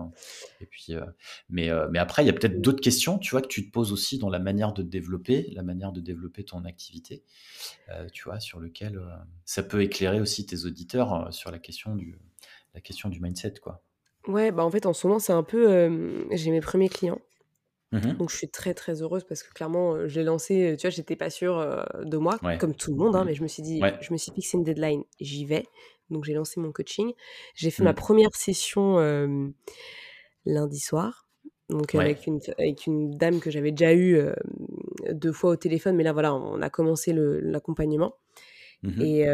et 0.61 0.65
puis, 0.65 0.93
mais 1.49 1.69
après, 1.97 2.23
il 2.23 2.27
y 2.27 2.29
a 2.29 2.33
peut-être 2.33 2.61
d'autres 2.61 2.81
questions, 2.81 3.17
tu 3.17 3.31
vois, 3.31 3.41
que 3.41 3.47
tu 3.47 3.65
te 3.65 3.71
poses 3.71 3.91
aussi 3.93 4.17
dans 4.19 4.29
la 4.29 4.39
manière 4.39 4.73
de 4.73 4.81
te 4.83 4.87
développer, 4.87 5.51
la 5.55 5.63
manière 5.63 5.91
de 5.91 6.01
développer 6.01 6.43
ton 6.43 6.65
activité, 6.65 7.23
tu 8.13 8.23
vois, 8.25 8.39
sur 8.39 8.59
lequel, 8.59 9.01
ça 9.45 9.63
peut 9.63 9.81
éclairer 9.81 10.19
aussi 10.21 10.45
tes 10.45 10.65
auditeurs, 10.65 11.33
sur 11.33 11.51
la 11.51 11.59
question 11.59 11.95
du 11.95 12.17
la 12.73 12.81
question 12.81 13.07
du 13.09 13.21
mindset, 13.21 13.53
quoi. 13.61 13.81
Ouais, 14.27 14.51
bah, 14.51 14.65
en 14.65 14.71
fait, 14.71 14.85
en 14.85 14.93
ce 14.93 15.07
moment, 15.07 15.19
c'est 15.19 15.33
un 15.33 15.43
peu, 15.43 16.27
j'ai 16.31 16.51
mes 16.51 16.61
premiers 16.61 16.89
clients, 16.89 17.21
Mmh 17.91 17.99
mh. 18.05 18.19
donc 18.19 18.29
je 18.31 18.37
suis 18.37 18.49
très, 18.49 18.73
très 18.73 19.01
heureuse 19.01 19.23
parce 19.25 19.43
que 19.43 19.53
clairement, 19.53 20.07
je 20.07 20.19
l'ai 20.19 20.25
lancé, 20.25 20.75
tu 20.79 20.87
vois, 20.87 20.89
j'étais 20.91 21.15
pas 21.15 21.29
sûre, 21.29 21.85
de 22.03 22.17
moi, 22.17 22.39
Ouais. 22.41 22.59
comme 22.59 22.75
tout 22.75 22.91
le 22.91 22.97
monde, 22.97 23.15
hein, 23.15 23.23
Mmh. 23.23 23.27
mais 23.27 23.33
je 23.35 23.43
me 23.43 23.47
suis 23.47 23.63
dit 23.63 23.83
Ouais. 23.83 23.95
je 23.99 24.13
me 24.13 24.17
suis 24.17 24.31
fixé 24.33 24.57
une 24.57 24.63
deadline, 24.63 25.03
j'y 25.19 25.45
vais, 25.45 25.65
donc 26.09 26.23
j'ai 26.25 26.33
lancé 26.33 26.59
mon 26.59 26.71
coaching. 26.71 27.13
J'ai 27.55 27.71
fait 27.71 27.83
ma 27.83 27.93
Mmh. 27.93 27.95
première 27.95 28.35
session, 28.35 28.97
lundi 30.45 30.79
soir, 30.79 31.27
donc 31.69 31.93
Ouais. 31.93 32.09
avec 32.09 32.27
une 32.27 32.39
avec 32.59 32.87
une 32.87 33.11
dame 33.17 33.39
que 33.41 33.51
j'avais 33.51 33.71
déjà 33.71 33.93
eue, 33.95 34.19
2 35.13 35.33
fois 35.33 35.51
au 35.51 35.57
téléphone, 35.57 35.95
mais 35.97 36.03
là, 36.05 36.13
voilà, 36.13 36.35
on 36.35 36.61
a 36.61 36.69
commencé 36.71 37.13
l'accompagnement 37.15 38.17
Mmh 38.83 38.95
et 38.99 39.25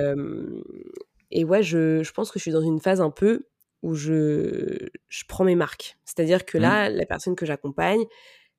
et 1.31 1.43
ouais, 1.45 1.63
je 1.63 2.03
je 2.03 2.11
pense 2.13 2.31
que 2.31 2.39
je 2.39 2.43
suis 2.43 2.51
dans 2.51 2.61
une 2.61 2.79
phase 2.81 3.01
un 3.01 3.11
peu 3.11 3.47
où 3.83 3.95
je 3.95 4.89
je 5.09 5.23
prends 5.27 5.43
mes 5.45 5.55
marques. 5.55 5.97
C'est-à-dire 6.05 6.45
que 6.45 6.57
là, 6.57 6.89
la 6.89 7.05
personne 7.05 7.35
que 7.35 7.45
j'accompagne, 7.45 8.05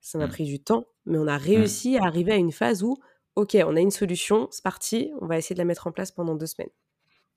ça 0.02 0.18
m'a 0.18 0.28
Mmh. 0.28 0.30
pris 0.30 0.44
du 0.46 0.60
temps, 0.62 0.86
mais 1.06 1.18
on 1.18 1.28
a 1.28 1.38
Mmh. 1.38 1.38
réussi 1.38 1.98
à 1.98 2.04
arriver 2.06 2.32
à 2.34 2.36
une 2.36 2.52
phase 2.52 2.84
où, 2.84 2.98
OK, 3.36 3.56
on 3.66 3.76
a 3.76 3.80
une 3.80 3.92
solution, 3.92 4.48
c'est 4.52 4.64
parti, 4.64 5.12
on 5.22 5.26
va 5.26 5.38
essayer 5.38 5.54
de 5.54 5.60
la 5.60 5.66
mettre 5.66 5.86
en 5.88 5.92
place 5.92 6.12
pendant 6.12 6.36
2 6.36 6.46
semaines. 6.46 6.70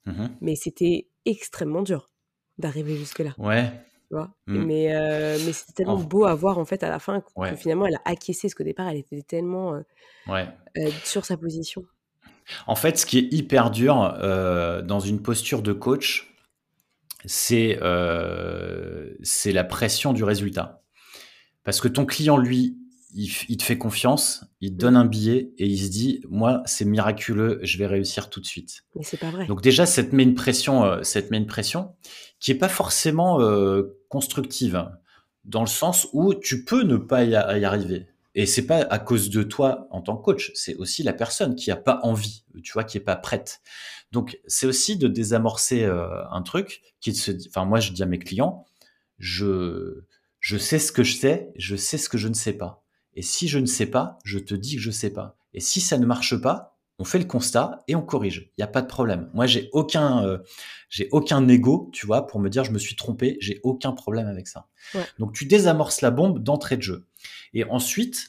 Mmh 0.05 0.11
mh. 0.21 0.29
Mais 0.41 0.55
c'était 0.55 1.07
extrêmement 1.25 1.81
dur 1.81 2.11
d'arriver 2.57 2.95
jusque-là, 2.97 3.31
Ouais. 3.37 3.71
tu 4.09 4.15
vois? 4.15 4.35
Mmh. 4.47 4.65
Mais 4.65 4.87
mais 5.45 5.53
c'était 5.53 5.73
tellement 5.73 5.95
En 5.95 6.03
beau 6.03 6.25
à 6.25 6.35
voir, 6.35 6.57
en 6.59 6.65
fait, 6.65 6.83
à 6.83 6.89
la 6.89 6.99
fin 6.99 7.21
que 7.21 7.27
ouais. 7.41 7.55
finalement 7.55 7.85
elle 7.87 7.95
a 7.95 8.01
acquiescé, 8.05 8.47
parce 8.47 8.55
qu'au 8.55 8.63
départ, 8.65 8.89
elle 8.89 8.97
était 8.97 9.21
tellement, 9.23 9.75
Ouais. 10.27 10.47
heu, 10.77 10.91
sur 11.05 11.25
sa 11.25 11.37
position. 11.37 11.85
En 12.67 12.75
fait, 12.75 12.97
ce 12.97 13.05
qui 13.05 13.17
est 13.19 13.33
hyper 13.33 13.71
dur, 13.71 13.95
dans 14.83 14.99
une 14.99 15.21
posture 15.21 15.61
de 15.61 15.73
coach, 15.73 16.35
c'est, 17.25 17.79
c'est 19.23 19.51
la 19.53 19.63
pression 19.65 20.13
du 20.13 20.23
résultat. 20.23 20.84
Parce 21.65 21.81
que 21.81 21.89
ton 21.89 22.05
client, 22.05 22.37
lui, 22.37 22.77
il 23.13 23.57
te 23.57 23.63
fait 23.63 23.77
confiance, 23.77 24.45
il 24.61 24.71
te 24.71 24.75
donne 24.77 24.93
Mmh. 24.95 24.97
un 24.97 25.05
billet 25.05 25.51
et 25.57 25.67
il 25.67 25.77
se 25.79 25.89
dit: 25.89 26.21
«Moi, 26.29 26.61
c'est 26.65 26.85
miraculeux, 26.85 27.59
je 27.63 27.77
vais 27.77 27.87
réussir 27.87 28.29
tout 28.29 28.39
de 28.41 28.45
suite». 28.45 28.83
Mais 28.95 29.03
c'est 29.03 29.17
pas 29.17 29.31
vrai. 29.31 29.45
Donc 29.47 29.61
déjà, 29.61 29.85
ça 29.85 30.03
te 30.03 30.15
met 30.15 30.23
une 30.23 30.35
pression, 30.35 30.85
heu, 30.85 31.03
ça 31.03 31.21
te 31.21 31.29
met 31.31 31.37
une 31.37 31.45
pression 31.47 31.95
qui 32.39 32.51
est 32.51 32.55
pas 32.57 32.69
forcément, 32.69 33.41
heu, 33.41 33.97
constructive. 34.09 34.89
Dans 35.45 35.61
le 35.61 35.67
sens 35.67 36.07
où 36.13 36.33
tu 36.33 36.65
peux 36.65 36.83
ne 36.83 36.97
pas 36.97 37.23
y 37.23 37.35
arriver 37.35 38.07
et 38.35 38.45
c'est 38.45 38.65
pas 38.65 38.79
à 38.81 38.99
cause 38.99 39.29
de 39.29 39.43
toi 39.43 39.87
en 39.91 40.01
tant 40.01 40.17
que 40.17 40.23
coach, 40.23 40.51
c'est 40.55 40.75
aussi 40.75 41.03
la 41.03 41.13
personne 41.13 41.55
qui 41.55 41.71
a 41.71 41.75
pas 41.77 41.99
envie, 42.03 42.43
tu 42.63 42.73
vois? 42.73 42.83
Qui 42.83 42.97
est 42.97 43.01
pas 43.01 43.15
prête. 43.15 43.61
Donc 44.11 44.37
c'est 44.47 44.65
aussi 44.67 44.97
de 44.97 45.07
désamorcer, 45.07 45.83
heu, 45.85 46.01
un 46.31 46.41
truc 46.41 46.81
qui 46.99 47.13
se 47.15 47.31
di 47.31 47.47
enfin 47.49 47.63
moi 47.65 47.79
je 47.79 47.91
dis 47.93 48.03
à 48.03 48.07
mes 48.07 48.19
clients: 48.19 48.65
«Je 49.19 50.03
je 50.45 50.57
sais 50.57 50.77
ce 50.77 50.91
que 50.91 51.03
je 51.03 51.17
sais, 51.17 51.51
je 51.55 51.75
sais 51.75 51.97
ce 51.97 52.07
que 52.07 52.19
je 52.19 52.27
ne 52.27 52.35
sais 52.35 52.53
pas 52.53 52.83
et 53.15 53.23
si 53.23 53.47
je 53.47 53.57
ne 53.57 53.65
sais 53.65 53.87
pas, 53.87 54.19
je 54.23 54.37
te 54.37 54.53
dis 54.53 54.75
que 54.75 54.81
je 54.81 54.91
sais 54.91 55.09
pas 55.09 55.37
et 55.55 55.59
si 55.59 55.81
ça 55.81 55.97
ne 55.97 56.05
marche 56.05 56.39
pas, 56.39 56.77
on 56.99 57.03
fait 57.03 57.17
le 57.17 57.25
constat 57.25 57.83
et 57.87 57.95
on 57.95 58.03
corrige. 58.03 58.51
Il 58.55 58.61
y 58.61 58.63
a 58.63 58.67
pas 58.67 58.83
de 58.83 58.87
problème. 58.87 59.31
Moi, 59.33 59.47
j'ai 59.47 59.69
aucun, 59.73 60.23
heu, 60.23 60.43
j'ai 60.87 61.09
aucun 61.11 61.47
ego, 61.47 61.89
tu 61.93 62.05
vois, 62.05 62.27
pour 62.27 62.39
me 62.39 62.49
dire: 62.49 62.63
«Je 62.63 62.71
me 62.71 62.77
suis 62.77 62.95
trompé», 62.95 63.37
j'ai 63.41 63.59
aucun 63.63 63.91
problème 63.91 64.27
avec 64.27 64.47
ça. 64.47 64.67
Ouais. 64.93 65.05
Donc 65.17 65.33
tu 65.33 65.45
désamorces 65.45 66.01
la 66.01 66.11
bombe 66.11 66.43
d'entrée 66.43 66.77
de 66.77 66.83
jeu 66.83 67.07
et 67.55 67.63
ensuite, 67.63 68.27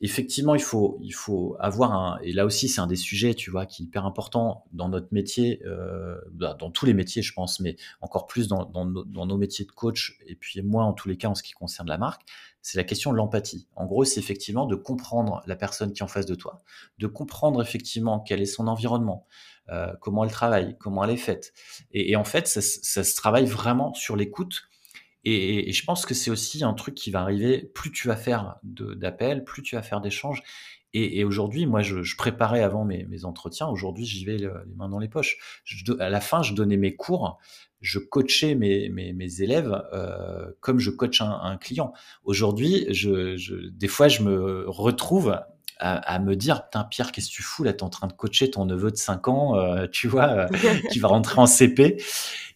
effectivement, 0.00 0.54
il 0.54 0.62
faut 0.62 0.98
il 1.02 1.12
faut 1.14 1.56
avoir 1.60 1.92
un 1.92 2.18
et 2.22 2.32
là 2.32 2.44
aussi, 2.44 2.68
c'est 2.68 2.80
un 2.80 2.86
des 2.86 2.96
sujets, 2.96 3.34
tu 3.34 3.50
vois, 3.50 3.66
qui 3.66 3.82
est 3.82 3.86
hyper 3.86 4.04
important 4.06 4.64
dans 4.72 4.88
notre 4.88 5.08
métier, 5.12 5.60
heu, 5.64 6.20
bah, 6.32 6.54
dans 6.58 6.70
tous 6.70 6.86
les 6.86 6.94
métiers, 6.94 7.22
je 7.22 7.32
pense, 7.32 7.60
mais 7.60 7.76
encore 8.00 8.26
plus 8.26 8.48
dans 8.48 8.64
dans 8.66 9.26
nos 9.26 9.36
métiers 9.38 9.64
de 9.64 9.70
coach 9.72 10.18
et 10.26 10.34
puis 10.36 10.60
moi, 10.62 10.84
en 10.84 10.92
tous 10.92 11.08
les 11.08 11.16
cas, 11.16 11.28
en 11.28 11.34
ce 11.34 11.42
qui 11.42 11.52
concerne 11.52 11.88
la 11.88 11.98
marque, 11.98 12.22
c'est 12.62 12.78
la 12.78 12.84
question 12.84 13.12
de 13.12 13.16
l'empathie. 13.16 13.68
En 13.76 13.86
gros, 13.86 14.04
c'est 14.04 14.20
effectivement 14.20 14.66
de 14.66 14.74
comprendre 14.76 15.42
la 15.46 15.56
personne 15.56 15.92
qui 15.92 16.00
est 16.00 16.04
en 16.04 16.08
face 16.08 16.26
de 16.26 16.34
toi, 16.34 16.62
de 16.98 17.06
comprendre 17.06 17.62
effectivement 17.62 18.20
quel 18.20 18.40
est 18.42 18.46
son 18.46 18.66
environnement, 18.68 19.26
heu, 19.70 19.86
comment 20.00 20.24
elle 20.24 20.30
travaille, 20.30 20.76
comment 20.78 21.04
elle 21.04 21.10
est 21.10 21.16
faite 21.16 21.52
et 21.92 22.16
en 22.16 22.24
fait, 22.24 22.46
ça 22.48 22.60
se 23.04 23.14
travaille 23.14 23.46
vraiment 23.46 23.94
sur 23.94 24.16
l'écoute 24.16 24.64
et 25.24 25.72
je 25.72 25.84
pense 25.84 26.06
que 26.06 26.14
c'est 26.14 26.30
aussi 26.30 26.64
un 26.64 26.74
truc 26.74 26.94
qui 26.94 27.10
va 27.10 27.20
arriver, 27.20 27.70
plus 27.74 27.90
tu 27.90 28.08
vas 28.08 28.16
faire 28.16 28.56
d'appels, 28.62 29.44
plus 29.44 29.62
tu 29.62 29.74
vas 29.74 29.82
faire 29.82 30.00
d'échanges 30.00 30.42
et 30.96 31.24
aujourd'hui, 31.24 31.66
moi, 31.66 31.82
je 31.82 32.16
préparais 32.16 32.62
avant 32.62 32.84
mes 32.84 33.24
entretiens. 33.24 33.66
Aujourd'hui, 33.66 34.06
j'y 34.06 34.24
vais 34.24 34.38
le 34.38 34.52
les 34.64 34.76
mains 34.76 34.88
dans 34.88 35.00
les 35.00 35.08
poches. 35.08 35.38
À 35.98 36.08
la 36.08 36.20
fin, 36.20 36.42
je 36.42 36.54
donnais 36.54 36.76
mes 36.76 36.94
cours, 36.94 37.38
je 37.80 37.98
coachais 37.98 38.54
mes 38.54 39.40
élèves, 39.40 39.72
heu, 39.92 40.56
comme 40.60 40.78
je 40.78 40.90
coach 40.90 41.20
un 41.20 41.56
client. 41.56 41.92
Aujourd'hui, 42.22 42.86
je 42.90 43.68
des 43.70 43.88
fois, 43.88 44.06
je 44.06 44.22
me 44.22 44.66
retrouve 44.68 45.36
à 45.80 46.18
me 46.20 46.36
dire: 46.36 46.62
«Putain, 46.66 46.84
Pierre, 46.84 47.10
qu'est-ce 47.10 47.28
que 47.28 47.34
tu 47.34 47.42
fous 47.42 47.64
là? 47.64 47.72
Tu 47.72 47.80
es 47.80 47.82
en 47.82 47.90
train 47.90 48.06
de 48.06 48.12
coacher 48.12 48.52
ton 48.52 48.64
neveu 48.64 48.92
de 48.92 48.96
5 48.96 49.26
ans, 49.26 49.58
heu, 49.58 49.88
tu 49.90 50.06
vois, 50.06 50.44
heu, 50.44 50.46
qui 50.92 51.00
va 51.00 51.08
rentrer 51.08 51.40
en 51.40 51.46
CP» 51.46 52.00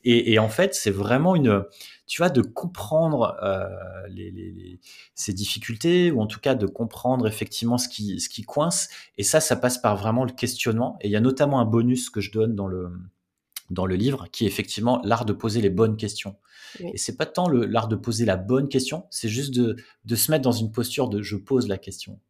et 0.04 0.38
en 0.38 0.48
fait, 0.48 0.76
c'est 0.76 0.92
vraiment 0.92 1.34
une, 1.34 1.64
tu 2.08 2.22
vois, 2.22 2.30
de 2.30 2.40
comprendre 2.40 3.36
les, 4.08 4.80
ces 5.14 5.32
difficultés, 5.32 6.10
ou 6.10 6.20
en 6.20 6.26
tout 6.26 6.40
cas 6.40 6.54
de 6.54 6.66
comprendre 6.66 7.26
effectivement 7.28 7.78
ce 7.78 7.88
qui, 7.88 8.18
ce 8.18 8.28
qui 8.28 8.42
coince. 8.42 8.88
Et 9.18 9.22
ça, 9.22 9.40
ça 9.40 9.56
passe 9.56 9.78
par 9.78 9.96
vraiment 9.96 10.24
le 10.24 10.32
questionnement. 10.32 10.96
Et 11.02 11.08
il 11.08 11.10
y 11.10 11.16
a 11.16 11.20
notamment 11.20 11.60
un 11.60 11.66
bonus 11.66 12.10
que 12.10 12.20
je 12.20 12.32
donne 12.32 12.56
dans 12.56 12.66
le, 12.66 12.90
dans 13.70 13.86
le 13.86 13.94
livre, 13.94 14.26
qui 14.32 14.44
est 14.44 14.48
effectivement 14.48 15.00
l'art 15.04 15.26
de 15.26 15.34
poser 15.34 15.60
les 15.60 15.70
bonnes 15.70 15.96
questions. 15.96 16.36
Et 16.80 16.98
c'est 16.98 17.16
pas 17.16 17.26
tant 17.26 17.48
l'art 17.48 17.88
de 17.88 17.96
poser 17.96 18.24
la 18.24 18.36
bonne 18.36 18.68
question, 18.68 19.06
c'est 19.10 19.28
juste 19.28 19.54
de, 19.54 19.76
de, 20.04 20.16
se 20.16 20.30
mettre 20.30 20.42
dans 20.42 20.52
une 20.52 20.72
posture 20.72 21.08
de 21.08 21.22
je 21.22 21.36
pose 21.36 21.68
la 21.68 21.78
question. 21.78 22.20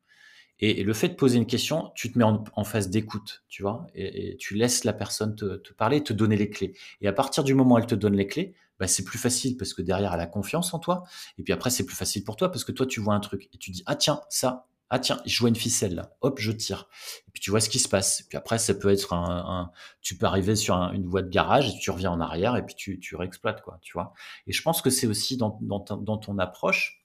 Et, 0.61 0.83
le 0.83 0.93
fait 0.93 1.09
de 1.09 1.14
poser 1.14 1.39
une 1.39 1.47
question, 1.47 1.93
tu 1.95 2.12
te 2.12 2.18
mets 2.18 2.24
en, 2.24 2.64
phase 2.64 2.91
d'écoute, 2.91 3.45
tu 3.49 3.62
vois, 3.62 3.87
et, 3.95 4.37
tu 4.39 4.55
laisses 4.55 4.85
la 4.85 4.93
personne 4.93 5.37
te, 5.37 5.57
te, 5.57 5.72
parler, 5.72 6.03
te 6.03 6.12
donner 6.12 6.37
les 6.37 6.51
clés. 6.51 6.74
Et 7.01 7.09
à 7.09 7.12
partir 7.12 7.45
du 7.45 7.55
moment 7.55 7.76
où 7.76 7.79
elle 7.79 7.87
te 7.87 7.95
donne 7.95 8.16
les 8.16 8.26
clés, 8.26 8.55
bah, 8.79 8.87
c'est 8.87 9.05
plus 9.05 9.18
facile 9.18 9.57
parce 9.57 9.74
que 9.74 9.83
derrière, 9.83 10.14
elle 10.14 10.20
a 10.20 10.26
confiance 10.26 10.72
en 10.74 10.79
toi. 10.79 11.05
Et 11.39 11.43
puis 11.43 11.53
après, 11.53 11.70
c'est 11.70 11.85
plus 11.85 11.97
facile 11.97 12.24
pour 12.24 12.37
toi 12.37 12.51
parce 12.51 12.64
que 12.64 12.72
toi, 12.72 12.87
tu 12.87 13.01
vois 13.01 13.14
un 13.14 13.20
truc 13.20 13.49
et 13.53 13.59
tu 13.59 13.70
dis, 13.70 13.83
ah 13.87 13.97
tiens, 13.97 14.20
ça, 14.29 14.68
ah 14.91 14.99
tiens, 14.99 15.20
je 15.26 15.39
vois 15.41 15.49
une 15.49 15.57
ficelle 15.57 15.95
là, 15.95 16.16
hop, 16.22 16.39
je 16.39 16.53
tire. 16.53 16.89
Et 17.26 17.31
puis 17.33 17.41
tu 17.41 17.51
vois 17.51 17.61
ce 17.61 17.68
qui 17.68 17.79
se 17.79 17.89
passe. 17.89 18.20
Et 18.20 18.24
puis 18.29 18.39
après, 18.39 18.59
ça 18.59 18.74
peut 18.74 18.91
être 18.91 19.12
un, 19.12 19.70
tu 20.01 20.16
peux 20.16 20.26
arriver 20.26 20.57
sur 20.57 20.74
une 20.76 21.07
voie 21.07 21.22
de 21.22 21.29
garage 21.29 21.68
et 21.68 21.79
tu 21.79 21.91
reviens 21.91 22.11
en 22.11 22.20
arrière 22.20 22.57
et 22.57 22.64
puis 22.64 22.74
tu, 22.74 22.99
tu 22.99 23.16
réexploites 23.16 23.62
quoi, 23.62 23.79
tu 23.83 23.93
vois. 23.93 24.14
Et 24.47 24.53
je 24.53 24.62
pense 24.62 24.81
que 24.81 24.91
c'est 24.91 25.07
aussi 25.07 25.37
dans, 25.37 25.59
dans, 25.61 26.18
ton 26.18 26.39
approche, 26.39 27.05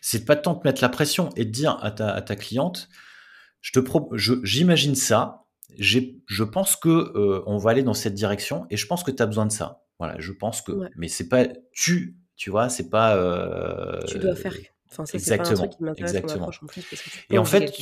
c'est 0.00 0.24
pas 0.24 0.36
tant 0.36 0.54
de 0.54 0.60
mettre 0.64 0.82
la 0.82 0.88
pression 0.88 1.30
et 1.36 1.44
de 1.44 1.50
dire 1.50 1.78
à 1.82 1.90
ta, 1.92 2.10
à 2.12 2.22
ta 2.22 2.34
cliente, 2.34 2.88
j'imagine 4.42 4.96
ça, 4.96 5.46
je 5.78 6.42
pense 6.42 6.76
que 6.76 6.88
euh, 6.88 7.42
on 7.46 7.56
va 7.56 7.70
aller 7.70 7.82
dans 7.82 7.94
cette 7.94 8.14
direction 8.14 8.66
et 8.70 8.76
je 8.76 8.86
pense 8.86 9.04
que 9.04 9.10
tu 9.10 9.22
as 9.22 9.26
besoin 9.26 9.46
de 9.46 9.52
ça. 9.52 9.83
Voilà, 9.98 10.16
je 10.18 10.32
pense 10.32 10.60
que, 10.62 10.72
mais 10.96 11.08
c'est 11.08 11.28
pas 11.28 11.46
tu, 11.72 12.16
tu 12.36 12.50
vois, 12.50 12.68
c'est 12.68 12.90
pas. 12.90 13.16
Euh, 13.16 14.00
tu 14.06 14.18
dois 14.18 14.34
faire 14.34 14.54
exactement. 15.12 15.94
exactement. 15.96 16.50
et 17.30 17.38
en 17.38 17.44
fait, 17.44 17.76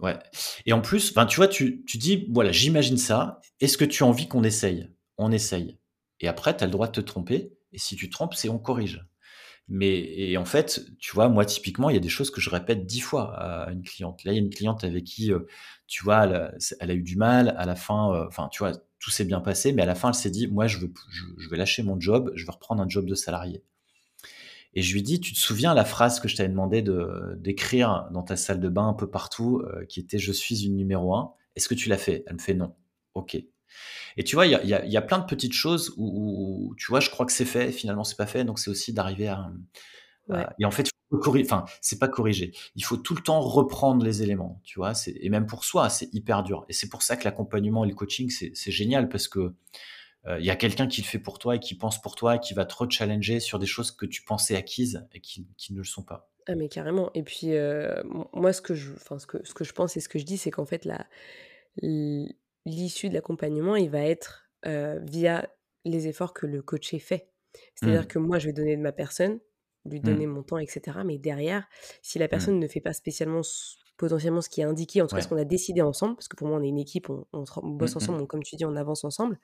ouais. 0.00 0.18
Et 0.66 0.72
en 0.72 0.80
plus, 0.80 1.12
ben, 1.14 1.26
tu 1.26 1.36
vois, 1.36 1.48
tu, 1.48 1.84
tu 1.84 1.98
dis, 1.98 2.28
voilà, 2.30 2.52
j'imagine 2.52 2.96
ça. 2.96 3.40
Est-ce 3.60 3.76
que 3.76 3.84
tu 3.84 4.02
as 4.02 4.06
envie 4.06 4.28
qu'on 4.28 4.44
essaye? 4.44 4.88
On 5.18 5.32
essaye. 5.32 5.78
Et 6.20 6.28
après, 6.28 6.56
tu 6.56 6.62
as 6.62 6.66
le 6.66 6.72
droit 6.72 6.86
de 6.86 6.92
te 6.92 7.00
tromper. 7.00 7.52
Et 7.72 7.78
si 7.78 7.96
tu 7.96 8.10
trompes, 8.10 8.34
c'est 8.34 8.48
on 8.48 8.58
corrige. 8.58 9.04
Mais 9.68 10.00
et 10.00 10.36
en 10.36 10.44
fait, 10.44 10.82
tu 10.98 11.14
vois, 11.14 11.28
moi 11.28 11.44
typiquement, 11.44 11.88
il 11.88 11.94
y 11.94 11.96
a 11.96 12.00
des 12.00 12.08
choses 12.08 12.30
que 12.30 12.40
je 12.40 12.50
répète 12.50 12.84
dix 12.84 13.00
fois 13.00 13.34
à 13.34 13.70
une 13.70 13.82
cliente. 13.82 14.24
Là, 14.24 14.32
il 14.32 14.34
y 14.34 14.38
a 14.38 14.42
une 14.42 14.50
cliente 14.50 14.84
avec 14.84 15.04
qui, 15.04 15.32
euh, 15.32 15.46
tu 15.86 16.04
vois, 16.04 16.24
elle 16.80 16.90
a, 16.90 16.94
eu 16.94 17.02
du 17.02 17.16
mal. 17.16 17.54
À 17.56 17.64
la 17.64 17.76
fin, 17.76 18.12
euh, 18.12 18.26
enfin, 18.26 18.48
tu 18.50 18.58
vois, 18.58 18.72
tout 19.02 19.10
s'est 19.10 19.24
bien 19.24 19.40
passé, 19.40 19.72
mais 19.72 19.82
à 19.82 19.86
la 19.86 19.96
fin, 19.96 20.08
elle 20.08 20.14
s'est 20.14 20.30
dit, 20.30 20.46
moi, 20.46 20.68
je 20.68 20.78
vais 20.78 21.56
lâcher 21.56 21.82
mon 21.82 22.00
job, 22.00 22.32
je 22.36 22.46
veux 22.46 22.52
reprendre 22.52 22.80
un 22.80 22.88
job 22.88 23.04
de 23.04 23.14
salarié. 23.14 23.62
Et 24.74 24.82
je 24.82 24.94
lui 24.94 25.02
dis, 25.02 25.20
tu 25.20 25.32
te 25.32 25.38
souviens 25.38 25.74
la 25.74 25.84
phrase 25.84 26.20
que 26.20 26.28
je 26.28 26.36
t'avais 26.36 26.48
demandé 26.48 26.80
de 26.80 27.36
d'écrire 27.36 28.08
dans 28.12 28.22
ta 28.22 28.36
salle 28.36 28.60
de 28.60 28.68
bain 28.68 28.88
un 28.88 28.94
peu 28.94 29.10
partout, 29.10 29.62
euh, 29.66 29.84
qui 29.86 30.00
était 30.00 30.18
Je 30.18 30.32
suis 30.32 30.64
une 30.64 30.76
numéro 30.76 31.14
un. 31.14 31.34
Est-ce 31.56 31.68
que 31.68 31.74
tu 31.74 31.88
l'as 31.88 31.98
fait? 31.98 32.24
Elle 32.26 32.34
me 32.34 32.38
fait 32.38 32.54
non. 32.54 32.74
Ok. 33.14 33.34
Et 34.16 34.24
tu 34.24 34.34
vois, 34.34 34.46
il 34.46 34.52
y 34.52 34.90
y 34.90 34.96
a, 34.96 35.02
plein 35.02 35.18
de 35.18 35.24
petites 35.24 35.52
choses 35.52 35.94
où, 35.96 36.74
tu 36.78 36.86
vois, 36.88 37.00
je 37.00 37.10
crois 37.10 37.26
que 37.26 37.32
c'est 37.32 37.46
fait, 37.46 37.72
finalement 37.72 38.04
c'est 38.04 38.16
pas 38.16 38.26
fait. 38.26 38.44
Donc 38.44 38.58
c'est 38.58 38.70
aussi 38.70 38.92
d'arriver 38.92 39.28
à, 39.28 39.50
Et 40.58 40.64
en 40.64 40.70
fait, 40.70 40.88
enfin, 41.12 41.64
c'est 41.80 41.98
pas 41.98 42.08
corriger. 42.08 42.52
Il 42.74 42.84
faut 42.84 42.96
tout 42.96 43.14
le 43.14 43.22
temps 43.22 43.40
reprendre 43.40 44.04
les 44.04 44.22
éléments, 44.22 44.60
tu 44.64 44.78
vois. 44.78 44.92
Et 45.06 45.28
même 45.28 45.46
pour 45.46 45.64
soi, 45.64 45.88
c'est 45.88 46.08
hyper 46.12 46.42
dur. 46.42 46.64
Et 46.68 46.72
c'est 46.72 46.88
pour 46.88 47.02
ça 47.02 47.16
que 47.16 47.24
l'accompagnement 47.24 47.84
et 47.84 47.88
le 47.88 47.94
coaching, 47.94 48.30
c'est 48.30 48.70
génial 48.70 49.08
parce 49.08 49.28
que 49.28 49.54
euh, 50.26 50.38
il 50.38 50.46
y 50.46 50.50
a 50.50 50.56
quelqu'un 50.56 50.86
qui 50.86 51.02
le 51.02 51.06
fait 51.06 51.18
pour 51.18 51.38
toi 51.38 51.56
et 51.56 51.60
qui 51.60 51.74
pense 51.74 52.00
pour 52.00 52.14
toi 52.14 52.36
et 52.36 52.40
qui 52.40 52.54
va 52.54 52.64
te 52.64 52.74
re-challenger 52.74 53.40
sur 53.40 53.58
des 53.58 53.66
choses 53.66 53.90
que 53.90 54.06
tu 54.06 54.22
pensais 54.22 54.56
acquises 54.56 55.06
et 55.12 55.20
qui, 55.20 55.48
qui 55.56 55.72
ne 55.72 55.78
le 55.78 55.84
sont 55.84 56.04
pas. 56.04 56.30
Ah 56.46 56.54
mais 56.54 56.68
carrément. 56.68 57.10
Et 57.14 57.22
puis 57.22 57.54
euh, 57.54 58.02
moi 58.32 58.52
ce 58.52 58.60
que 58.60 58.74
je, 58.74 58.92
enfin 58.92 59.18
ce 59.18 59.26
que 59.26 59.38
ce 59.44 59.54
que 59.54 59.64
je 59.64 59.72
pense 59.72 59.96
et 59.96 60.00
ce 60.00 60.08
que 60.08 60.18
je 60.18 60.24
dis 60.24 60.36
c'est 60.36 60.50
qu'en 60.50 60.64
fait 60.64 60.84
la 60.84 61.06
l'issue 62.66 63.08
de 63.08 63.14
l'accompagnement 63.14 63.76
il 63.76 63.90
va 63.90 64.02
être 64.02 64.44
euh, 64.66 65.00
via 65.02 65.48
les 65.84 66.06
efforts 66.06 66.34
que 66.34 66.46
le 66.46 66.62
coaché 66.62 66.98
fait. 66.98 67.28
C'est-à-dire 67.74 68.02
mmh. 68.02 68.06
que 68.06 68.18
moi 68.18 68.38
je 68.38 68.46
vais 68.46 68.52
donner 68.52 68.76
de 68.76 68.82
ma 68.82 68.92
personne, 68.92 69.40
lui 69.84 70.00
mmh. 70.00 70.02
donner 70.02 70.26
mon 70.26 70.42
temps 70.42 70.58
etc. 70.58 70.98
Mais 71.04 71.18
derrière 71.18 71.68
si 72.02 72.18
la 72.18 72.26
mmh. 72.26 72.28
personne 72.28 72.58
ne 72.58 72.68
fait 72.68 72.80
pas 72.80 72.92
spécialement 72.92 73.42
potentiellement 73.96 74.40
ce 74.40 74.48
qui 74.48 74.60
est 74.60 74.64
indiqué, 74.64 75.00
en 75.00 75.06
tout 75.06 75.14
cas 75.14 75.22
ce 75.22 75.28
qu'on 75.28 75.36
a 75.36 75.44
décidé 75.44 75.80
ensemble, 75.80 76.16
parce 76.16 76.26
que 76.26 76.36
pour 76.36 76.48
moi 76.48 76.58
on 76.58 76.62
est 76.62 76.68
une 76.68 76.78
équipe, 76.78 77.08
on, 77.10 77.44
bosse 77.62 77.94
ensemble, 77.94 78.26
comme 78.26 78.42
tu 78.42 78.56
dis, 78.56 78.64
on 78.64 78.74
avance 78.74 79.04
ensemble 79.04 79.38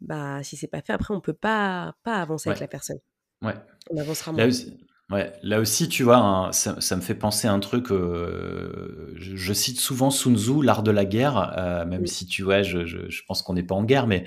bah 0.00 0.42
si 0.42 0.56
c'est 0.56 0.68
pas 0.68 0.80
fait, 0.80 0.92
après 0.92 1.14
on 1.14 1.20
peut 1.20 1.34
pas 1.34 1.94
pas 2.04 2.16
avancer 2.16 2.48
avec 2.48 2.60
la 2.60 2.68
personne. 2.68 2.98
Ouais. 3.42 3.54
On 3.90 3.96
avancera 3.96 4.32
moins. 4.32 4.42
Là 4.42 4.48
aussi, 4.48 4.78
ouais. 5.10 5.32
Là 5.42 5.60
aussi, 5.60 5.88
tu 5.88 6.02
vois, 6.02 6.18
hein, 6.18 6.52
ça, 6.52 6.80
ça, 6.80 6.96
me 6.96 7.00
fait 7.00 7.14
penser 7.14 7.48
à 7.48 7.52
un 7.52 7.60
truc. 7.60 7.90
Euh, 7.90 9.12
je, 9.16 9.52
cite 9.52 9.80
souvent 9.80 10.10
Sun 10.10 10.36
Tzu, 10.36 10.62
l'art 10.62 10.82
de 10.82 10.90
la 10.90 11.04
guerre, 11.04 11.54
euh, 11.58 11.84
même 11.86 12.06
si 12.06 12.26
tu 12.26 12.42
vois, 12.42 12.62
je, 12.62 12.84
je, 12.84 13.08
je 13.08 13.22
pense 13.26 13.42
qu'on 13.42 13.54
n'est 13.54 13.62
pas 13.62 13.74
en 13.74 13.84
guerre, 13.84 14.06
mais 14.06 14.24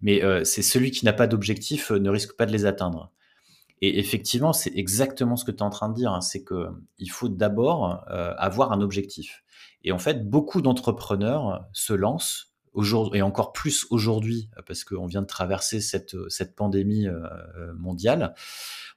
mais 0.00 0.22
euh, 0.24 0.44
c'est 0.44 0.62
celui 0.62 0.90
qui 0.90 1.04
n'a 1.04 1.12
pas 1.12 1.26
d'objectif 1.26 1.90
ne 1.90 2.10
risque 2.10 2.36
pas 2.36 2.46
de 2.46 2.52
les 2.52 2.66
atteindre. 2.66 3.12
Et 3.82 3.98
effectivement, 3.98 4.52
c'est 4.52 4.72
exactement 4.74 5.36
ce 5.36 5.44
que 5.44 5.50
tu 5.50 5.58
es 5.58 5.62
en 5.62 5.70
train 5.70 5.88
de 5.88 5.94
dire. 5.94 6.12
Hein, 6.12 6.20
c'est 6.20 6.42
que 6.42 6.68
il 6.98 7.10
faut 7.10 7.28
d'abord 7.28 8.04
avoir 8.08 8.72
un 8.72 8.80
objectif. 8.80 9.44
Et 9.84 9.92
en 9.92 9.98
fait, 9.98 10.28
beaucoup 10.28 10.62
d'entrepreneurs 10.62 11.66
se 11.72 11.92
lancent 11.92 12.56
aujourd'hui 12.76 13.18
et 13.18 13.22
encore 13.22 13.52
plus 13.52 13.86
aujourd'hui 13.90 14.50
parce 14.66 14.84
qu'on 14.84 15.06
vient 15.06 15.22
de 15.22 15.26
traverser 15.26 15.80
cette, 15.80 16.16
cette 16.28 16.54
pandémie 16.54 17.08
euh, 17.08 17.22
euh, 17.56 17.72
mondiale 17.74 18.34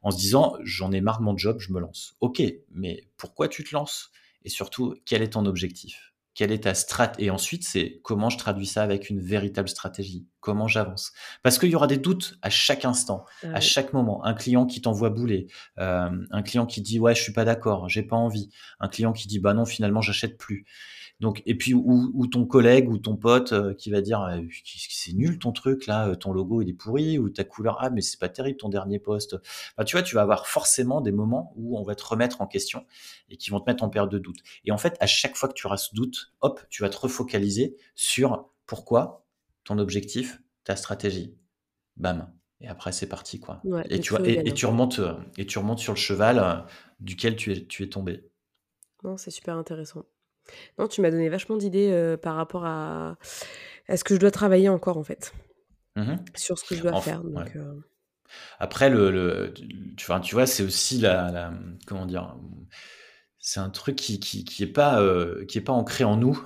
en 0.01 0.11
se 0.11 0.17
disant 0.17 0.57
j'en 0.63 0.91
ai 0.91 1.01
marre 1.01 1.19
de 1.19 1.23
mon 1.23 1.35
job, 1.37 1.59
je 1.59 1.71
me 1.71 1.79
lance. 1.79 2.15
Ok, 2.19 2.43
mais 2.71 3.07
pourquoi 3.17 3.47
tu 3.47 3.63
te 3.63 3.73
lances? 3.73 4.11
Et 4.43 4.49
surtout, 4.49 4.95
quel 5.05 5.21
est 5.21 5.31
ton 5.31 5.45
objectif? 5.45 6.13
Quelle 6.35 6.51
est 6.51 6.63
ta 6.63 6.73
strat 6.73 7.11
Et 7.17 7.29
ensuite, 7.29 7.63
c'est 7.63 7.99
comment 8.03 8.29
je 8.29 8.37
traduis 8.37 8.65
ça 8.65 8.83
avec 8.83 9.09
une 9.09 9.19
véritable 9.19 9.67
stratégie 9.67 10.27
Comment 10.39 10.67
j'avance 10.67 11.11
Parce 11.43 11.59
qu'il 11.59 11.69
y 11.69 11.75
aura 11.75 11.87
des 11.87 11.97
doutes 11.97 12.37
à 12.41 12.49
chaque 12.49 12.85
instant, 12.85 13.25
à 13.43 13.59
chaque 13.59 13.91
moment. 13.93 14.23
Un 14.23 14.33
client 14.33 14.65
qui 14.65 14.81
t'envoie 14.81 15.09
bouler, 15.09 15.47
euh, 15.79 16.09
un 16.31 16.41
client 16.41 16.65
qui 16.65 16.81
dit 16.81 16.99
ouais 16.99 17.13
je 17.13 17.21
suis 17.21 17.33
pas 17.33 17.45
d'accord, 17.45 17.89
j'ai 17.89 18.03
pas 18.03 18.15
envie, 18.15 18.49
un 18.79 18.87
client 18.87 19.11
qui 19.11 19.27
dit 19.27 19.39
bah 19.39 19.53
non 19.53 19.65
finalement 19.65 20.01
j'achète 20.01 20.37
plus. 20.37 20.65
Donc, 21.19 21.41
et 21.45 21.55
puis, 21.55 21.73
ou, 21.73 22.27
ton 22.27 22.45
collègue 22.45 22.89
ou 22.89 22.97
ton 22.97 23.17
pote 23.17 23.51
euh, 23.51 23.73
qui 23.73 23.89
va 23.91 24.01
dire 24.01 24.21
«Euh, 24.21 24.41
c'est 25.09 25.15
nul 25.15 25.39
ton 25.39 25.51
truc 25.51 25.87
là, 25.87 26.09
euh, 26.09 26.15
ton 26.15 26.31
logo 26.31 26.61
il 26.61 26.69
est 26.69 26.73
pourri, 26.73 27.17
ou 27.17 27.29
ta 27.29 27.43
couleur, 27.43 27.77
ah 27.79 27.89
mais 27.89 28.01
c'est 28.01 28.19
pas 28.19 28.29
terrible 28.29 28.57
ton 28.57 28.69
dernier 28.69 28.99
poste. 28.99 29.37
Bah, 29.77 29.83
tu 29.83 29.95
vois, 29.95 30.03
tu 30.03 30.15
vas 30.15 30.21
avoir 30.21 30.47
forcément 30.47 31.01
des 31.01 31.11
moments 31.11 31.53
où 31.55 31.77
on 31.77 31.83
va 31.83 31.95
te 31.95 32.05
remettre 32.05 32.41
en 32.41 32.47
question 32.47 32.85
et 33.29 33.37
qui 33.37 33.49
vont 33.49 33.59
te 33.59 33.69
mettre 33.69 33.83
en 33.83 33.89
période 33.89 34.11
de 34.11 34.19
doute. 34.19 34.39
Et 34.65 34.71
en 34.71 34.77
fait, 34.77 34.95
à 34.99 35.07
chaque 35.07 35.35
fois 35.35 35.49
que 35.49 35.53
tu 35.53 35.67
auras 35.67 35.77
ce 35.77 35.93
doute, 35.93 36.33
hop, 36.41 36.61
tu 36.69 36.83
vas 36.83 36.89
te 36.89 36.97
refocaliser 36.97 37.75
sur 37.95 38.49
pourquoi, 38.65 39.25
ton 39.63 39.77
objectif, 39.79 40.41
ta 40.63 40.75
stratégie. 40.75 41.35
Bam. 41.97 42.31
Et 42.61 42.67
après, 42.67 42.91
c'est 42.91 43.07
parti, 43.07 43.39
quoi. 43.39 43.61
et, 43.89 43.99
tu 43.99 44.13
vois, 44.13 44.27
et, 44.27 44.53
tu 44.53 44.65
remontes, 44.65 44.99
et 45.37 45.45
tu 45.45 45.59
remontes 45.59 45.79
sur 45.79 45.93
le 45.93 45.97
cheval 45.97 46.65
duquel 46.99 47.37
tu 47.37 47.53
es, 47.53 47.65
tu 47.65 47.83
es 47.83 47.89
tombé. 47.89 48.29
Non, 49.03 49.15
c'est 49.15 49.31
super 49.31 49.55
intéressant. 49.55 50.03
Non, 50.77 50.87
tu 50.87 51.01
m'as 51.01 51.11
donné 51.11 51.29
vachement 51.29 51.57
d'idées 51.57 51.91
euh, 51.91 52.17
par 52.17 52.35
rapport 52.35 52.65
à, 52.65 53.17
à 53.87 53.97
ce 53.97 54.03
que 54.03 54.15
je 54.15 54.19
dois 54.19 54.31
travailler 54.31 54.69
encore, 54.69 54.97
en 54.97 55.03
fait. 55.03 55.33
Mmh 55.95 56.15
Sur 56.35 56.57
ce 56.57 56.65
que 56.65 56.75
je 56.75 56.81
dois 56.81 57.01
faire. 57.01 57.21
Euh. 57.55 57.75
Après, 58.59 58.89
le, 58.89 59.53
tu, 59.97 60.05
vois, 60.05 60.19
tu 60.19 60.35
vois 60.35 60.45
c'est 60.45 60.63
aussi 60.63 60.99
la, 60.99 61.51
Comment 61.87 62.05
dire 62.05 62.35
C'est 63.39 63.59
un 63.59 63.69
truc 63.69 63.95
qui 63.95 64.19
qui, 64.19 64.43
qui 64.43 64.63
est 64.63 64.67
pas 64.67 65.01
euh, 65.01 65.45
qui 65.45 65.57
est 65.57 65.61
pas 65.61 65.73
ancré 65.73 66.03
en 66.03 66.15
nous, 66.15 66.41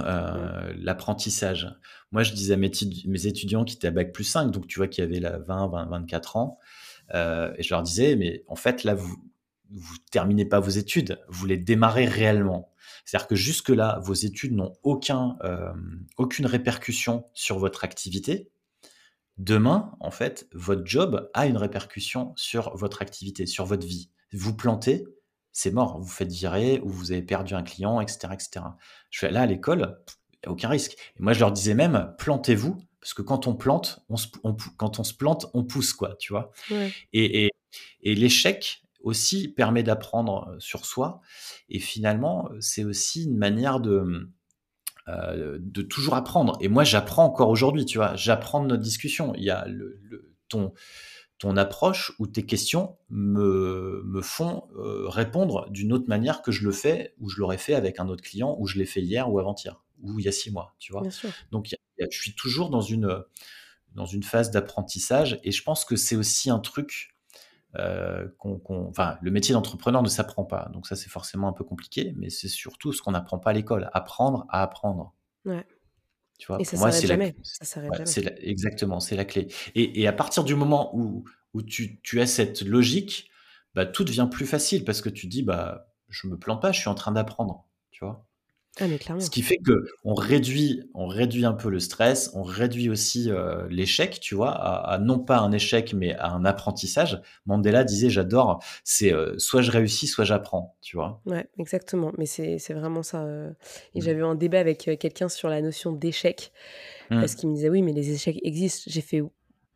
l'apprentissage. 0.78 1.76
Moi, 2.12 2.24
je 2.24 2.34
disais 2.34 2.54
à 2.54 2.58
mes, 2.58 2.72
mes, 3.06 3.28
étudiants 3.28 3.66
qui 3.66 3.76
étaient 3.76 3.88
à 3.88 3.92
bac 3.92 4.14
plus 4.14 4.24
5, 4.24 4.52
donc 4.52 4.68
tu 4.68 4.80
vois 4.80 4.88
qui 4.88 5.02
avaient 5.02 5.20
là 5.20 5.40
20, 5.40 5.68
20, 5.68 5.86
24 5.88 6.38
ans, 6.38 6.60
et 7.12 7.64
je 7.64 7.70
leur 7.70 7.84
disais, 7.84 8.16
mais 8.16 8.44
en 8.48 8.56
fait, 8.56 8.84
là, 8.84 8.96
vous 8.96 9.18
vous 9.74 9.98
terminez 10.12 10.46
pas 10.46 10.60
vos 10.60 10.70
études, 10.70 11.20
vous 11.28 11.46
les 11.46 11.58
démarrez 11.58 12.06
réellement. 12.06 12.73
C'est-à-dire 13.06 13.28
que 13.28 13.36
jusque-là, 13.36 14.00
vos 14.04 14.14
études 14.14 14.54
n'ont 14.54 14.74
aucun, 14.84 15.38
euh, 15.44 15.74
aucune 16.18 16.46
répercussion 16.46 17.26
sur 17.34 17.60
votre 17.60 17.84
activité. 17.84 18.50
Demain, 19.38 19.96
en 20.00 20.12
fait, 20.12 20.48
votre 20.54 20.86
job 20.86 21.30
a 21.34 21.48
une 21.48 21.58
répercussion 21.58 22.34
sur 22.36 22.76
votre 22.76 23.02
activité, 23.02 23.46
sur 23.46 23.66
votre 23.66 23.86
vie. 23.86 24.12
Vous 24.32 24.56
plantez, 24.56 25.06
c'est 25.52 25.72
mort. 25.72 26.00
Vous 26.00 26.10
faites 26.10 26.32
virer 26.32 26.80
ou 26.84 26.90
vous 26.90 27.12
avez 27.12 27.22
perdu 27.22 27.54
un 27.54 27.64
client, 27.64 28.00
etc. 28.02 28.34
etc. 28.34 28.66
Je 29.10 29.20
suis 29.20 29.34
là 29.34 29.42
à 29.42 29.46
l'école, 29.46 30.00
il 30.34 30.48
n'y 30.48 30.50
a 30.50 30.52
aucun 30.52 30.70
risque. 30.70 30.94
Et 31.18 31.22
moi, 31.22 31.34
je 31.34 31.40
leur 31.40 31.52
disais 31.52 31.74
même, 31.74 32.14
plantez-vous, 32.18 32.78
parce 33.00 33.14
que 33.14 33.22
quand 33.22 33.48
on 33.48 33.56
plante, 33.56 34.06
on 34.44 34.56
quand 34.78 35.00
on 35.00 35.04
se 35.04 35.14
plante, 35.14 35.48
on 35.54 35.64
pousse, 35.64 35.94
quoi, 35.94 36.16
tu 36.20 36.34
vois. 36.34 36.52
Et, 37.12 37.46
et, 37.46 37.52
et 38.02 38.16
l'échec, 38.16 38.83
aussi 39.04 39.50
permet 39.50 39.84
d'apprendre 39.84 40.50
euh, 40.50 40.60
sur 40.60 40.86
soi. 40.86 41.22
Et 41.70 41.80
finalement, 41.80 42.50
euh, 42.52 42.58
c'est 42.60 42.84
aussi 42.84 43.26
une 43.26 43.38
manière 43.38 43.80
de, 43.80 44.30
euh, 45.10 45.60
de 45.62 45.82
toujours 45.82 46.16
apprendre. 46.16 46.58
Et 46.62 46.70
moi, 46.70 46.86
j'apprends 46.86 47.26
encore 47.26 47.50
aujourd'hui, 47.50 47.86
tu 47.86 47.98
vois. 47.98 48.16
J'apprends 48.16 48.64
de 48.64 48.68
notre 48.68 48.82
discussion. 48.82 49.34
Il 49.36 49.44
y 49.44 49.50
a 49.50 49.66
le, 49.68 50.00
ton, 50.48 50.74
ton 51.40 51.58
approche 51.58 52.14
ou 52.20 52.28
tes 52.28 52.46
questions 52.46 52.98
me, 53.10 54.02
me 54.06 54.22
font 54.22 54.64
euh, 54.78 55.10
répondre 55.10 55.70
d'une 55.70 55.92
autre 55.92 56.08
manière 56.08 56.42
que 56.42 56.54
je 56.54 56.64
le 56.64 56.72
fais 56.72 57.14
ou 57.20 57.30
je 57.30 57.38
l'aurais 57.40 57.58
fait 57.58 57.74
avec 57.74 58.00
un 58.00 58.08
autre 58.08 58.24
client 58.24 58.56
ou 58.60 58.66
je 58.66 58.78
l'ai 58.78 58.86
fait 58.86 59.02
hier 59.02 59.30
ou 59.30 59.40
avant-hier 59.40 59.84
ou 60.02 60.20
il 60.20 60.26
y 60.26 60.30
a 60.30 60.32
six 60.32 60.52
mois, 60.52 60.76
tu 60.80 60.94
vois. 60.94 61.04
Donc, 61.52 61.76
je 62.00 62.18
suis 62.18 62.34
toujours 62.36 62.70
dans 62.70 62.82
une, 62.82 63.24
dans 63.96 64.06
une 64.06 64.24
phase 64.24 64.52
d'apprentissage 64.52 65.40
et 65.44 65.52
je 65.52 65.64
pense 65.64 65.84
que 65.86 65.96
c'est 65.98 66.16
aussi 66.16 66.50
un 66.50 66.60
truc 66.60 67.13
euh, 67.76 68.28
qu'on, 68.38 68.62
enfin, 68.90 69.18
le 69.22 69.32
métier 69.32 69.54
d'entrepreneur 69.54 70.04
ne 70.04 70.08
s'apprend 70.08 70.44
pas. 70.44 70.70
Donc 70.74 70.88
ça, 70.88 70.96
c'est 70.96 71.10
forcément 71.10 71.48
un 71.48 71.54
peu 71.54 71.64
compliqué, 71.64 72.14
mais 72.18 72.30
c'est 72.30 72.48
surtout 72.48 72.94
ce 72.94 73.02
qu'on 73.02 73.12
n'apprend 73.12 73.40
pas 73.40 73.50
à 73.52 73.54
l'école. 73.54 73.90
Apprendre 73.94 74.46
à 74.50 74.62
apprendre. 74.62 75.14
Ouais. 75.46 75.66
Tu 76.38 76.48
vois, 76.48 76.60
et 76.60 76.66
ça 76.66 76.78
moi, 76.78 76.92
c'est 76.92 77.08
jamais. 77.08 77.36
jamais. 77.62 78.36
exactement, 78.42 79.00
c'est 79.00 79.16
la 79.16 79.26
clé. 79.26 79.48
Et, 79.76 80.02
et, 80.02 80.08
à 80.08 80.14
partir 80.14 80.44
du 80.44 80.56
moment 80.56 80.96
où, 80.96 81.24
où 81.54 81.62
tu, 81.62 82.02
tu 82.02 82.20
as 82.22 82.26
cette 82.28 82.62
logique, 82.62 83.30
bah, 83.76 83.86
tout 83.86 84.04
devient 84.04 84.28
plus 84.30 84.46
facile 84.46 84.84
parce 84.84 85.02
que 85.02 85.10
tu 85.10 85.28
dis, 85.28 85.44
bah, 85.44 85.94
je 86.10 86.28
me 86.28 86.38
plante 86.38 86.62
pas, 86.62 86.72
je 86.72 86.80
suis 86.80 86.90
en 86.90 86.96
train 86.96 87.12
d'apprendre. 87.12 87.68
Tu 87.92 88.04
vois 88.04 88.26
ah, 88.80 88.86
Ce 89.20 89.30
qui 89.30 89.44
fait 89.44 89.58
que 89.58 89.86
on 90.04 90.16
réduit, 90.16 90.82
on 90.96 91.06
réduit 91.06 91.46
un 91.46 91.54
peu 91.54 91.70
le 91.70 91.80
stress, 91.80 92.32
on 92.34 92.42
réduit 92.42 92.90
aussi 92.90 93.30
euh, 93.30 93.68
l'échec, 93.70 94.20
tu 94.20 94.34
vois, 94.34 94.50
à, 94.50 94.98
non 94.98 95.20
pas 95.20 95.38
un 95.38 95.52
échec, 95.52 95.94
mais 95.94 96.16
à 96.16 96.32
un 96.32 96.44
apprentissage. 96.44 97.22
Mandela 97.46 97.84
disait, 97.84 98.10
j'adore, 98.10 98.64
c'est 98.84 99.14
euh, 99.14 99.38
soit 99.38 99.62
je 99.62 99.70
réussis, 99.70 100.08
soit 100.08 100.24
j'apprends, 100.24 100.76
tu 100.82 100.98
vois. 100.98 101.22
Ouais, 101.28 101.48
exactement. 101.60 102.12
Mais 102.18 102.26
c'est 102.26 102.74
vraiment 102.74 103.04
ça. 103.04 103.24
Euh. 103.24 103.52
Et 103.94 104.00
mmh. 104.00 104.02
j'avais 104.02 104.20
eu 104.20 104.26
un 104.26 104.36
débat 104.36 104.60
avec 104.60 104.80
quelqu'un 104.80 105.30
sur 105.30 105.50
la 105.50 105.62
notion 105.62 105.92
d'échec, 105.92 106.52
mmh. 107.12 107.20
parce 107.20 107.36
qu'il 107.36 107.50
me 107.50 107.56
disait, 107.56 107.70
oui, 107.70 107.84
mais 107.84 107.94
les 107.94 108.12
échecs 108.12 108.40
existent. 108.42 108.86
J'ai 108.88 109.02
fait, 109.02 109.22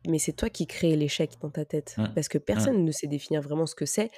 mais 0.08 0.18
c'est 0.18 0.32
toi 0.32 0.48
qui 0.48 0.66
crée 0.66 0.96
l'échec 0.96 1.30
dans 1.40 1.50
ta 1.50 1.64
tête, 1.64 1.94
mmh. 1.98 2.06
parce 2.16 2.26
que 2.28 2.38
personne 2.38 2.84
ne 2.84 2.90
sait 2.90 3.06
définir 3.06 3.42
vraiment 3.42 3.66
ce 3.66 3.76
que 3.76 3.86
c'est 3.86 4.10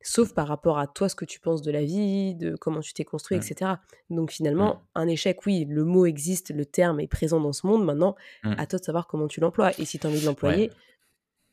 sauf 0.00 0.32
par 0.32 0.48
rapport 0.48 0.78
à 0.78 0.86
toi, 0.86 1.08
ce 1.08 1.14
que 1.14 1.24
tu 1.24 1.40
penses 1.40 1.62
de 1.62 1.70
la 1.70 1.84
vie, 1.84 2.34
de 2.34 2.56
comment 2.56 2.80
tu 2.80 2.92
t'es 2.92 3.04
construit, 3.04 3.36
etc. 3.36 3.72
Donc 4.10 4.30
finalement, 4.30 4.82
un 4.94 5.08
échec, 5.08 5.44
oui, 5.46 5.66
le 5.68 5.84
mot 5.84 6.06
existe, 6.06 6.50
le 6.50 6.64
terme 6.64 7.00
est 7.00 7.06
présent 7.08 7.40
dans 7.40 7.52
ce 7.52 7.66
monde. 7.66 7.84
Maintenant, 7.84 8.14
mmh. 8.44 8.54
à 8.58 8.66
toi 8.66 8.78
de 8.78 8.84
savoir 8.84 9.06
comment 9.06 9.28
tu 9.28 9.40
l'emploies. 9.40 9.70
Et 9.80 9.84
si 9.84 9.98
tu 9.98 10.06
as 10.06 10.10
envie 10.10 10.20
de 10.20 10.26
l'employer, 10.26 10.70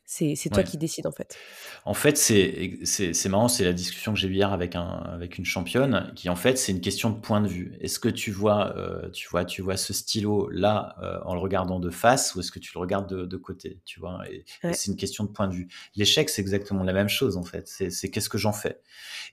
c'est 0.06 0.50
toi 0.52 0.64
qui 0.64 0.78
décides 0.78 1.08
en 1.08 1.12
fait. 1.12 1.38
En 1.84 1.94
fait, 1.94 2.18
c'est 2.18 3.30
marrant, 3.30 3.48
c'est 3.48 3.64
la 3.64 3.74
discussion 3.74 4.14
que 4.14 4.20
j'ai 4.20 4.28
eue 4.28 4.36
hier 4.36 4.54
avec, 4.54 4.76
un, 4.76 4.88
avec 4.88 5.38
une 5.38 5.46
championne, 5.46 6.12
qui 6.16 6.30
en 6.30 6.36
fait, 6.36 6.58
c'est 6.58 6.72
une 6.72 6.82
question 6.82 7.10
de 7.10 7.20
point 7.20 7.42
de 7.42 7.48
vue. 7.48 7.76
Est-ce 7.82 8.00
que 8.00 8.10
tu 8.10 8.32
vois, 8.32 8.76
euh, 8.78 9.10
tu 9.10 9.28
vois, 9.30 9.46
tu 9.46 9.62
vois 9.62 9.78
ce 9.78 9.94
stylo 9.94 10.50
là 10.52 10.96
euh, 11.02 11.20
en 11.26 11.34
le 11.34 11.40
regardant 11.40 11.80
de 11.80 11.90
face 11.90 12.36
ou 12.36 12.40
est-ce 12.40 12.52
que 12.52 12.60
tu 12.60 12.72
le 12.76 12.80
regardes 12.80 13.10
de, 13.10 13.26
de 13.26 13.38
côté, 13.38 13.82
tu 13.86 14.00
vois? 14.00 14.22
Et, 14.30 14.46
c'est 14.74 14.92
une 14.92 14.98
question 14.98 15.24
de 15.24 15.30
point 15.30 15.48
de 15.48 15.54
vue. 15.54 15.68
L'échec, 15.96 16.30
c'est 16.30 16.42
exactement 16.42 16.84
la 16.84 16.94
même 16.94 17.10
chose 17.10 17.38
en 17.38 17.44
fait. 17.44 17.68
C'est 17.68 18.10
qu'est-ce 18.10 18.30
que 18.30 18.38
j'en 18.38 18.54
fais? 18.54 18.82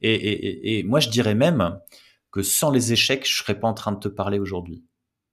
Et, 0.01 0.15
et, 0.15 0.79
et, 0.79 0.83
moi, 0.83 1.01
je 1.01 1.11
dirais 1.11 1.35
même 1.35 1.79
que 2.31 2.43
sans 2.43 2.71
les 2.71 2.93
échecs, 2.93 3.29
je 3.29 3.37
serais 3.37 3.61
pas 3.61 3.69
en 3.69 3.75
train 3.75 3.93
de 3.93 3.99
te 3.99 4.09
parler 4.09 4.39
aujourd'hui. 4.39 4.83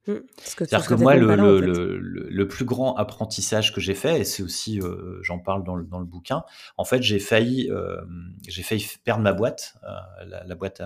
Mmh. 0.10 0.22
C'est-à-dire 0.38 0.88
que 0.88 0.96
moi, 0.96 1.16
le, 1.16 1.36
le, 1.36 2.00
le, 2.00 2.48
plus 2.48 2.66
grand 2.66 2.96
apprentissage 2.96 3.74
que 3.74 3.80
j'ai 3.80 3.94
fait, 3.94 4.22
et 4.22 4.24
c'est 4.24 4.42
aussi, 4.42 4.82
euh, 4.82 5.20
j'en 5.22 5.38
parle 5.38 5.64
dans 5.64 5.76
le, 5.76 5.86
dans 5.86 6.00
le 6.00 6.06
bouquin, 6.06 6.44
en 6.78 6.84
fait, 6.84 7.04
j'ai 7.04 7.20
failli, 7.20 7.70
euh, 7.70 8.02
j'ai 8.48 8.64
failli 8.64 8.86
perdre 9.04 9.22
ma 9.22 9.34
boîte. 9.34 9.76
Euh, 9.84 10.42
la, 10.48 10.56
boîte 10.56 10.82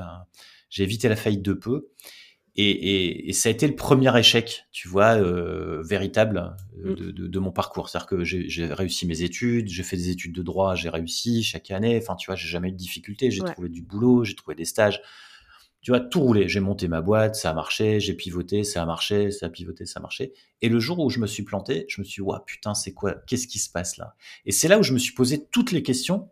J'ai 0.69 0.83
évité 0.83 1.07
la 1.07 1.15
faillite 1.15 1.41
de 1.41 1.53
peu. 1.53 1.87
Et, 2.55 3.29
et, 3.29 3.33
ça 3.33 3.49
a 3.49 3.51
été 3.51 3.65
le 3.65 3.75
premier 3.75 4.15
échec, 4.19 4.65
tu 4.71 4.87
vois, 4.87 5.17
véritable 5.81 6.55
de, 6.75 6.93
de, 6.93 7.27
de, 7.27 7.39
mon 7.39 7.51
parcours. 7.51 7.89
C'est-à-dire 7.89 8.07
que 8.07 8.23
j'ai 8.23 8.65
réussi 8.65 9.07
mes 9.07 9.23
études, 9.23 9.69
j'ai 9.69 9.81
fait 9.81 9.97
des 9.97 10.09
études 10.09 10.35
de 10.35 10.43
droit, 10.43 10.75
j'ai 10.75 10.89
réussi 10.89 11.41
chaque 11.41 11.71
année. 11.71 11.97
Enfin, 11.99 12.15
tu 12.15 12.27
vois, 12.27 12.35
j'ai 12.35 12.49
jamais 12.49 12.69
eu 12.69 12.73
de 12.73 12.77
difficultés. 12.77 13.31
J'ai 13.31 13.41
trouvé 13.41 13.69
du 13.69 13.81
boulot, 13.81 14.23
j'ai 14.23 14.35
trouvé 14.35 14.53
des 14.53 14.65
stages 14.65 15.01
tu 15.83 15.91
vois, 15.91 15.99
tout 15.99 16.21
roulé. 16.21 16.47
J'ai 16.47 16.61
monté 16.61 16.87
ma 16.87 17.01
boîte, 17.01 17.35
ça 17.35 17.51
a 17.51 17.53
marché, 17.53 17.99
j'ai 17.99 18.13
pivoté, 18.13 18.63
ça 18.63 18.81
a 18.81 18.85
marché, 18.85 19.31
ça 19.31 19.47
a 19.47 19.49
pivoté, 19.49 19.85
ça 19.85 19.99
a 19.99 20.01
marché. 20.01 20.33
Et 20.61 20.69
le 20.69 20.79
jour 20.79 20.97
où 20.99 21.09
je 21.09 21.19
me 21.19 21.27
suis 21.27 21.43
planté, 21.43 21.85
je 21.89 21.99
me 22.01 22.05
suis 22.05 22.23
dit, 22.23 22.27
ouais, 22.27 22.37
putain, 22.45 22.73
c'est 22.73 22.93
quoi? 22.93 23.15
Qu'est-ce 23.27 23.47
qui 23.47 23.59
se 23.59 23.69
passe 23.69 23.97
là? 23.97 24.15
Et 24.45 24.53
c'est 24.53 24.69
là 24.69 24.79
où 24.79 24.83
je 24.83 24.93
me 24.93 24.97
suis 24.97 25.13
posé 25.13 25.45
toutes 25.51 25.71
les 25.71 25.83
questions 25.83 26.29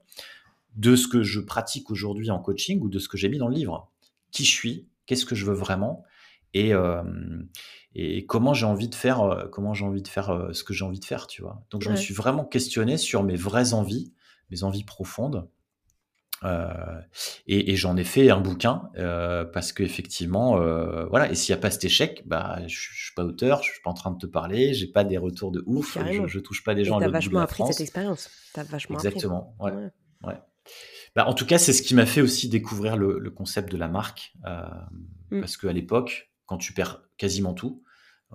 de 0.78 0.95
ce 0.95 1.08
que 1.08 1.22
je 1.22 1.41
pratique 1.41 1.91
aujourd'hui 1.91 2.32
en 2.32 2.39
coaching 2.39 2.80
ou 2.80 2.88
de 2.88 2.97
ce 2.97 3.10
que 3.10 3.18
j'ai 3.18 3.28
mis 3.28 3.38
dans 3.38 3.49
le 3.49 3.56
livre. 3.56 3.91
Qui 4.32 4.45
je 4.45 4.52
suis? 4.52 4.88
Qu'est-ce 5.06 5.26
que 5.26 5.36
je 5.36 5.45
veux 5.45 5.54
vraiment? 5.54 6.06
Et, 6.54 6.74
euh, 6.74 7.04
et 7.93 8.26
comment 8.26 8.54
j'ai 8.54 8.66
envie 8.66 8.88
de 8.88 8.95
faire, 8.95 9.22
euh, 9.22 9.47
comment 9.49 9.74
j'ai 9.74 9.84
envie 9.84 10.02
de 10.02 10.08
faire 10.08 10.30
euh, 10.30 10.54
ce 10.54 10.64
que 10.64 10.74
j'ai 10.74 10.86
envie 10.86 10.99
de 10.99 11.06
faire, 11.06 11.28
tu 11.28 11.41
vois? 11.41 11.66
Donc 11.72 11.82
je 11.82 11.89
me 11.89 11.97
suis 11.97 12.14
vraiment 12.14 12.45
questionné 12.45 12.97
sur 12.97 13.24
mes 13.24 13.36
vraies 13.36 13.74
envies, 13.74 14.14
mes 14.49 14.64
envies 14.64 14.86
profondes. 14.86 15.49
Euh, 16.43 17.01
et, 17.45 17.71
et 17.71 17.75
j'en 17.75 17.95
ai 17.97 18.03
fait 18.03 18.31
un 18.31 18.39
bouquin 18.39 18.89
euh, 18.97 19.45
parce 19.45 19.73
qu'effectivement, 19.73 20.59
euh, 20.59 21.05
voilà. 21.05 21.31
Et 21.31 21.35
s'il 21.35 21.53
n'y 21.53 21.59
a 21.59 21.61
pas 21.61 21.69
cet 21.69 21.83
échec, 21.83 22.23
bah, 22.25 22.59
je, 22.67 22.75
je 22.75 23.05
suis 23.05 23.13
pas 23.13 23.23
auteur, 23.23 23.61
je 23.63 23.71
suis 23.71 23.81
pas 23.81 23.91
en 23.91 23.93
train 23.93 24.11
de 24.11 24.17
te 24.17 24.25
parler, 24.25 24.73
j'ai 24.73 24.87
pas 24.87 25.03
des 25.03 25.17
retours 25.17 25.51
de 25.51 25.63
ouf, 25.67 25.97
je, 25.99 26.27
je, 26.27 26.39
touche 26.39 26.63
pas 26.63 26.73
des 26.73 26.83
gens. 26.83 26.99
T'as 26.99 27.09
vachement 27.09 27.41
appris 27.41 27.63
cette 27.67 27.81
expérience. 27.81 28.29
T'as 28.53 28.63
vachement 28.63 28.95
Exactement. 28.95 29.55
Ouais. 29.59 29.71
ouais. 29.71 29.89
ouais. 30.23 30.39
Bah, 31.15 31.27
en 31.27 31.33
tout 31.33 31.45
cas, 31.45 31.57
c'est 31.57 31.73
ce 31.73 31.81
qui 31.83 31.93
m'a 31.93 32.05
fait 32.05 32.21
aussi 32.21 32.49
découvrir 32.49 32.97
le, 32.97 33.19
le 33.19 33.31
concept 33.31 33.71
de 33.71 33.77
la 33.77 33.87
marque, 33.87 34.33
mm. 34.43 35.41
parce 35.41 35.57
qu'à 35.57 35.73
l'époque, 35.73 36.31
quand 36.45 36.57
tu 36.57 36.73
perds 36.73 37.03
quasiment 37.17 37.53
tout, 37.53 37.83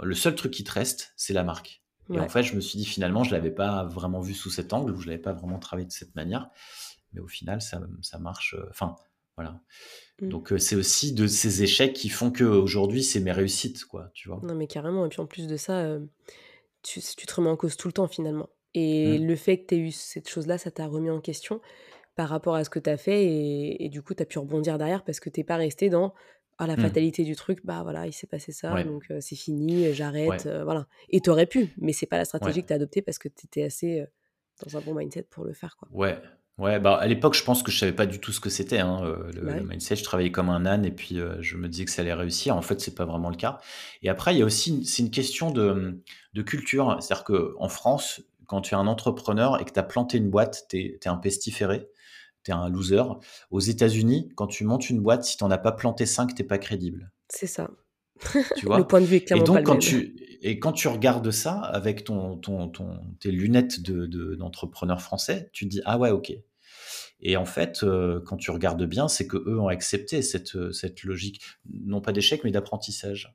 le 0.00 0.14
seul 0.14 0.34
truc 0.34 0.52
qui 0.52 0.62
te 0.62 0.72
reste, 0.72 1.12
c'est 1.16 1.32
la 1.32 1.42
marque. 1.42 1.82
Et 2.12 2.20
en 2.20 2.28
fait, 2.28 2.44
je 2.44 2.54
me 2.54 2.61
suis 2.61 2.78
dit 2.78 2.84
finalement, 2.84 3.24
je 3.24 3.32
l'avais 3.32 3.50
pas 3.50 3.82
vraiment 3.82 4.20
vu 4.20 4.32
sous 4.32 4.50
cet 4.50 4.72
angle, 4.72 4.92
ou 4.92 5.00
je 5.00 5.09
l'avais 5.09 5.20
pas 5.20 5.32
vraiment 5.32 5.59
travaillé 5.59 5.88
de 5.88 5.92
cette 5.92 6.14
manière 6.14 6.50
mais 7.17 7.23
au 7.23 7.29
final, 7.29 7.61
ça, 7.61 7.81
ça 8.03 8.19
marche. 8.19 8.55
Euh, 8.55 8.67
enfin, 8.71 8.95
voilà. 9.37 9.61
Mmh. 10.21 10.29
Donc, 10.29 10.53
euh, 10.53 10.59
c'est 10.59 10.77
aussi 10.77 11.12
de 11.12 11.27
ces 11.27 11.62
échecs 11.62 11.95
qui 11.95 12.09
font 12.09 12.31
qu'aujourd'hui, 12.31 13.03
c'est 13.03 13.21
mes 13.21 13.33
réussites, 13.33 13.85
quoi, 13.85 14.11
tu 14.14 14.29
vois. 14.29 14.41
Non, 14.43 14.55
mais 14.55 14.67
carrément. 14.67 15.05
Et 15.07 15.09
puis, 15.09 15.21
en 15.21 15.27
plus 15.27 15.47
de 15.47 15.57
ça, 15.57 15.81
euh, 15.81 16.01
tu, 16.83 17.01
tu, 17.01 17.27
te 17.27 17.35
remets 17.35 17.51
en 17.51 17.57
cause 17.57 17.77
tout 17.77 17.89
le 17.89 17.93
temps, 17.93 18.07
finalement. 18.07 18.49
Et 18.75 19.19
mmh. 19.19 19.27
le 19.27 19.37
fait 19.37 19.59
que 19.59 19.67
tu 19.67 19.75
aies 19.75 19.79
eu 19.79 19.91
cette 19.91 20.29
chose-là, 20.29 20.59
ça 20.59 20.71
t'a 20.71 20.87
remis 20.87 21.11
en 21.11 21.21
question 21.21 21.61
par 22.14 22.29
rapport 22.29 22.55
à 22.55 22.64
ce 22.64 22.71
que 22.71 22.79
tu 22.79 22.91
as 22.91 22.97
fait. 22.97 23.25
Et, 23.81 23.89
du 23.89 24.03
coup, 24.03 24.14
tu 24.14 24.23
as 24.23 24.27
pu 24.27 24.39
rebondir 24.39 24.79
derrière 24.79 25.05
parce 25.05 25.21
que 25.21 25.31
tu 25.31 25.43
pas 25.45 25.57
resté 25.57 25.89
dans 25.89 26.14
ah, 26.59 26.67
la 26.67 26.77
mmh. 26.77 26.81
fatalité 26.81 27.25
du 27.25 27.35
truc. 27.35 27.64
Bah 27.64 27.83
voilà, 27.83 28.07
il 28.07 28.12
s'est 28.12 28.27
passé 28.27 28.53
ça, 28.53 28.83
donc 28.83 29.12
c'est 29.21 29.37
fini, 29.37 29.93
j'arrête. 29.93 30.49
voilà. 30.64 30.87
Et 31.11 31.21
tu 31.21 31.29
aurais 31.29 31.45
pu, 31.45 31.75
mais 31.77 31.93
c'est 31.93 32.07
pas 32.07 32.17
la 32.17 32.25
stratégie 32.25 32.62
que 32.62 32.69
tu 32.69 32.73
as 32.73 32.77
adoptée 32.77 33.03
parce 33.03 33.19
que 33.19 33.29
tu 33.29 33.45
étais 33.45 33.62
assez 33.62 34.07
dans 34.64 34.79
un 34.79 34.81
bon 34.81 34.95
mindset 34.95 35.25
pour 35.25 35.45
le 35.45 35.53
faire. 35.53 35.77
Quoi. 35.77 35.89
Ouais, 35.93 36.19
Ouais, 36.59 36.80
bah 36.80 36.96
à 36.96 37.07
l'époque, 37.07 37.34
je 37.34 37.44
pense 37.44 37.62
que 37.62 37.70
je 37.70 37.78
savais 37.78 37.92
pas 37.92 38.07
du 38.07 38.18
tout 38.18 38.32
ce 38.32 38.40
que 38.40 38.48
c'était, 38.48 38.78
hein, 38.78 39.02
euh, 39.04 39.30
le, 39.32 39.62
mindset. 39.62 39.96
Je 39.96 40.04
travaillais 40.04 40.32
comme 40.32 40.48
un 40.48 40.64
âne 40.64 40.86
et 40.86 40.90
puis 40.90 41.20
euh, 41.20 41.36
je 41.42 41.59
me 41.59 41.68
disais 41.68 41.84
que 41.84 41.90
ça 41.90 42.00
allait 42.00 42.14
réussir. 42.14 42.57
En 42.57 42.62
fait, 42.62 42.80
c'est 42.80 42.94
pas 42.94 43.04
vraiment 43.04 43.28
le 43.28 43.36
cas. 43.36 43.61
Et 44.02 44.09
après, 44.09 44.34
il 44.34 44.38
y 44.38 44.42
a 44.42 44.46
aussi, 44.46 44.86
c'est 44.86 45.02
une 45.02 45.11
question 45.11 45.50
de, 45.50 46.02
de 46.32 46.42
culture. 46.42 46.96
C'est-à-dire 47.00 47.24
que 47.24 47.54
en 47.59 47.68
France, 47.68 48.22
quand 48.46 48.62
tu 48.62 48.74
es 48.74 48.76
un 48.76 48.86
entrepreneur 48.86 49.61
et 49.61 49.66
que 49.66 49.72
tu 49.72 49.78
as 49.78 49.82
planté 49.82 50.16
une 50.16 50.30
boîte, 50.30 50.64
tu 50.70 50.78
es, 50.78 51.09
un 51.09 51.18
pestiféré, 51.18 51.90
tu 52.42 52.52
es 52.52 52.54
un 52.54 52.70
loser. 52.70 53.02
Aux 53.50 53.61
États-Unis, 53.61 54.30
quand 54.34 54.46
tu 54.46 54.64
montes 54.64 54.88
une 54.88 55.00
boîte, 55.00 55.24
si 55.24 55.36
tu 55.36 55.44
n'en 55.44 55.50
as 55.50 55.59
pas 55.59 55.72
planté 55.72 56.07
5, 56.07 56.34
tu 56.34 56.42
pas 56.44 56.59
crédible. 56.59 57.11
C'est 57.28 57.46
ça. 57.46 57.68
Tu 58.57 58.67
vois 58.67 58.79
le 58.79 58.87
point 58.87 59.01
de 59.01 59.07
vue 59.07 59.17
est 59.17 59.25
clairement 59.25 59.45
et 59.45 59.47
donc, 59.47 59.57
pas 59.57 59.62
quand 59.62 59.79
tu 59.79 60.17
et 60.43 60.59
quand 60.59 60.73
tu 60.73 60.89
regardes 60.89 61.31
ça 61.31 61.61
avec 61.61 62.05
ton, 62.05 62.37
ton, 62.37 62.69
ton 62.69 63.01
tes 63.21 63.31
lunettes 63.31 63.81
de, 63.81 64.35
d'entrepreneur 64.35 65.01
français, 65.01 65.51
tu 65.53 65.64
te 65.64 65.71
dis 65.71 65.81
ah 65.85 65.99
ouais 65.99 66.11
ok. 66.11 66.33
Et 67.21 67.37
en 67.37 67.47
fait, 67.47 67.83
euh, 67.83 68.21
quand 68.25 68.37
tu 68.37 68.51
regardes 68.51 68.85
bien, 68.85 69.09
c'est 69.09 69.27
que 69.27 69.39
eux 69.39 69.59
ont 69.59 69.69
accepté 69.69 70.21
cette, 70.21 70.55
euh, 70.55 70.71
cette 70.73 71.03
logique, 71.03 71.41
non 71.71 72.03
pas 72.03 72.12
d'échec, 72.12 72.45
mais 72.45 72.51
d'apprentissage. 72.51 73.35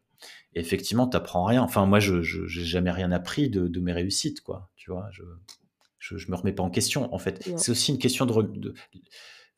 Et 0.54 0.60
effectivement, 0.60 1.08
tu 1.08 1.18
n'apprends 1.18 1.46
rien. 1.46 1.64
Enfin, 1.64 1.88
moi, 1.88 2.00
je 2.00 2.18
n'ai 2.18 2.66
jamais 2.66 2.92
rien 2.92 3.12
appris 3.12 3.50
de, 3.50 3.68
de, 3.68 3.80
mes 3.80 3.92
réussites, 3.92 4.42
quoi. 4.42 4.70
Tu 4.76 4.92
vois, 4.92 5.10
je, 5.12 5.24
je, 5.98 6.18
je 6.18 6.30
me 6.30 6.36
remets 6.36 6.54
pas 6.54 6.62
en 6.62 6.70
question, 6.70 7.12
en 7.12 7.18
fait. 7.18 7.50
C'est 7.58 7.72
aussi 7.72 7.92
une 7.92 7.98
question 7.98 8.28
de, 8.28 8.42
de 8.44 8.76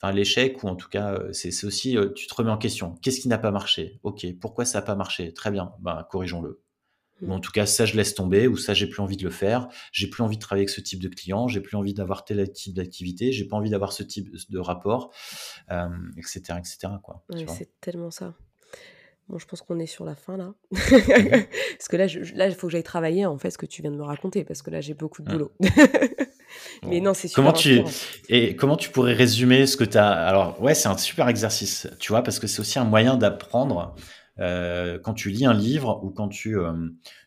enfin, 0.03 0.13
l'échec, 0.13 0.61
ou 0.63 0.67
en 0.67 0.75
tout 0.75 0.89
cas, 0.89 1.13
euh, 1.13 1.31
c'est 1.31 1.63
aussi, 1.65 1.97
tu 2.15 2.27
te 2.27 2.35
remets 2.35 2.51
en 2.51 2.57
question. 2.57 2.95
Qu'est-ce 3.01 3.21
qui 3.21 3.29
n'a 3.29 3.37
pas 3.37 3.51
marché? 3.51 3.99
Ok, 4.03 4.25
pourquoi 4.39 4.65
ça 4.65 4.79
n'a 4.79 4.85
pas 4.85 4.95
marché? 4.95 5.33
Très 5.33 5.49
bien, 5.49 5.73
ben, 5.79 6.05
corrigeons-le. 6.09 6.61
Ou 7.21 7.31
en 7.31 7.39
tout 7.39 7.51
cas, 7.51 7.65
ça, 7.65 7.85
je 7.85 7.95
laisse 7.95 8.15
tomber, 8.15 8.47
ou 8.47 8.57
ça, 8.57 8.73
j'ai 8.73 8.87
plus 8.87 9.01
envie 9.01 9.15
de 9.15 9.23
le 9.23 9.29
faire. 9.29 9.69
J'ai 9.91 10.09
plus 10.09 10.23
envie 10.23 10.35
de 10.35 10.41
travailler 10.41 10.63
avec 10.63 10.69
ce 10.69 10.81
type 10.81 11.01
de 11.01 11.07
client. 11.07 11.47
J'ai 11.47 11.61
plus 11.61 11.77
envie 11.77 11.93
d'avoir 11.93 12.25
tel 12.25 12.51
type 12.51 12.73
d'activité. 12.73 13.31
J'ai 13.31 13.45
pas 13.45 13.55
envie 13.55 13.69
d'avoir 13.69 13.93
ce 13.93 14.03
type 14.03 14.29
de 14.49 14.59
rapport, 14.59 15.13
euh, 15.71 15.87
etc., 16.17 16.41
etc. 16.57 16.77
Quoi, 17.01 17.23
c'est 17.47 17.69
tellement 17.79 18.11
ça. 18.11 18.33
Bon, 19.29 19.39
je 19.39 19.45
pense 19.45 19.61
qu'on 19.61 19.79
est 19.79 19.85
sur 19.85 20.03
la 20.03 20.15
fin 20.15 20.35
là. 20.35 20.53
parce 20.71 21.87
que 21.87 21.95
là, 21.95 22.07
là, 22.35 22.47
il 22.47 22.55
faut 22.55 22.67
que 22.67 22.73
j'aille 22.73 22.83
travailler 22.83 23.25
en 23.25 23.37
fait 23.37 23.51
ce 23.51 23.57
que 23.57 23.65
tu 23.65 23.81
viens 23.81 23.91
de 23.91 23.95
me 23.95 24.03
raconter, 24.03 24.43
parce 24.43 24.61
que 24.61 24.69
là, 24.69 24.81
j'ai 24.81 24.93
beaucoup 24.93 25.21
de 25.21 25.31
boulot. 25.31 25.53
Mais 26.87 26.99
non, 26.99 27.13
c'est 27.13 27.27
super. 27.27 27.43
Comment 27.43 27.53
tu 27.53 27.83
et 28.29 28.55
comment 28.55 28.77
tu 28.77 28.89
pourrais 28.89 29.13
résumer 29.13 29.67
ce 29.67 29.77
que 29.77 29.83
tu 29.83 29.97
as 29.97 30.11
Alors 30.11 30.61
ouais, 30.61 30.75
c'est 30.75 30.87
un 30.87 30.97
super 30.97 31.27
exercice, 31.27 31.87
tu 31.99 32.11
vois, 32.11 32.23
parce 32.23 32.39
que 32.39 32.47
c'est 32.47 32.59
aussi 32.59 32.79
un 32.79 32.85
moyen 32.85 33.17
d'apprendre 33.17 33.95
quand 34.37 35.13
tu 35.13 35.29
lis 35.29 35.45
un 35.45 35.53
livre 35.53 36.01
ou 36.03 36.09
quand 36.09 36.27
tu, 36.27 36.57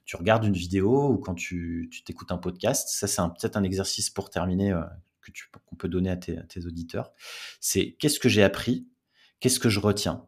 tu 0.04 0.16
regardes 0.16 0.44
une 0.44 0.56
vidéo 0.56 1.08
ou 1.08 1.18
quand 1.18 1.34
tu 1.34 1.88
t'écoutes 2.04 2.32
un 2.32 2.38
podcast, 2.38 2.88
ça 2.88 3.06
c'est 3.06 3.22
peut-être 3.22 3.56
un 3.56 3.62
exercice 3.62 4.10
pour 4.10 4.30
terminer 4.30 4.74
que 5.20 5.30
tu 5.32 5.48
qu'on 5.66 5.76
peut 5.76 5.88
donner 5.88 6.10
à 6.10 6.16
tes, 6.16 6.38
à 6.38 6.42
tes 6.42 6.66
auditeurs. 6.66 7.12
C'est 7.60 7.96
qu'est-ce 7.98 8.18
que 8.18 8.28
j'ai 8.28 8.42
appris, 8.42 8.86
qu'est-ce 9.40 9.60
que 9.60 9.68
je 9.68 9.80
retiens? 9.80 10.24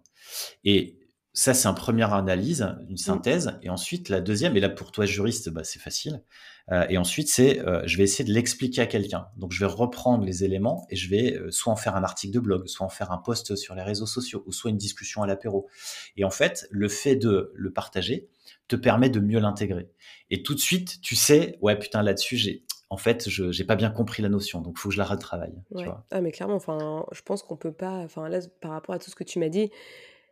Et 0.65 0.99
ça, 1.33 1.55
c'est 1.55 1.69
une 1.69 1.75
première 1.75 2.15
analyse, 2.15 2.63
une 2.89 2.95
mmh. 2.95 2.99
synthèse. 2.99 3.59
Et 3.63 3.71
ensuite, 3.71 4.09
la 4.09 4.21
deuxième, 4.21 4.57
et 4.57 4.61
là 4.61 4.69
pour 4.69 4.91
toi 4.91 5.07
juriste, 5.07 5.51
bah, 5.51 5.63
c'est 5.65 5.79
facile. 5.79 6.23
Euh, 6.71 6.87
et 6.89 6.99
ensuite, 6.99 7.29
c'est 7.29 7.61
euh, 7.61 7.83
je 7.87 7.97
vais 7.97 8.05
essayer 8.05 8.29
de 8.29 8.33
l'expliquer 8.33 8.83
à 8.83 8.87
quelqu'un. 8.87 9.29
Donc, 9.37 9.53
je 9.53 9.61
vais 9.61 9.71
reprendre 9.71 10.25
les 10.25 10.45
éléments 10.45 10.87
et 10.91 10.97
je 10.97 11.09
vais 11.09 11.35
euh, 11.35 11.51
soit 11.51 11.73
en 11.73 11.77
faire 11.77 11.97
un 11.97 12.05
article 12.05 12.35
de 12.35 12.41
blog, 12.41 12.67
soit 12.67 12.85
en 12.85 12.91
faire 12.91 13.11
un 13.11 13.19
post 13.19 13.57
sur 13.57 13.75
les 13.75 13.83
réseaux 13.83 14.07
sociaux, 14.07 14.43
ou 14.47 14.53
soit 14.53 14.71
une 14.71 14.77
discussion 14.77 15.23
à 15.23 15.27
l'apéro. 15.27 15.69
Et 16.17 16.25
en 16.25 16.31
fait, 16.31 16.67
le 16.71 16.89
fait 16.89 17.17
de 17.17 17.53
le 17.55 17.73
partager 17.73 18.29
te 18.69 18.77
permet 18.77 19.09
de 19.09 19.21
mieux 19.21 19.41
l'intégrer. 19.41 19.89
Et 20.31 20.43
tout 20.43 20.55
de 20.55 20.61
suite, 20.61 21.01
tu 21.01 21.17
sais, 21.17 21.59
ouais, 21.63 21.79
putain, 21.79 22.03
là-dessus, 22.03 22.37
j'ai 22.37 22.65
en 22.91 22.97
fait, 22.97 23.29
je 23.29 23.45
n'ai 23.45 23.67
pas 23.67 23.77
bien 23.77 23.91
compris 23.91 24.23
la 24.23 24.31
notion, 24.31 24.63
donc 24.63 24.77
il 24.79 24.81
faut 24.81 24.89
que 24.89 24.95
je 24.95 24.99
la 24.99 25.05
retravaille. 25.05 25.63
Tu 25.77 25.85
vois 25.85 26.07
ah, 26.11 26.23
mais 26.23 26.33
clairement, 26.33 26.55
enfin, 26.55 27.05
je 27.13 27.21
pense 27.21 27.43
qu'on 27.43 27.59
peut 27.59 27.73
pas, 27.73 27.99
enfin 27.99 28.31
là, 28.31 28.41
par 28.63 28.71
rapport 28.71 28.95
à 28.95 28.99
tout 28.99 29.11
ce 29.11 29.15
que 29.15 29.25
tu 29.25 29.39
m'as 29.39 29.51
dit, 29.51 29.71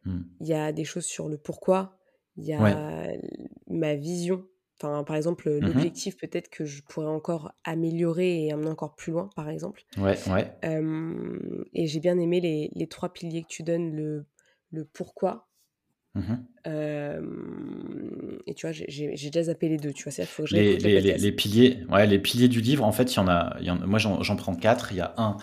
Mmh. 0.06 0.20
Il 0.40 0.46
y 0.46 0.54
a 0.54 0.72
des 0.72 0.84
choses 0.84 1.04
sur 1.04 1.28
le 1.28 1.36
pourquoi, 1.36 1.98
il 2.36 2.44
y 2.44 2.52
a 2.52 3.12
ma 3.68 3.94
vision. 3.94 4.46
Enfin, 4.78 5.04
par 5.04 5.16
exemple, 5.16 5.48
mmh 5.48 5.60
l'objectif 5.60 6.16
peut-être 6.18 6.50
que 6.50 6.66
je 6.66 6.82
pourrais 6.82 7.06
encore 7.06 7.52
améliorer 7.64 8.44
et 8.44 8.52
amener 8.52 8.68
encore 8.68 8.94
plus 8.94 9.12
loin, 9.12 9.30
par 9.34 9.48
exemple. 9.48 9.84
Ouais, 9.96 10.18
ouais. 10.28 10.52
et 11.72 11.86
j'ai 11.86 12.00
bien 12.00 12.18
aimé 12.18 12.40
les, 12.40 12.70
les, 12.74 12.86
trois 12.86 13.12
piliers 13.12 13.42
que 13.42 13.48
tu 13.48 13.62
donnes, 13.62 13.94
le, 13.94 14.26
le 14.72 14.84
pourquoi. 14.84 15.48
Mmh 16.14 16.34
et 18.46 18.54
tu 18.54 18.66
vois, 18.66 18.72
j'ai 18.72 19.12
déjà 19.14 19.44
zappé 19.44 19.68
les 19.68 19.76
deux, 19.76 19.92
tu 19.92 20.04
vois, 20.04 20.12
c'est 20.12 20.26
faut 20.26 20.42
que 20.44 20.48
je 20.48 20.56
les, 20.56 20.76
les, 20.78 21.00
les, 21.00 21.32
piliers, 21.32 21.84
ouais, 21.90 22.06
les 22.06 22.18
piliers 22.18 22.48
du 22.48 22.60
livre, 22.60 22.84
en 22.84 22.92
fait, 22.92 23.12
il 23.12 23.16
y 23.16 23.18
en 23.20 23.28
a, 23.28 23.56
y 23.60 23.70
en, 23.70 23.86
moi 23.86 23.98
j'en 23.98 24.36
prends 24.36 24.54
quatre. 24.54 24.92
Il 24.92 24.98
y 24.98 25.00
a 25.00 25.14
un, 25.16 25.36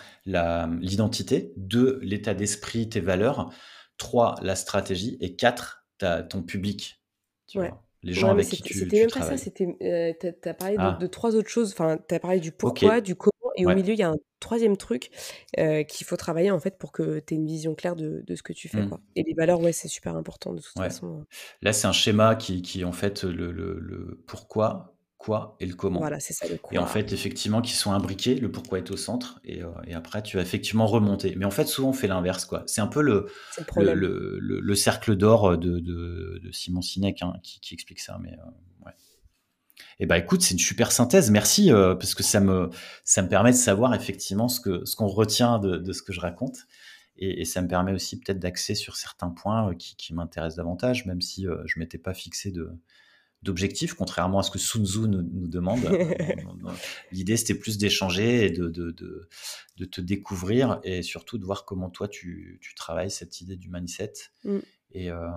l'identité, 0.80 1.52
deux, 1.56 1.98
l'état 2.02 2.34
d'esprit, 2.34 2.88
tes 2.88 3.00
valeurs, 3.00 3.52
3, 3.98 4.36
la 4.42 4.56
stratégie, 4.56 5.16
et 5.20 5.36
4, 5.36 5.86
ton 6.28 6.42
public. 6.42 7.02
Tu 7.46 7.58
vois, 7.58 7.83
les 8.04 8.12
gens 8.12 8.30
avec 8.30 8.46
qui 8.46 8.62
tu, 8.62 8.74
C'était 8.74 9.00
même 9.00 9.10
pas 9.10 9.22
ça, 9.22 9.36
c'était, 9.36 9.76
euh, 9.82 10.12
tu 10.20 10.48
as, 10.48 10.54
parlé 10.54 10.76
ah. 10.78 10.98
de, 11.00 11.06
trois 11.06 11.34
autres 11.34 11.48
choses, 11.48 11.72
enfin, 11.72 11.98
tu 12.08 12.14
as 12.14 12.20
parlé 12.20 12.38
du 12.38 12.52
pourquoi, 12.52 13.00
du 13.00 13.16
comment, 13.16 13.32
et 13.56 13.66
au 13.66 13.74
milieu, 13.74 13.92
il 13.92 13.98
y 13.98 14.02
a 14.02 14.10
un 14.10 14.16
troisième 14.40 14.76
truc 14.76 15.10
euh, 15.58 15.84
qu'il 15.84 16.06
faut 16.06 16.16
travailler, 16.16 16.50
en 16.50 16.58
fait, 16.58 16.76
pour 16.78 16.92
que 16.92 17.20
tu 17.20 17.34
aies 17.34 17.36
une 17.36 17.46
vision 17.46 17.74
claire 17.74 17.96
de, 17.96 18.22
de 18.26 18.34
ce 18.34 18.42
que 18.42 18.52
tu 18.52 18.68
fais. 18.68 18.82
Mmh. 18.82 18.88
Quoi. 18.88 19.00
Et 19.16 19.22
les 19.22 19.34
valeurs, 19.34 19.60
ouais, 19.60 19.72
c'est 19.72 19.88
super 19.88 20.16
important, 20.16 20.52
de 20.52 20.60
toute 20.60 20.76
façon. 20.76 21.20
Hein. 21.20 21.26
Là, 21.62 21.72
c'est 21.72 21.86
un 21.86 21.92
schéma 21.92 22.34
qui, 22.34 22.62
qui 22.62 22.84
en 22.84 22.92
fait, 22.92 23.24
le, 23.24 23.52
le, 23.52 23.78
le 23.78 24.22
pourquoi, 24.26 24.93
et 25.60 25.66
le 25.66 25.74
comment. 25.74 26.00
Voilà, 26.00 26.20
c'est 26.20 26.32
ça 26.32 26.46
le 26.48 26.56
quoi. 26.56 26.74
Et 26.74 26.78
en 26.78 26.86
fait, 26.86 27.12
effectivement, 27.12 27.60
qui 27.60 27.72
sont 27.72 27.92
imbriqués, 27.92 28.34
le 28.34 28.50
pourquoi 28.50 28.78
est 28.78 28.90
au 28.90 28.96
centre, 28.96 29.40
et, 29.44 29.62
euh, 29.62 29.68
et, 29.86 29.94
après, 29.94 30.22
tu 30.22 30.36
vas 30.36 30.42
effectivement 30.42 30.86
remonter. 30.86 31.34
Mais 31.36 31.44
en 31.44 31.50
fait, 31.50 31.66
souvent, 31.66 31.90
on 31.90 31.92
fait 31.92 32.08
l'inverse, 32.08 32.44
quoi. 32.44 32.62
C'est 32.66 32.80
un 32.80 32.86
peu 32.86 33.02
le, 33.02 33.26
le, 33.76 33.94
le, 33.94 34.60
le, 34.60 34.74
cercle 34.74 35.16
d'or 35.16 35.56
de, 35.56 35.78
de, 35.80 36.40
de, 36.42 36.52
Simon 36.52 36.82
Sinek 36.82 37.22
hein, 37.22 37.34
qui, 37.42 37.60
qui, 37.60 37.74
explique 37.74 38.00
ça. 38.00 38.18
Mais 38.22 38.32
euh, 38.32 38.86
ouais. 38.86 38.92
Eh 39.98 40.06
ben, 40.06 40.16
écoute, 40.16 40.42
c'est 40.42 40.54
une 40.54 40.60
super 40.60 40.92
synthèse, 40.92 41.30
merci, 41.30 41.72
euh, 41.72 41.94
parce 41.94 42.14
que 42.14 42.22
ça 42.22 42.40
me, 42.40 42.70
ça 43.04 43.22
me 43.22 43.28
permet 43.28 43.52
de 43.52 43.56
savoir 43.56 43.94
effectivement 43.94 44.48
ce 44.48 44.60
qu'on 44.60 44.84
ce 44.84 44.96
qu'on 44.96 45.08
retient 45.08 45.58
de, 45.58 45.76
de, 45.76 45.92
ce 45.92 46.02
que 46.02 46.12
je 46.12 46.20
raconte. 46.20 46.58
Et, 47.16 47.42
et 47.42 47.44
ça 47.44 47.62
me 47.62 47.68
permet 47.68 47.92
aussi 47.92 48.18
peut-être 48.18 48.40
d'axer 48.40 48.74
sur 48.74 48.96
certains 48.96 49.30
points 49.30 49.72
qui, 49.76 49.94
qui 49.96 50.14
m'intéressent 50.14 50.56
davantage, 50.56 51.06
même 51.06 51.20
si 51.20 51.46
je 51.64 51.78
m'étais 51.78 51.98
pas 51.98 52.12
fixé 52.12 52.50
de, 52.50 52.72
d'objectifs, 53.44 53.94
contrairement 53.94 54.40
à 54.40 54.42
ce 54.42 54.50
que 54.50 54.58
Sun 54.58 54.84
Tzu 54.84 55.00
nous, 55.00 55.48
demande. 55.48 55.80
L'idée, 57.12 57.36
c'était 57.36 57.54
plus 57.54 57.78
d'échanger 57.78 58.46
et 58.46 58.50
de, 58.50 58.68
de, 58.68 58.90
de, 58.90 59.84
te 59.84 60.00
découvrir 60.00 60.80
et 60.82 61.02
surtout 61.02 61.38
de 61.38 61.44
voir 61.44 61.64
comment 61.64 61.90
toi, 61.90 62.08
tu, 62.08 62.58
tu 62.60 62.74
travailles 62.74 63.10
cette 63.10 63.40
idée 63.40 63.56
du 63.56 63.68
mindset. 63.68 64.12
Mm. 64.44 64.58
Et, 64.94 65.10
euh, 65.10 65.28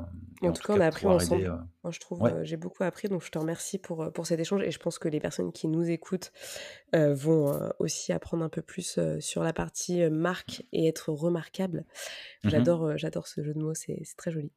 en, 0.44 0.54
tout 0.54 0.62
cas, 0.62 0.74
on 0.74 0.80
a 0.80 0.86
appris 0.86 1.08
ensemble. 1.08 1.46
Euh, 1.46 1.58
Moi, 1.84 1.92
je 1.92 2.00
trouve, 2.00 2.24
euh, 2.24 2.44
j'ai 2.44 2.58
beaucoup 2.58 2.84
appris, 2.84 3.08
donc 3.08 3.24
je 3.24 3.32
te 3.32 3.40
remercie 3.40 3.80
pour, 3.80 4.12
pour 4.14 4.28
cet 4.28 4.40
échange. 4.40 4.62
Et 4.62 4.70
je 4.70 4.78
pense 4.78 5.00
que 5.00 5.08
les 5.08 5.20
personnes 5.20 5.52
qui 5.52 5.68
nous 5.68 5.90
écoutent 5.90 6.32
vont 6.94 7.60
aussi 7.80 8.14
apprendre 8.14 8.44
un 8.44 8.50
peu 8.50 8.62
plus 8.62 9.00
sur 9.20 9.44
la 9.44 9.54
partie 9.54 10.08
marque 10.10 10.64
et 10.72 10.88
être 10.88 11.12
remarquable. 11.12 11.86
Mm-hmm. 12.44 12.50
J'adore, 12.50 12.98
j'adore 12.98 13.28
ce 13.28 13.44
jeu 13.44 13.54
de 13.54 13.60
mots, 13.60 13.74
c'est 13.74 14.00
très 14.16 14.32
joli. 14.32 14.52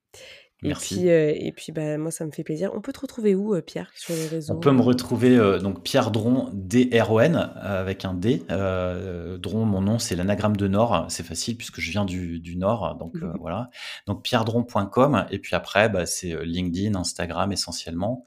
Merci. 0.62 0.94
Et 0.94 0.98
puis, 0.98 1.10
euh, 1.10 1.32
et 1.34 1.52
puis 1.52 1.72
bah, 1.72 1.96
moi, 1.96 2.10
ça 2.10 2.26
me 2.26 2.30
fait 2.30 2.44
plaisir. 2.44 2.70
On 2.74 2.80
peut 2.80 2.92
te 2.92 3.00
retrouver 3.00 3.34
où, 3.34 3.54
euh, 3.54 3.62
Pierre, 3.62 3.90
sur 3.94 4.14
les 4.14 4.26
réseaux 4.26 4.54
On 4.54 4.60
peut 4.60 4.72
me 4.72 4.82
retrouver, 4.82 5.36
euh, 5.36 5.58
donc 5.58 5.82
Pierre 5.82 6.10
Dron, 6.10 6.50
D-R-O-N, 6.52 7.36
avec 7.36 8.04
un 8.04 8.14
D. 8.14 8.42
Dron, 8.48 9.64
mon 9.64 9.80
nom, 9.80 9.98
c'est 9.98 10.16
l'anagramme 10.16 10.56
de 10.56 10.68
Nord. 10.68 11.06
C'est 11.08 11.22
facile 11.22 11.56
puisque 11.56 11.80
je 11.80 11.90
viens 11.90 12.04
du, 12.04 12.40
du 12.40 12.56
Nord. 12.56 12.96
Donc 12.96 13.14
mmh 13.14 13.32
voilà. 13.40 13.70
Donc 14.06 14.22
pierredron.com. 14.22 15.26
Et 15.30 15.38
puis 15.38 15.54
après, 15.54 15.88
bah, 15.88 16.06
c'est 16.06 16.44
LinkedIn, 16.44 16.94
Instagram 16.94 17.52
essentiellement. 17.52 18.24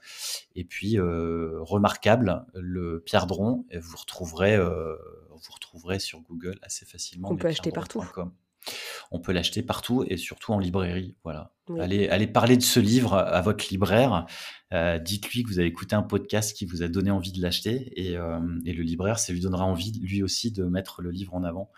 Et 0.56 0.64
puis, 0.64 0.98
remarquable, 0.98 2.44
le 2.54 3.02
Pierre 3.04 3.26
Dron. 3.26 3.64
Vous 3.74 3.96
retrouverez, 3.96 4.58
vous 4.58 5.52
retrouverez 5.52 5.98
sur 5.98 6.20
Google 6.22 6.58
assez 6.62 6.84
facilement. 6.84 7.28
On 7.30 7.36
peut 7.36 7.48
acheter 7.48 7.70
partout. 7.70 8.02
On 9.10 9.20
peut 9.20 9.32
l'acheter 9.32 9.62
partout 9.62 10.04
et 10.08 10.16
surtout 10.16 10.52
en 10.52 10.58
librairie. 10.58 11.16
Voilà. 11.24 11.52
Allez, 11.78 12.08
allez 12.08 12.26
parler 12.26 12.56
de 12.56 12.62
ce 12.62 12.80
livre 12.80 13.14
à 13.14 13.40
votre 13.40 13.66
libraire. 13.70 14.26
Euh, 14.72 14.98
dites-lui 14.98 15.44
que 15.44 15.48
vous 15.48 15.58
avez 15.58 15.68
écouté 15.68 15.94
un 15.94 16.02
podcast 16.02 16.56
qui 16.56 16.66
vous 16.66 16.82
a 16.82 16.88
donné 16.88 17.10
envie 17.10 17.32
de 17.32 17.40
l'acheter 17.40 17.92
et, 17.96 18.16
euh, 18.16 18.38
le 18.40 18.82
libraire, 18.82 19.18
ça 19.18 19.32
lui 19.32 19.40
donnera 19.40 19.64
envie 19.64 19.98
lui 20.00 20.22
aussi 20.22 20.50
de 20.50 20.64
mettre 20.64 21.00
le 21.00 21.10
livre 21.10 21.34
en 21.34 21.44
avant. 21.44 21.70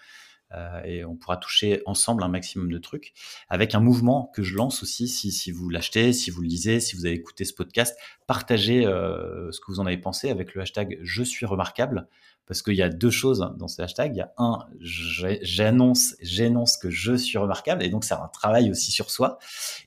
Euh, 0.53 0.83
et 0.85 1.05
on 1.05 1.17
pourra 1.17 1.37
toucher 1.37 1.83
ensemble 1.87 2.23
un 2.23 2.29
maximum 2.29 2.71
de 2.71 2.79
trucs 2.79 3.13
avec 3.49 3.75
un 3.75 3.81
mouvement 3.81 4.31
que 4.33 4.45
je 4.45 4.55
lance 4.55 4.83
aussi 4.83 5.09
si, 5.09 5.33
si 5.33 5.51
vous 5.51 5.69
l'achetez, 5.69 6.13
si 6.13 6.31
vous 6.31 6.41
le 6.41 6.49
lisez, 6.49 6.79
si 6.79 6.97
vous 6.97 7.05
avez 7.05 7.17
écouté 7.17 7.45
ce 7.45 7.53
podcast, 7.53 7.99
partagez 8.29 8.83
ce 8.85 9.61
que 9.61 9.67
vous 9.67 9.81
en 9.81 9.87
avez 9.87 9.99
pensé 9.99 10.31
avec 10.31 10.55
le 10.55 10.63
hashtag 10.63 11.01
je 11.03 11.25
suis 11.25 11.47
remarquable 11.47 12.09
parce 12.47 12.63
qu'il 12.63 12.75
y 12.75 12.83
a 12.83 12.89
deux 12.89 13.11
choses 13.11 13.53
dans 13.59 13.69
ce 13.69 13.83
hashtag. 13.83 14.15
Il 14.15 14.19
y 14.19 14.23
a 14.23 14.33
un, 14.39 14.67
j'annonce, 14.81 16.15
j'énonce 16.21 16.77
que 16.77 16.91
je 16.91 17.15
suis 17.15 17.39
remarquable, 17.39 17.83
et 17.83 17.89
donc 17.89 18.05
c'est 18.05 18.15
un 18.15 18.29
travail 18.29 18.71
aussi 18.71 18.91
sur 18.91 19.11
soi. 19.11 19.39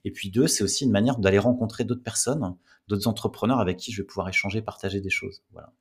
Et 0.05 0.12
puis 0.12 0.30
deux, 0.30 0.47
c'est 0.47 0.64
aussi 0.64 0.86
une 0.86 0.91
manière 0.91 1.18
d'aller 1.18 1.39
rencontrer 1.39 1.86
d'autres 1.86 2.03
personnes, 2.03 2.55
d'autres 2.88 3.07
entrepreneurs 3.07 3.60
avec 3.60 3.78
qui 3.78 3.91
je 3.91 4.01
vais 4.01 4.05
pouvoir 4.05 4.30
échanger, 4.30 4.62
partager 4.62 5.01
des 5.01 5.10
choses. 5.10 5.43
Voilà. 5.51 5.74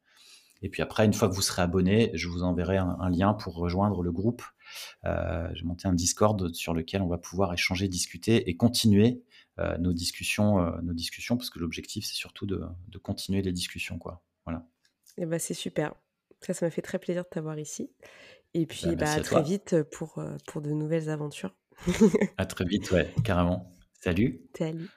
Et 0.63 0.69
puis 0.69 0.83
après, 0.83 1.05
une 1.05 1.13
fois 1.13 1.29
que 1.29 1.35
vous 1.35 1.43
serez 1.43 1.63
abonné, 1.63 2.11
je 2.15 2.29
vous 2.29 2.43
enverrai 2.43 2.79
un, 2.79 3.11
lien 3.11 3.33
pour 3.35 3.55
rejoindre 3.55 4.03
le 4.03 4.11
groupe. 4.11 4.43
Euh, 5.05 5.49
J'ai 5.55 5.65
monté 5.65 5.87
un 5.87 5.93
Discord 5.93 6.53
sur 6.55 6.75
lequel 6.75 7.03
on 7.03 7.09
va 7.09 7.19
pouvoir 7.19 7.53
échanger, 7.53 7.89
discuter 7.89 8.49
et 8.51 8.57
continuer 8.57 9.23
euh, 9.59 9.77
nos 9.79 9.93
discussions, 9.93 10.61
euh, 10.61 10.73
nos 10.83 10.95
discussions, 10.95 11.37
parce 11.37 11.51
que 11.51 11.59
l'objectif 11.59 12.05
c'est 12.07 12.15
surtout 12.15 12.47
de, 12.47 12.61
continuer 13.03 13.43
les 13.43 13.53
discussions, 13.53 13.99
quoi. 13.99 14.23
Voilà. 14.45 14.67
Et 15.17 15.23
eh 15.23 15.27
ben 15.27 15.39
c'est 15.39 15.55
super. 15.55 15.95
Ça, 16.41 16.55
ça 16.55 16.67
m'a 16.67 16.71
fait 16.71 16.83
très 16.83 16.99
plaisir 16.99 17.25
de 17.25 17.29
t'avoir 17.29 17.59
ici. 17.59 17.91
Et 18.55 18.67
puis, 18.67 18.87
bah, 18.87 18.95
bah 18.97 19.13
à, 19.13 19.21
très 19.21 19.43
vite 19.43 19.83
pour, 19.93 20.19
euh, 20.19 20.37
pour 20.47 20.63
de 20.63 20.71
nouvelles 20.71 21.11
aventures. 21.11 21.55
à 22.37 22.47
très 22.47 22.65
vite, 22.65 22.91
ouais, 22.91 23.13
carrément. 23.25 23.75
Salut. 24.01 24.41
Salut. 24.59 24.89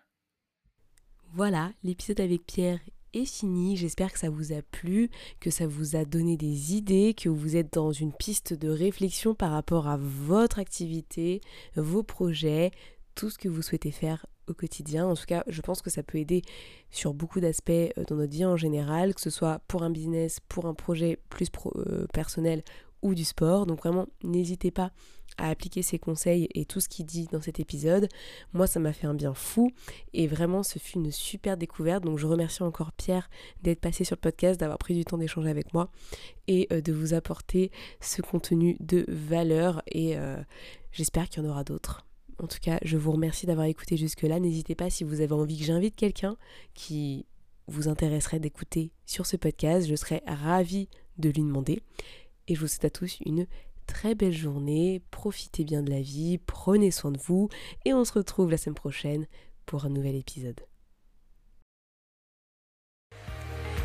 Voilà, 1.34 1.72
l'épisode 1.84 2.20
avec 2.20 2.46
Pierre 2.46 2.80
est 3.14 3.26
fini. 3.26 3.78
J'espère 3.78 4.12
que 4.14 4.20
ça 4.20 4.30
vous 4.30 4.54
a 4.54 4.62
plu, 4.62 5.10
que 5.40 5.50
ça 5.50 5.68
vous 5.68 5.96
a 5.96 6.06
donné 6.06 6.38
des 6.38 6.76
idées, 6.76 7.14
que 7.14 7.30
vous 7.30 7.56
êtes 7.56 7.74
dans 7.74 7.92
une 7.92 8.14
piste 8.14 8.54
de 8.54 8.70
réflexion 8.70 9.34
par 9.36 9.52
rapport 9.52 9.88
à 9.88 9.98
votre 9.98 10.60
activité, 10.60 11.42
vos 11.76 12.04
projets, 12.04 12.72
tout 13.16 13.30
ce 13.30 13.38
que 13.38 13.50
vous 13.50 13.62
souhaitez 13.62 13.92
faire 13.92 14.26
au 14.48 14.54
quotidien. 14.54 15.08
En 15.08 15.16
tout 15.16 15.26
cas, 15.26 15.44
je 15.48 15.62
pense 15.62 15.82
que 15.82 15.90
ça 15.90 16.04
peut 16.04 16.18
aider 16.18 16.42
sur 16.90 17.14
beaucoup 17.14 17.40
d'aspects 17.40 17.70
euh, 17.70 18.04
dans 18.08 18.16
notre 18.16 18.32
vie 18.32 18.46
en 18.46 18.58
général, 18.58 19.14
que 19.14 19.22
ce 19.22 19.30
soit 19.30 19.62
pour 19.68 19.84
un 19.84 19.90
business, 19.90 20.40
pour 20.48 20.66
un 20.66 20.74
projet 20.74 21.20
plus 21.30 21.48
euh, 21.76 22.08
personnel 22.14 22.64
ou 23.02 23.16
du 23.16 23.24
sport. 23.24 23.66
Donc 23.66 23.80
vraiment, 23.80 24.08
n'hésitez 24.24 24.72
pas 24.72 24.92
à 25.38 25.50
appliquer 25.50 25.82
ces 25.82 25.98
conseils 25.98 26.50
et 26.54 26.66
tout 26.66 26.80
ce 26.80 26.90
qu'il 26.90 27.06
dit 27.06 27.28
dans 27.32 27.42
cet 27.42 27.60
épisode. 27.60 28.10
Moi, 28.54 28.68
ça 28.68 28.80
m'a 28.80 28.94
fait 28.94 29.08
un 29.08 29.14
bien 29.14 29.34
fou 29.34 29.72
et 30.14 30.28
vraiment, 30.28 30.62
ce 30.62 30.78
fut 30.78 30.98
une 30.98 31.12
super 31.12 31.58
découverte. 31.58 32.04
Donc 32.04 32.18
je 32.20 32.28
remercie 32.28 32.64
encore 32.64 32.92
Pierre 32.92 33.30
d'être 33.64 33.80
passé 33.80 34.04
sur 34.04 34.16
le 34.16 34.22
podcast, 34.22 34.60
d'avoir 34.60 34.78
pris 34.78 34.94
du 34.94 35.06
temps 35.06 35.18
d'échanger 35.18 35.50
avec 35.50 35.74
moi 35.74 35.90
et 36.48 36.68
euh, 36.72 36.82
de 36.82 36.92
vous 36.94 37.14
apporter 37.14 37.72
ce 38.02 38.22
contenu 38.22 38.78
de 38.80 39.06
valeur 39.08 39.82
et 39.88 40.16
j'espère 40.92 41.30
qu'il 41.30 41.44
y 41.44 41.46
en 41.46 41.50
aura 41.50 41.64
d'autres. 41.64 42.06
En 42.42 42.48
tout 42.48 42.58
cas, 42.60 42.80
je 42.84 42.98
vous 42.98 43.12
remercie 43.12 43.46
d'avoir 43.46 43.68
écouté 43.68 43.98
jusque-là. 43.98 44.40
N'hésitez 44.40 44.74
pas 44.74 44.90
si 44.90 45.04
vous 45.04 45.22
avez 45.22 45.34
envie 45.34 45.60
que 45.60 45.64
j'invite 45.64 45.96
quelqu'un 45.96 46.38
qui 46.74 47.28
vous 47.68 47.88
intéresserait 47.88 48.40
d'écouter 48.40 48.92
sur 49.06 49.28
ce 49.28 49.38
podcast. 49.38 49.88
Je 49.88 49.96
serais 49.96 50.24
ravie 50.26 50.90
de 51.20 51.30
lui 51.30 51.44
demander. 51.44 51.84
Et 52.48 52.56
je 52.56 52.60
vous 52.60 52.68
souhaite 52.68 52.86
à 52.86 52.90
tous 52.90 53.20
une 53.26 53.46
très 53.86 54.16
belle 54.16 54.34
journée. 54.34 55.04
Profitez 55.12 55.64
bien 55.64 55.84
de 55.84 55.92
la 55.92 56.02
vie, 56.02 56.40
prenez 56.40 56.90
soin 56.90 57.12
de 57.12 57.20
vous 57.20 57.50
et 57.86 57.94
on 57.94 58.04
se 58.06 58.14
retrouve 58.14 58.50
la 58.50 58.58
semaine 58.58 58.76
prochaine 58.76 59.28
pour 59.68 59.86
un 59.86 59.90
nouvel 59.90 60.16
épisode. 60.16 60.62